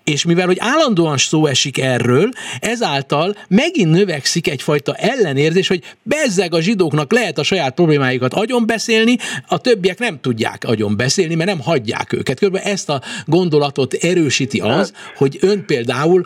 és 0.04 0.24
mivel 0.24 0.46
hogy 0.46 0.58
állandóan 0.60 1.16
szó 1.16 1.46
esik 1.46 1.67
erről, 1.76 2.28
ezáltal 2.60 3.36
megint 3.48 3.90
növekszik 3.90 4.48
egyfajta 4.48 4.94
ellenérzés, 4.94 5.68
hogy 5.68 5.82
bezzeg 6.02 6.54
a 6.54 6.60
zsidóknak 6.60 7.12
lehet 7.12 7.38
a 7.38 7.42
saját 7.42 7.74
problémáikat 7.74 8.34
agyon 8.34 8.66
beszélni, 8.66 9.16
a 9.48 9.58
többiek 9.58 9.98
nem 9.98 10.20
tudják 10.20 10.64
agyon 10.66 10.96
beszélni, 10.96 11.34
mert 11.34 11.48
nem 11.48 11.60
hagyják 11.60 12.12
őket. 12.12 12.38
Körülbelül 12.38 12.68
ezt 12.68 12.88
a 12.88 13.02
gondolatot 13.26 13.92
erősíti 13.94 14.58
az, 14.58 14.92
hogy 15.16 15.38
ön 15.40 15.64
például 15.66 16.24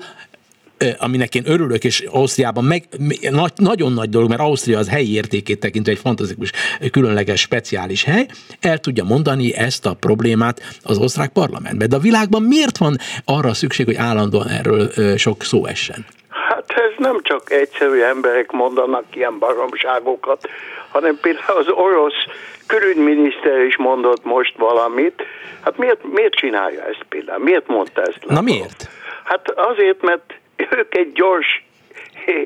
aminek 0.98 1.34
én 1.34 1.42
örülök, 1.46 1.84
és 1.84 2.00
Ausztriában 2.00 2.64
meg, 2.64 2.82
nagy, 3.30 3.52
nagyon 3.56 3.92
nagy 3.92 4.08
dolog, 4.08 4.28
mert 4.28 4.40
Ausztria 4.40 4.78
az 4.78 4.88
helyi 4.88 5.14
értékét 5.14 5.60
tekintő 5.60 5.90
egy 5.90 5.98
fantasztikus, 5.98 6.52
különleges, 6.90 7.40
speciális 7.40 8.04
hely, 8.04 8.26
el 8.60 8.78
tudja 8.78 9.04
mondani 9.04 9.54
ezt 9.54 9.86
a 9.86 9.94
problémát 9.94 10.60
az 10.82 10.98
osztrák 10.98 11.30
parlamentben. 11.32 11.88
De 11.88 11.96
a 11.96 11.98
világban 11.98 12.42
miért 12.42 12.78
van 12.78 12.96
arra 13.24 13.54
szükség, 13.54 13.86
hogy 13.86 13.96
állandóan 13.96 14.48
erről 14.48 14.90
sok 15.16 15.42
szó 15.42 15.66
essen? 15.66 16.06
Hát 16.28 16.70
ez 16.70 16.92
nem 16.98 17.20
csak 17.22 17.50
egyszerű 17.50 18.00
emberek 18.00 18.50
mondanak 18.50 19.04
ilyen 19.14 19.38
baromságokat, 19.38 20.48
hanem 20.88 21.18
például 21.20 21.58
az 21.58 21.68
orosz 21.68 22.24
külügyminiszter 22.66 23.60
is 23.60 23.76
mondott 23.76 24.24
most 24.24 24.54
valamit. 24.56 25.22
Hát 25.60 25.76
miért, 25.76 26.12
miért 26.12 26.34
csinálja 26.34 26.82
ezt 26.84 27.04
például? 27.08 27.42
Miért 27.42 27.66
mondta 27.66 28.02
ezt? 28.02 28.18
Na 28.26 28.40
miért? 28.40 28.88
Hát 29.24 29.50
azért, 29.50 30.02
mert 30.02 30.34
ők 30.70 30.94
egy 30.96 31.12
gyors 31.12 31.64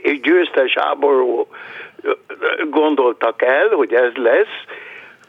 és 0.03 0.21
győztes 0.21 0.75
háború 0.75 1.47
gondoltak 2.71 3.43
el, 3.43 3.69
hogy 3.69 3.95
ez 3.95 4.13
lesz, 4.15 4.65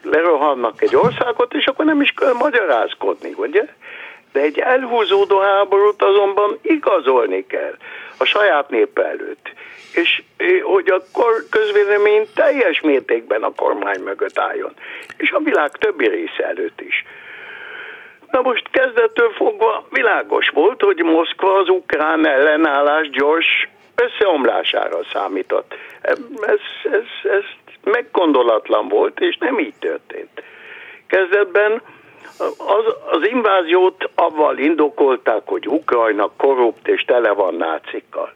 lerohannak 0.02 0.82
egy 0.82 0.96
országot, 0.96 1.54
és 1.54 1.66
akkor 1.66 1.84
nem 1.84 2.00
is 2.00 2.12
kell 2.16 2.32
magyarázkodni, 2.32 3.32
ugye? 3.36 3.64
De 4.32 4.40
egy 4.40 4.58
elhúzódó 4.58 5.38
háborút 5.38 6.02
azonban 6.02 6.58
igazolni 6.62 7.46
kell 7.46 7.74
a 8.16 8.24
saját 8.24 8.70
nép 8.70 8.98
előtt. 8.98 9.52
És 9.92 10.22
hogy 10.62 10.88
akkor 10.88 11.44
közvélemény 11.50 12.26
teljes 12.34 12.80
mértékben 12.80 13.42
a 13.42 13.54
kormány 13.54 14.00
mögött 14.00 14.38
álljon. 14.38 14.72
És 15.16 15.30
a 15.30 15.38
világ 15.38 15.70
többi 15.70 16.08
része 16.08 16.44
előtt 16.46 16.80
is. 16.80 17.04
Na 18.30 18.40
most 18.40 18.70
kezdettől 18.70 19.30
fogva 19.30 19.86
világos 19.90 20.48
volt, 20.48 20.82
hogy 20.82 21.02
Moszkva 21.02 21.58
az 21.58 21.68
ukrán 21.68 22.26
ellenállás 22.26 23.10
gyors 23.10 23.68
összeomlására 23.94 24.98
számított. 25.12 25.74
Ez, 26.00 26.18
ez, 26.82 27.30
ez 27.30 27.44
meggondolatlan 27.84 28.88
volt, 28.88 29.20
és 29.20 29.36
nem 29.36 29.58
így 29.58 29.74
történt. 29.78 30.42
Kezdetben 31.06 31.82
az, 32.58 32.94
az 33.10 33.28
inváziót 33.28 34.10
avval 34.14 34.58
indokolták, 34.58 35.42
hogy 35.44 35.68
Ukrajna 35.68 36.30
korrupt 36.36 36.88
és 36.88 37.04
tele 37.04 37.32
van 37.32 37.54
nácikkal. 37.54 38.32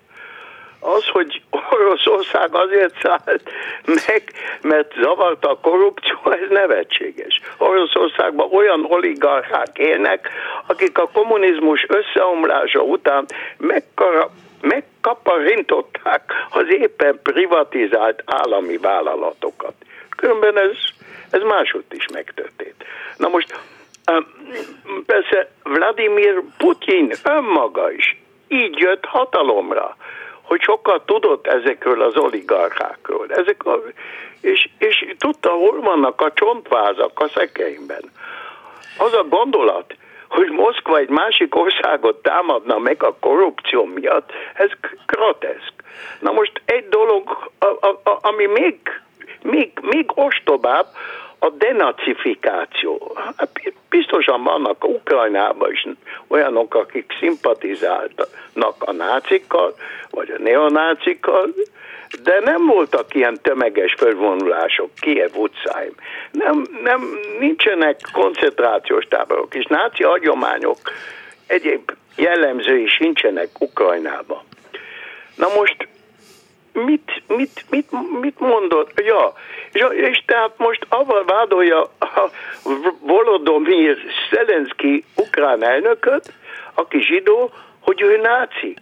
Az, 0.85 1.07
hogy 1.07 1.43
Oroszország 1.71 2.55
azért 2.55 2.95
szállt 3.01 3.51
meg, 3.85 4.23
mert 4.61 4.93
zavarta 5.03 5.51
a 5.51 5.59
korrupció, 5.61 6.19
ez 6.25 6.49
nevetséges. 6.51 7.41
Oroszországban 7.59 8.49
olyan 8.53 8.87
oligarchák 8.89 9.79
élnek, 9.79 10.29
akik 10.67 10.99
a 10.99 11.09
kommunizmus 11.13 11.87
összeomlása 11.89 12.81
után 12.81 13.27
megkara, 13.59 14.31
megkaparintották 14.61 16.33
az 16.51 16.65
éppen 16.69 17.21
privatizált 17.23 18.23
állami 18.27 18.77
vállalatokat. 18.77 19.75
Különben 20.17 20.59
ez, 20.59 20.77
ez 21.31 21.41
máshogy 21.43 21.85
is 21.91 22.07
megtörtént. 22.13 22.85
Na 23.17 23.29
most 23.29 23.59
persze 25.07 25.51
Vladimir 25.63 26.43
Putin 26.57 27.13
önmaga 27.25 27.93
is 27.93 28.17
így 28.49 28.79
jött 28.79 29.05
hatalomra 29.05 29.97
hogy 30.53 30.63
sokat 30.63 31.07
tudott 31.07 31.47
ezekről 31.47 32.03
az 32.03 32.17
oligarchákról. 32.17 33.27
Ezek 33.29 33.65
a, 33.65 33.83
és, 34.41 34.69
és 34.79 35.15
tudta, 35.19 35.51
hol 35.51 35.81
vannak 35.81 36.21
a 36.21 36.33
csontvázak 36.33 37.21
a 37.21 37.29
szekeimben. 37.29 38.03
Az 38.99 39.13
a 39.13 39.25
gondolat, 39.29 39.95
hogy 40.29 40.49
Moszkva 40.51 40.99
egy 40.99 41.09
másik 41.09 41.57
országot 41.57 42.23
támadna 42.23 42.79
meg 42.79 43.03
a 43.03 43.17
korrupció 43.21 43.85
miatt, 43.85 44.33
ez 44.55 44.71
groteszk. 45.07 45.73
Na 46.21 46.33
most 46.33 46.63
egy 46.65 46.89
dolog, 46.89 47.51
a, 47.59 47.67
a, 47.67 48.01
a, 48.05 48.19
ami 48.23 48.47
még, 48.47 48.79
még, 49.43 49.71
még 49.81 50.11
ostobább, 50.15 50.87
a 51.45 51.51
denacifikáció. 51.51 53.17
Hát 53.37 53.49
biztosan 53.89 54.43
vannak 54.43 54.85
Ukrajnában 54.85 55.73
is 55.73 55.87
olyanok, 56.29 56.75
akik 56.75 57.13
szimpatizálnak 57.19 58.77
a 58.79 58.93
nácikkal, 58.93 59.75
vagy 60.11 60.31
a 60.31 60.43
neonácikkal, 60.43 61.55
de 62.23 62.41
nem 62.41 62.67
voltak 62.67 63.15
ilyen 63.15 63.39
tömeges 63.43 63.95
fölvonulások 63.99 64.91
Kiev 65.01 65.37
utcáim. 65.37 65.93
Nem, 66.31 66.67
nem, 66.83 67.01
nincsenek 67.39 68.01
koncentrációs 68.13 69.05
táborok, 69.05 69.55
és 69.55 69.65
náci 69.65 70.03
hagyományok 70.03 70.79
egyéb 71.47 71.93
jellemzői 72.17 72.87
sincsenek 72.87 73.49
Ukrajnában. 73.59 74.43
Na 75.35 75.47
most 75.57 75.89
mit, 76.73 77.23
mit, 77.27 77.65
mit, 77.71 77.87
mit 78.21 78.41
mondott? 78.41 79.01
Ja, 79.01 79.33
és, 79.73 79.85
és 79.91 80.23
tehát 80.27 80.51
most 80.57 80.87
avval 80.89 81.25
vádolja 81.25 81.81
a 81.99 82.31
Volodomir 83.01 83.97
Szelenszky 84.31 85.05
ukrán 85.17 85.65
elnököt, 85.65 86.33
aki 86.75 87.03
zsidó, 87.03 87.51
hogy 87.81 88.03
ő 88.03 88.17
náci. 88.17 88.75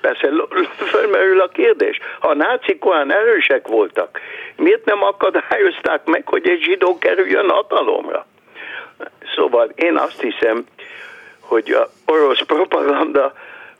Persze 0.00 0.28
fölmerül 0.92 1.40
a 1.40 1.48
kérdés, 1.48 1.98
ha 2.18 2.28
a 2.28 2.34
nácik 2.34 2.84
olyan 2.86 3.12
erősek 3.12 3.68
voltak, 3.68 4.20
miért 4.56 4.84
nem 4.84 5.02
akadályozták 5.02 6.04
meg, 6.04 6.28
hogy 6.28 6.48
egy 6.48 6.62
zsidó 6.62 6.98
kerüljön 6.98 7.48
hatalomra? 7.48 8.26
Szóval 9.36 9.72
én 9.74 9.96
azt 9.96 10.20
hiszem, 10.20 10.64
hogy 11.40 11.70
a 11.70 11.88
orosz 12.06 12.42
propaganda 12.46 13.32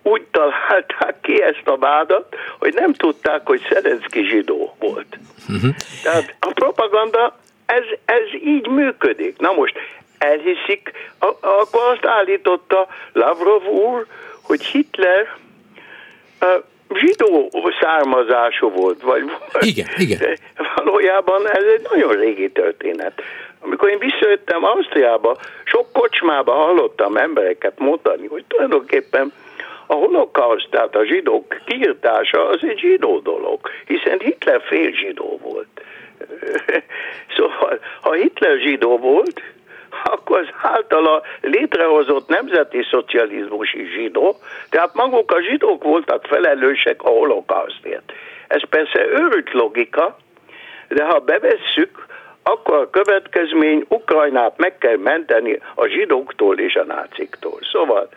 úgy 0.05 0.23
találták 0.31 1.17
ki 1.21 1.43
ezt 1.43 1.63
a 1.65 1.77
vádat, 1.77 2.37
hogy 2.59 2.75
nem 2.75 2.93
tudták, 2.93 3.47
hogy 3.47 3.61
Szelenszki 3.71 4.25
zsidó 4.25 4.77
volt. 4.79 5.19
Uh-huh. 5.49 5.75
Tehát 6.03 6.35
a 6.41 6.53
propaganda, 6.53 7.39
ez, 7.67 7.85
ez 8.05 8.41
így 8.45 8.67
működik. 8.69 9.39
Na 9.39 9.53
most 9.53 9.75
elhiszik, 10.19 10.93
akkor 11.41 11.81
azt 11.93 12.07
állította 12.07 12.87
Lavrov 13.13 13.67
úr, 13.67 14.07
hogy 14.43 14.65
Hitler 14.65 15.37
zsidó 16.95 17.51
származású 17.81 18.71
volt, 18.71 19.03
vagy 19.03 19.23
igen, 19.61 19.87
igen. 19.97 20.39
valójában 20.75 21.49
ez 21.51 21.65
egy 21.77 21.87
nagyon 21.91 22.13
régi 22.13 22.51
történet. 22.51 23.23
Amikor 23.61 23.89
én 23.89 23.99
visszajöttem 23.99 24.65
Ausztriába, 24.65 25.37
sok 25.65 25.93
kocsmába 25.93 26.53
hallottam 26.53 27.17
embereket 27.17 27.79
mondani, 27.79 28.27
hogy 28.27 28.45
tulajdonképpen 28.49 29.33
a 29.87 29.95
holokauszt, 29.95 30.69
tehát 30.71 30.97
a 30.97 31.05
zsidók 31.05 31.61
kiirtása, 31.65 32.49
az 32.49 32.59
egy 32.63 32.79
zsidó 32.79 33.19
dolog, 33.19 33.61
hiszen 33.87 34.19
Hitler 34.19 34.63
fél 34.63 34.93
zsidó 34.93 35.39
volt. 35.43 35.81
Szóval, 37.37 37.79
ha 38.01 38.13
Hitler 38.13 38.59
zsidó 38.59 38.99
volt, 38.99 39.43
akkor 40.05 40.39
az 40.39 40.49
általa 40.63 41.23
létrehozott 41.41 42.29
nemzeti 42.29 42.87
szocializmus 42.91 43.73
is 43.73 43.91
zsidó, 43.93 44.37
tehát 44.69 44.95
maguk 44.95 45.33
a 45.33 45.43
zsidók 45.43 45.83
voltak 45.83 46.25
felelősek 46.25 47.03
a 47.03 47.09
holokausztért. 47.09 48.13
Ez 48.49 48.69
persze 48.69 49.07
őrült 49.07 49.53
logika, 49.53 50.17
de 50.89 51.05
ha 51.05 51.19
bevesszük, 51.19 52.04
akkor 52.47 52.75
a 52.75 52.91
következmény 52.91 53.85
Ukrajnát 53.89 54.57
meg 54.57 54.79
kell 54.79 54.97
menteni 54.97 55.61
a 55.75 55.87
zsidóktól 55.87 56.59
és 56.59 56.75
a 56.75 56.85
náciktól. 56.85 57.59
Szóval 57.73 58.09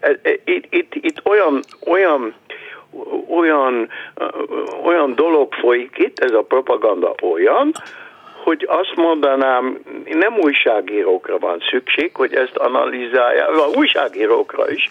e, 0.00 0.18
e, 0.22 0.30
itt, 0.44 0.66
itt, 0.70 0.94
itt 0.94 1.20
olyan, 1.24 1.60
olyan 1.86 2.34
olyan, 3.28 3.88
olyan 4.84 5.14
dolog 5.14 5.54
folyik 5.54 5.98
itt, 5.98 6.18
ez 6.18 6.32
a 6.32 6.42
propaganda 6.42 7.14
olyan, 7.22 7.72
hogy 8.42 8.66
azt 8.68 8.94
mondanám, 8.96 9.78
nem 10.04 10.38
újságírókra 10.38 11.38
van 11.38 11.62
szükség, 11.70 12.14
hogy 12.14 12.34
ezt 12.34 12.56
analizálják, 12.56 13.48
a 13.48 13.68
újságírókra 13.74 14.70
is, 14.70 14.90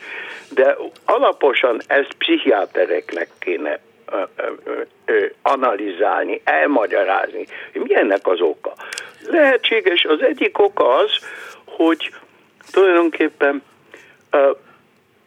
de 0.50 0.78
alaposan 1.06 1.82
ezt 1.88 2.14
pszichiátereknek 2.18 3.30
kéne 3.40 3.80
analizálni, 5.42 6.42
elmagyarázni, 6.44 7.46
hogy 7.72 7.82
milyennek 7.82 8.28
az 8.28 8.42
oka. 8.42 8.74
Lehetséges, 9.28 10.06
az 10.06 10.22
egyik 10.22 10.60
oka 10.60 10.96
az, 10.96 11.12
hogy 11.66 12.12
tulajdonképpen 12.72 13.64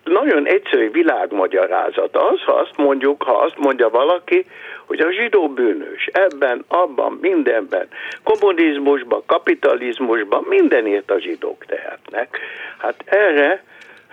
nagyon 0.04 0.46
egyszerű 0.46 0.90
világmagyarázat 0.90 2.16
az, 2.16 2.40
ha 2.44 2.52
azt 2.52 2.76
mondjuk, 2.76 3.22
ha 3.22 3.32
azt 3.32 3.56
mondja 3.58 3.90
valaki, 3.90 4.46
hogy 4.86 5.00
a 5.00 5.12
zsidó 5.12 5.48
bűnös 5.48 6.06
ebben, 6.12 6.64
abban, 6.68 7.18
mindenben, 7.20 7.88
kommunizmusban, 8.22 9.22
kapitalizmusban, 9.26 10.44
mindenért 10.48 11.10
a 11.10 11.20
zsidók 11.20 11.64
tehetnek. 11.64 12.38
Hát 12.78 13.02
erre 13.04 13.64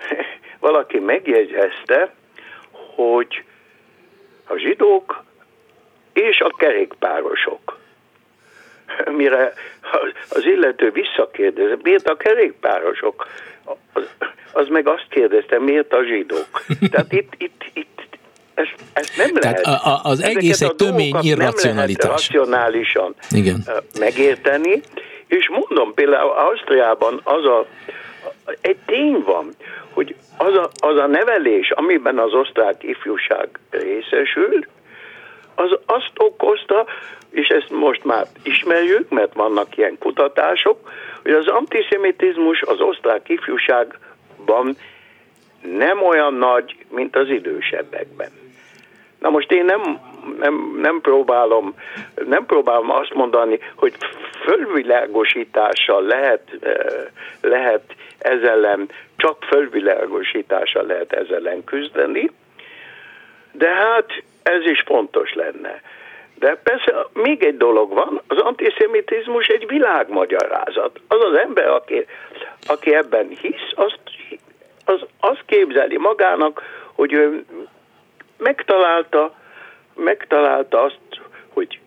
valaki 0.66 0.98
megjegyezte, 0.98 2.14
hogy 2.94 3.44
a 4.46 4.56
zsidók 4.56 5.22
és 6.12 6.40
a 6.40 6.54
kerékpárosok. 6.56 7.78
Mire 9.10 9.52
az 10.28 10.44
illető 10.44 10.90
visszakérdez, 10.90 11.78
miért 11.82 12.08
a 12.08 12.16
kerékpárosok? 12.16 13.26
Az, 13.92 14.02
az 14.52 14.68
meg 14.68 14.88
azt 14.88 15.06
kérdezte, 15.08 15.58
miért 15.58 15.92
a 15.92 16.04
zsidók? 16.04 16.64
Tehát 16.90 17.12
itt, 17.12 17.32
itt, 17.38 17.64
itt 17.72 17.96
ezt, 18.54 18.74
ezt 18.92 19.16
nem 19.16 19.34
Tehát 19.34 19.64
lehet. 19.64 19.82
A, 19.84 19.88
a, 19.88 20.00
az 20.02 20.22
egész 20.22 20.60
egy 20.60 20.74
tömény 20.74 21.16
irracionalitás. 21.20 22.10
Racionálisan 22.10 23.14
Igen. 23.30 23.64
megérteni, 23.98 24.82
és 25.26 25.48
mondom, 25.48 25.94
például 25.94 26.30
Ausztriában 26.30 27.20
az 27.24 27.44
a, 27.44 27.66
egy 28.60 28.76
tény 28.86 29.22
van, 29.24 29.54
hogy 29.96 30.14
az 30.38 30.54
a, 30.54 30.70
az 30.86 30.96
a 30.96 31.06
nevelés, 31.06 31.70
amiben 31.70 32.18
az 32.18 32.34
osztrák 32.34 32.82
ifjúság 32.82 33.48
részesül, 33.70 34.66
az 35.54 35.78
azt 35.86 36.12
okozta, 36.16 36.86
és 37.30 37.48
ezt 37.48 37.70
most 37.70 38.04
már 38.04 38.26
ismerjük, 38.42 39.08
mert 39.08 39.34
vannak 39.34 39.76
ilyen 39.76 39.98
kutatások, 39.98 40.90
hogy 41.22 41.32
az 41.32 41.46
antiszemitizmus 41.46 42.62
az 42.62 42.80
osztrák 42.80 43.28
ifjúságban 43.28 44.76
nem 45.60 46.02
olyan 46.02 46.34
nagy, 46.34 46.76
mint 46.88 47.16
az 47.16 47.28
idősebbekben. 47.28 48.30
Na 49.18 49.30
most 49.30 49.52
én 49.52 49.64
nem, 49.64 50.00
nem, 50.38 50.78
nem, 50.80 51.00
próbálom, 51.00 51.74
nem 52.26 52.46
próbálom 52.46 52.90
azt 52.90 53.14
mondani, 53.14 53.58
hogy 53.74 53.94
fölvilágosítással 54.44 56.02
lehet, 56.02 56.58
eh, 56.60 56.74
lehet 57.40 57.82
ezzel 58.18 58.48
ellen, 58.48 58.88
csak 59.16 59.44
fölvilágosítással 59.44 60.86
lehet 60.86 61.12
ezzel 61.12 61.36
ellen 61.36 61.64
küzdeni, 61.64 62.30
de 63.52 63.68
hát 63.68 64.22
ez 64.42 64.64
is 64.64 64.80
fontos 64.86 65.34
lenne. 65.34 65.80
De 66.38 66.56
persze 66.56 67.06
még 67.12 67.44
egy 67.44 67.56
dolog 67.56 67.92
van, 67.92 68.22
az 68.26 68.38
antiszemitizmus 68.38 69.46
egy 69.46 69.66
világmagyarázat. 69.66 71.00
Az 71.08 71.24
az 71.24 71.38
ember, 71.38 71.68
aki, 71.68 72.06
aki 72.66 72.94
ebben 72.94 73.28
hisz, 73.28 73.72
azt, 73.74 73.98
az, 74.84 75.00
azt 75.20 75.42
képzeli 75.46 75.96
magának, 75.96 76.62
hogy 76.92 77.12
ő 77.12 77.44
megtalálta, 78.38 79.34
megtalálta 79.94 80.82
azt, 80.82 81.20
hogy 81.52 81.80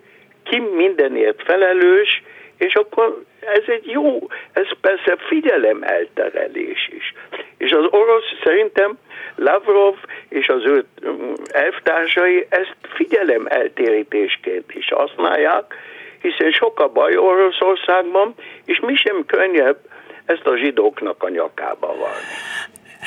ki 0.43 0.59
mindenért 0.59 1.43
felelős, 1.43 2.23
és 2.57 2.73
akkor 2.73 3.23
ez 3.39 3.63
egy 3.67 3.85
jó, 3.85 4.27
ez 4.51 4.67
persze 4.81 5.17
figyelem 5.27 5.83
elterelés 5.83 6.89
is. 6.97 7.13
És 7.57 7.71
az 7.71 7.85
orosz 7.89 8.31
szerintem 8.43 8.97
Lavrov 9.35 9.95
és 10.29 10.47
az 10.47 10.65
ő 10.65 10.85
mm, 11.05 11.33
elvtársai 11.51 12.45
ezt 12.49 12.75
figyelem 12.81 13.45
eltérítésként 13.49 14.73
is 14.73 14.87
használják, 14.87 15.73
hiszen 16.21 16.51
sok 16.51 16.79
a 16.79 16.87
baj 16.87 17.17
Oroszországban, 17.17 18.35
és 18.65 18.79
mi 18.79 18.95
sem 18.95 19.25
könnyebb 19.25 19.77
ezt 20.25 20.45
a 20.45 20.57
zsidóknak 20.57 21.23
a 21.23 21.29
nyakába 21.29 21.87
van. 21.87 22.11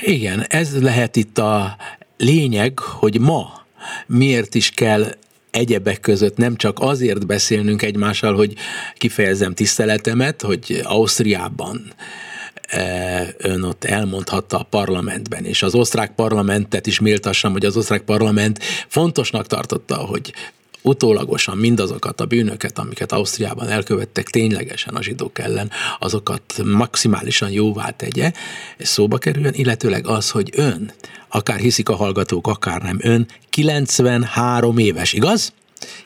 Igen, 0.00 0.44
ez 0.48 0.82
lehet 0.82 1.16
itt 1.16 1.38
a 1.38 1.76
lényeg, 2.18 2.72
hogy 3.00 3.20
ma 3.20 3.44
miért 4.06 4.54
is 4.54 4.70
kell 4.70 5.02
egyebek 5.52 6.00
között 6.00 6.36
nem 6.36 6.56
csak 6.56 6.78
azért 6.80 7.26
beszélnünk 7.26 7.82
egymással, 7.82 8.34
hogy 8.34 8.54
kifejezem 8.96 9.54
tiszteletemet, 9.54 10.42
hogy 10.42 10.80
Ausztriában 10.84 11.92
ön 13.36 13.62
ott 13.62 13.84
elmondhatta 13.84 14.58
a 14.58 14.66
parlamentben, 14.70 15.44
és 15.44 15.62
az 15.62 15.74
osztrák 15.74 16.14
parlamentet 16.14 16.86
is 16.86 17.00
méltassam, 17.00 17.52
hogy 17.52 17.64
az 17.64 17.76
osztrák 17.76 18.02
parlament 18.02 18.58
fontosnak 18.88 19.46
tartotta, 19.46 19.96
hogy 19.96 20.32
utólagosan 20.82 21.56
mindazokat 21.56 22.20
a 22.20 22.24
bűnöket, 22.24 22.78
amiket 22.78 23.12
Ausztriában 23.12 23.68
elkövettek 23.68 24.24
ténylegesen 24.24 24.94
a 24.94 25.02
zsidók 25.02 25.38
ellen, 25.38 25.70
azokat 25.98 26.42
maximálisan 26.64 27.50
jóvá 27.50 27.90
tegye, 27.90 28.30
szóba 28.78 29.18
kerüljön, 29.18 29.52
illetőleg 29.54 30.06
az, 30.06 30.30
hogy 30.30 30.50
ön, 30.56 30.90
akár 31.28 31.58
hiszik 31.58 31.88
a 31.88 31.94
hallgatók, 31.94 32.46
akár 32.46 32.82
nem, 32.82 32.98
ön 33.02 33.26
93 33.50 34.78
éves, 34.78 35.12
igaz? 35.12 35.52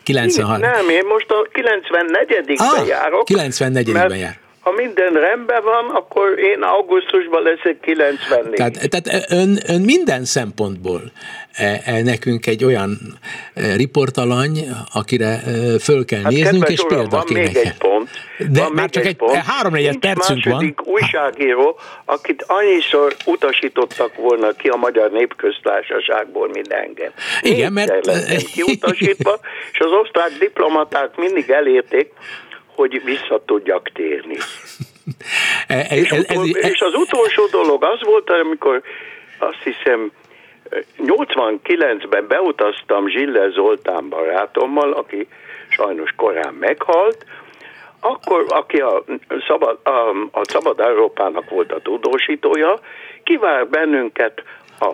93. 0.02 0.60
Nem, 0.60 0.88
én 0.88 1.06
most 1.06 1.30
a 1.30 1.48
94 1.52 2.54
ah, 2.56 2.86
járok. 2.86 3.24
94 3.24 3.92
ben 3.92 4.16
jár 4.16 4.44
ha 4.66 4.72
minden 4.72 5.12
rendben 5.12 5.62
van, 5.62 5.84
akkor 5.94 6.38
én 6.38 6.62
augusztusban 6.62 7.42
leszek 7.42 7.80
94. 7.80 8.54
Tehát, 8.54 8.88
tehát 8.88 9.30
ön, 9.30 9.58
ön 9.66 9.80
minden 9.80 10.24
szempontból 10.24 11.00
nekünk 12.02 12.46
egy 12.46 12.64
olyan 12.64 12.98
e, 13.54 13.76
riportalany, 13.76 14.58
akire 14.92 15.26
e, 15.26 15.78
föl 15.78 16.04
kell 16.04 16.22
hát 16.22 16.32
néznünk, 16.32 16.68
és 16.68 16.84
példa 16.88 17.08
van 17.08 17.24
még 17.32 17.56
egy 17.56 17.76
pont. 17.78 18.10
De 18.48 18.60
van 18.60 18.72
már 18.72 18.90
csak 18.90 19.04
egy, 19.04 19.16
egy 19.18 19.40
három-négyed 19.46 19.96
percünk 19.96 20.44
van. 20.44 20.74
újságíró, 20.84 21.78
akit 22.04 22.44
annyiszor 22.46 23.16
utasítottak 23.24 24.14
volna 24.16 24.52
ki 24.52 24.68
a 24.68 24.76
Magyar 24.76 25.10
Népköztársaságból, 25.10 26.48
mint 26.52 26.72
engem. 26.72 27.10
Igen, 27.42 27.72
mert... 27.72 27.92
kiutasítva, 28.54 29.38
és 29.72 29.78
az 29.78 29.90
osztrák 30.02 30.30
diplomaták 30.38 31.16
mindig 31.16 31.50
elérték, 31.50 32.12
hogy 32.74 33.02
vissza 33.04 33.42
tudjak 33.46 33.90
térni. 33.92 34.36
E, 35.66 35.80
és, 35.80 36.10
ez, 36.10 36.24
ez, 36.28 36.56
és 36.56 36.80
az 36.80 36.94
utolsó 36.94 37.46
dolog 37.50 37.84
az 37.84 37.98
volt, 38.02 38.30
amikor 38.30 38.82
azt 39.38 39.62
hiszem 39.64 40.12
89-ben 40.98 42.26
beutaztam 42.26 43.08
Zsille 43.08 43.48
Zoltán 43.50 44.08
barátommal, 44.08 44.92
aki 44.92 45.28
sajnos 45.68 46.10
korán 46.16 46.54
meghalt, 46.54 47.24
akkor, 48.00 48.44
aki 48.48 48.80
a 48.80 49.04
Szabad, 49.46 49.78
a, 49.82 50.10
a 50.32 50.44
Szabad 50.44 50.80
Európának 50.80 51.50
volt 51.50 51.72
a 51.72 51.80
tudósítója, 51.80 52.80
kivár 53.22 53.68
bennünket 53.68 54.42
a 54.80 54.90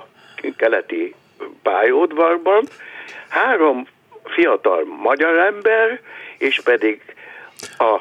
keleti 0.56 1.14
pályaudvarban, 1.62 2.64
három 3.28 3.86
fiatal 4.24 4.84
magyar 4.84 5.38
ember, 5.38 6.00
és 6.38 6.60
pedig 6.64 7.02
a 7.78 8.00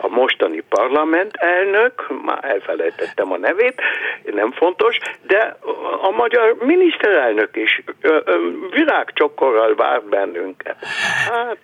a 0.00 0.08
mostani 0.08 0.62
parlament 0.68 1.36
elnök, 1.36 2.06
már 2.24 2.44
elfelejtettem 2.44 3.32
a 3.32 3.36
nevét, 3.38 3.80
nem 4.24 4.52
fontos, 4.52 4.98
de 5.26 5.56
a 6.02 6.10
magyar 6.10 6.56
miniszterelnök 6.60 7.56
is 7.56 7.82
virágcsokorral 8.70 9.74
vár 9.74 10.02
bennünket. 10.02 10.76
Hát 11.28 11.58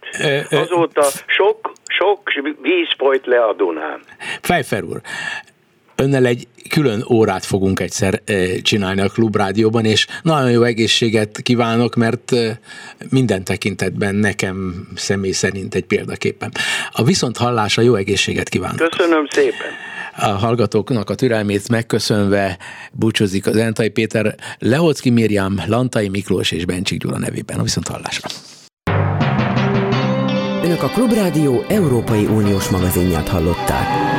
azóta 0.51 1.03
sok, 1.26 1.72
sok 1.87 2.32
víz 2.61 2.89
folyt 2.97 3.26
le 3.26 3.45
a 3.45 3.53
Dunán. 3.53 4.01
Fejfer 4.43 4.82
úr, 4.82 5.01
önnel 5.97 6.26
egy 6.26 6.47
külön 6.68 7.05
órát 7.11 7.44
fogunk 7.44 7.80
egyszer 7.80 8.22
csinálni 8.62 9.01
a 9.01 9.09
Klubrádióban, 9.09 9.84
és 9.84 10.07
nagyon 10.22 10.51
jó 10.51 10.62
egészséget 10.62 11.40
kívánok, 11.42 11.94
mert 11.94 12.32
minden 13.09 13.44
tekintetben 13.44 14.14
nekem 14.14 14.88
személy 14.94 15.32
szerint 15.32 15.74
egy 15.74 15.84
példaképpen. 15.84 16.53
A 16.90 17.05
viszont 17.05 17.36
hallása 17.36 17.82
jó 17.82 17.94
egészséget 17.94 18.49
kívánok. 18.49 18.88
Köszönöm 18.90 19.26
szépen. 19.30 19.66
A 20.18 20.26
hallgatóknak 20.26 21.11
a 21.11 21.14
türelmét 21.14 21.68
megköszönve 21.68 22.59
búcsúzik 22.92 23.47
az 23.47 23.57
Entai 23.57 23.88
Péter, 23.88 24.34
Lehocki 24.59 25.11
Miriam, 25.11 25.55
Lantai 25.66 26.09
Miklós 26.09 26.51
és 26.51 26.64
Bencsik 26.64 27.01
Gyula 27.01 27.18
nevében. 27.18 27.59
A 27.59 27.62
viszont 27.62 27.88
hallásra. 27.88 28.28
Önök 30.64 30.82
a 30.82 30.88
Klubrádió 30.88 31.64
Európai 31.68 32.24
Uniós 32.24 32.68
magazinját 32.68 33.28
hallották. 33.28 34.15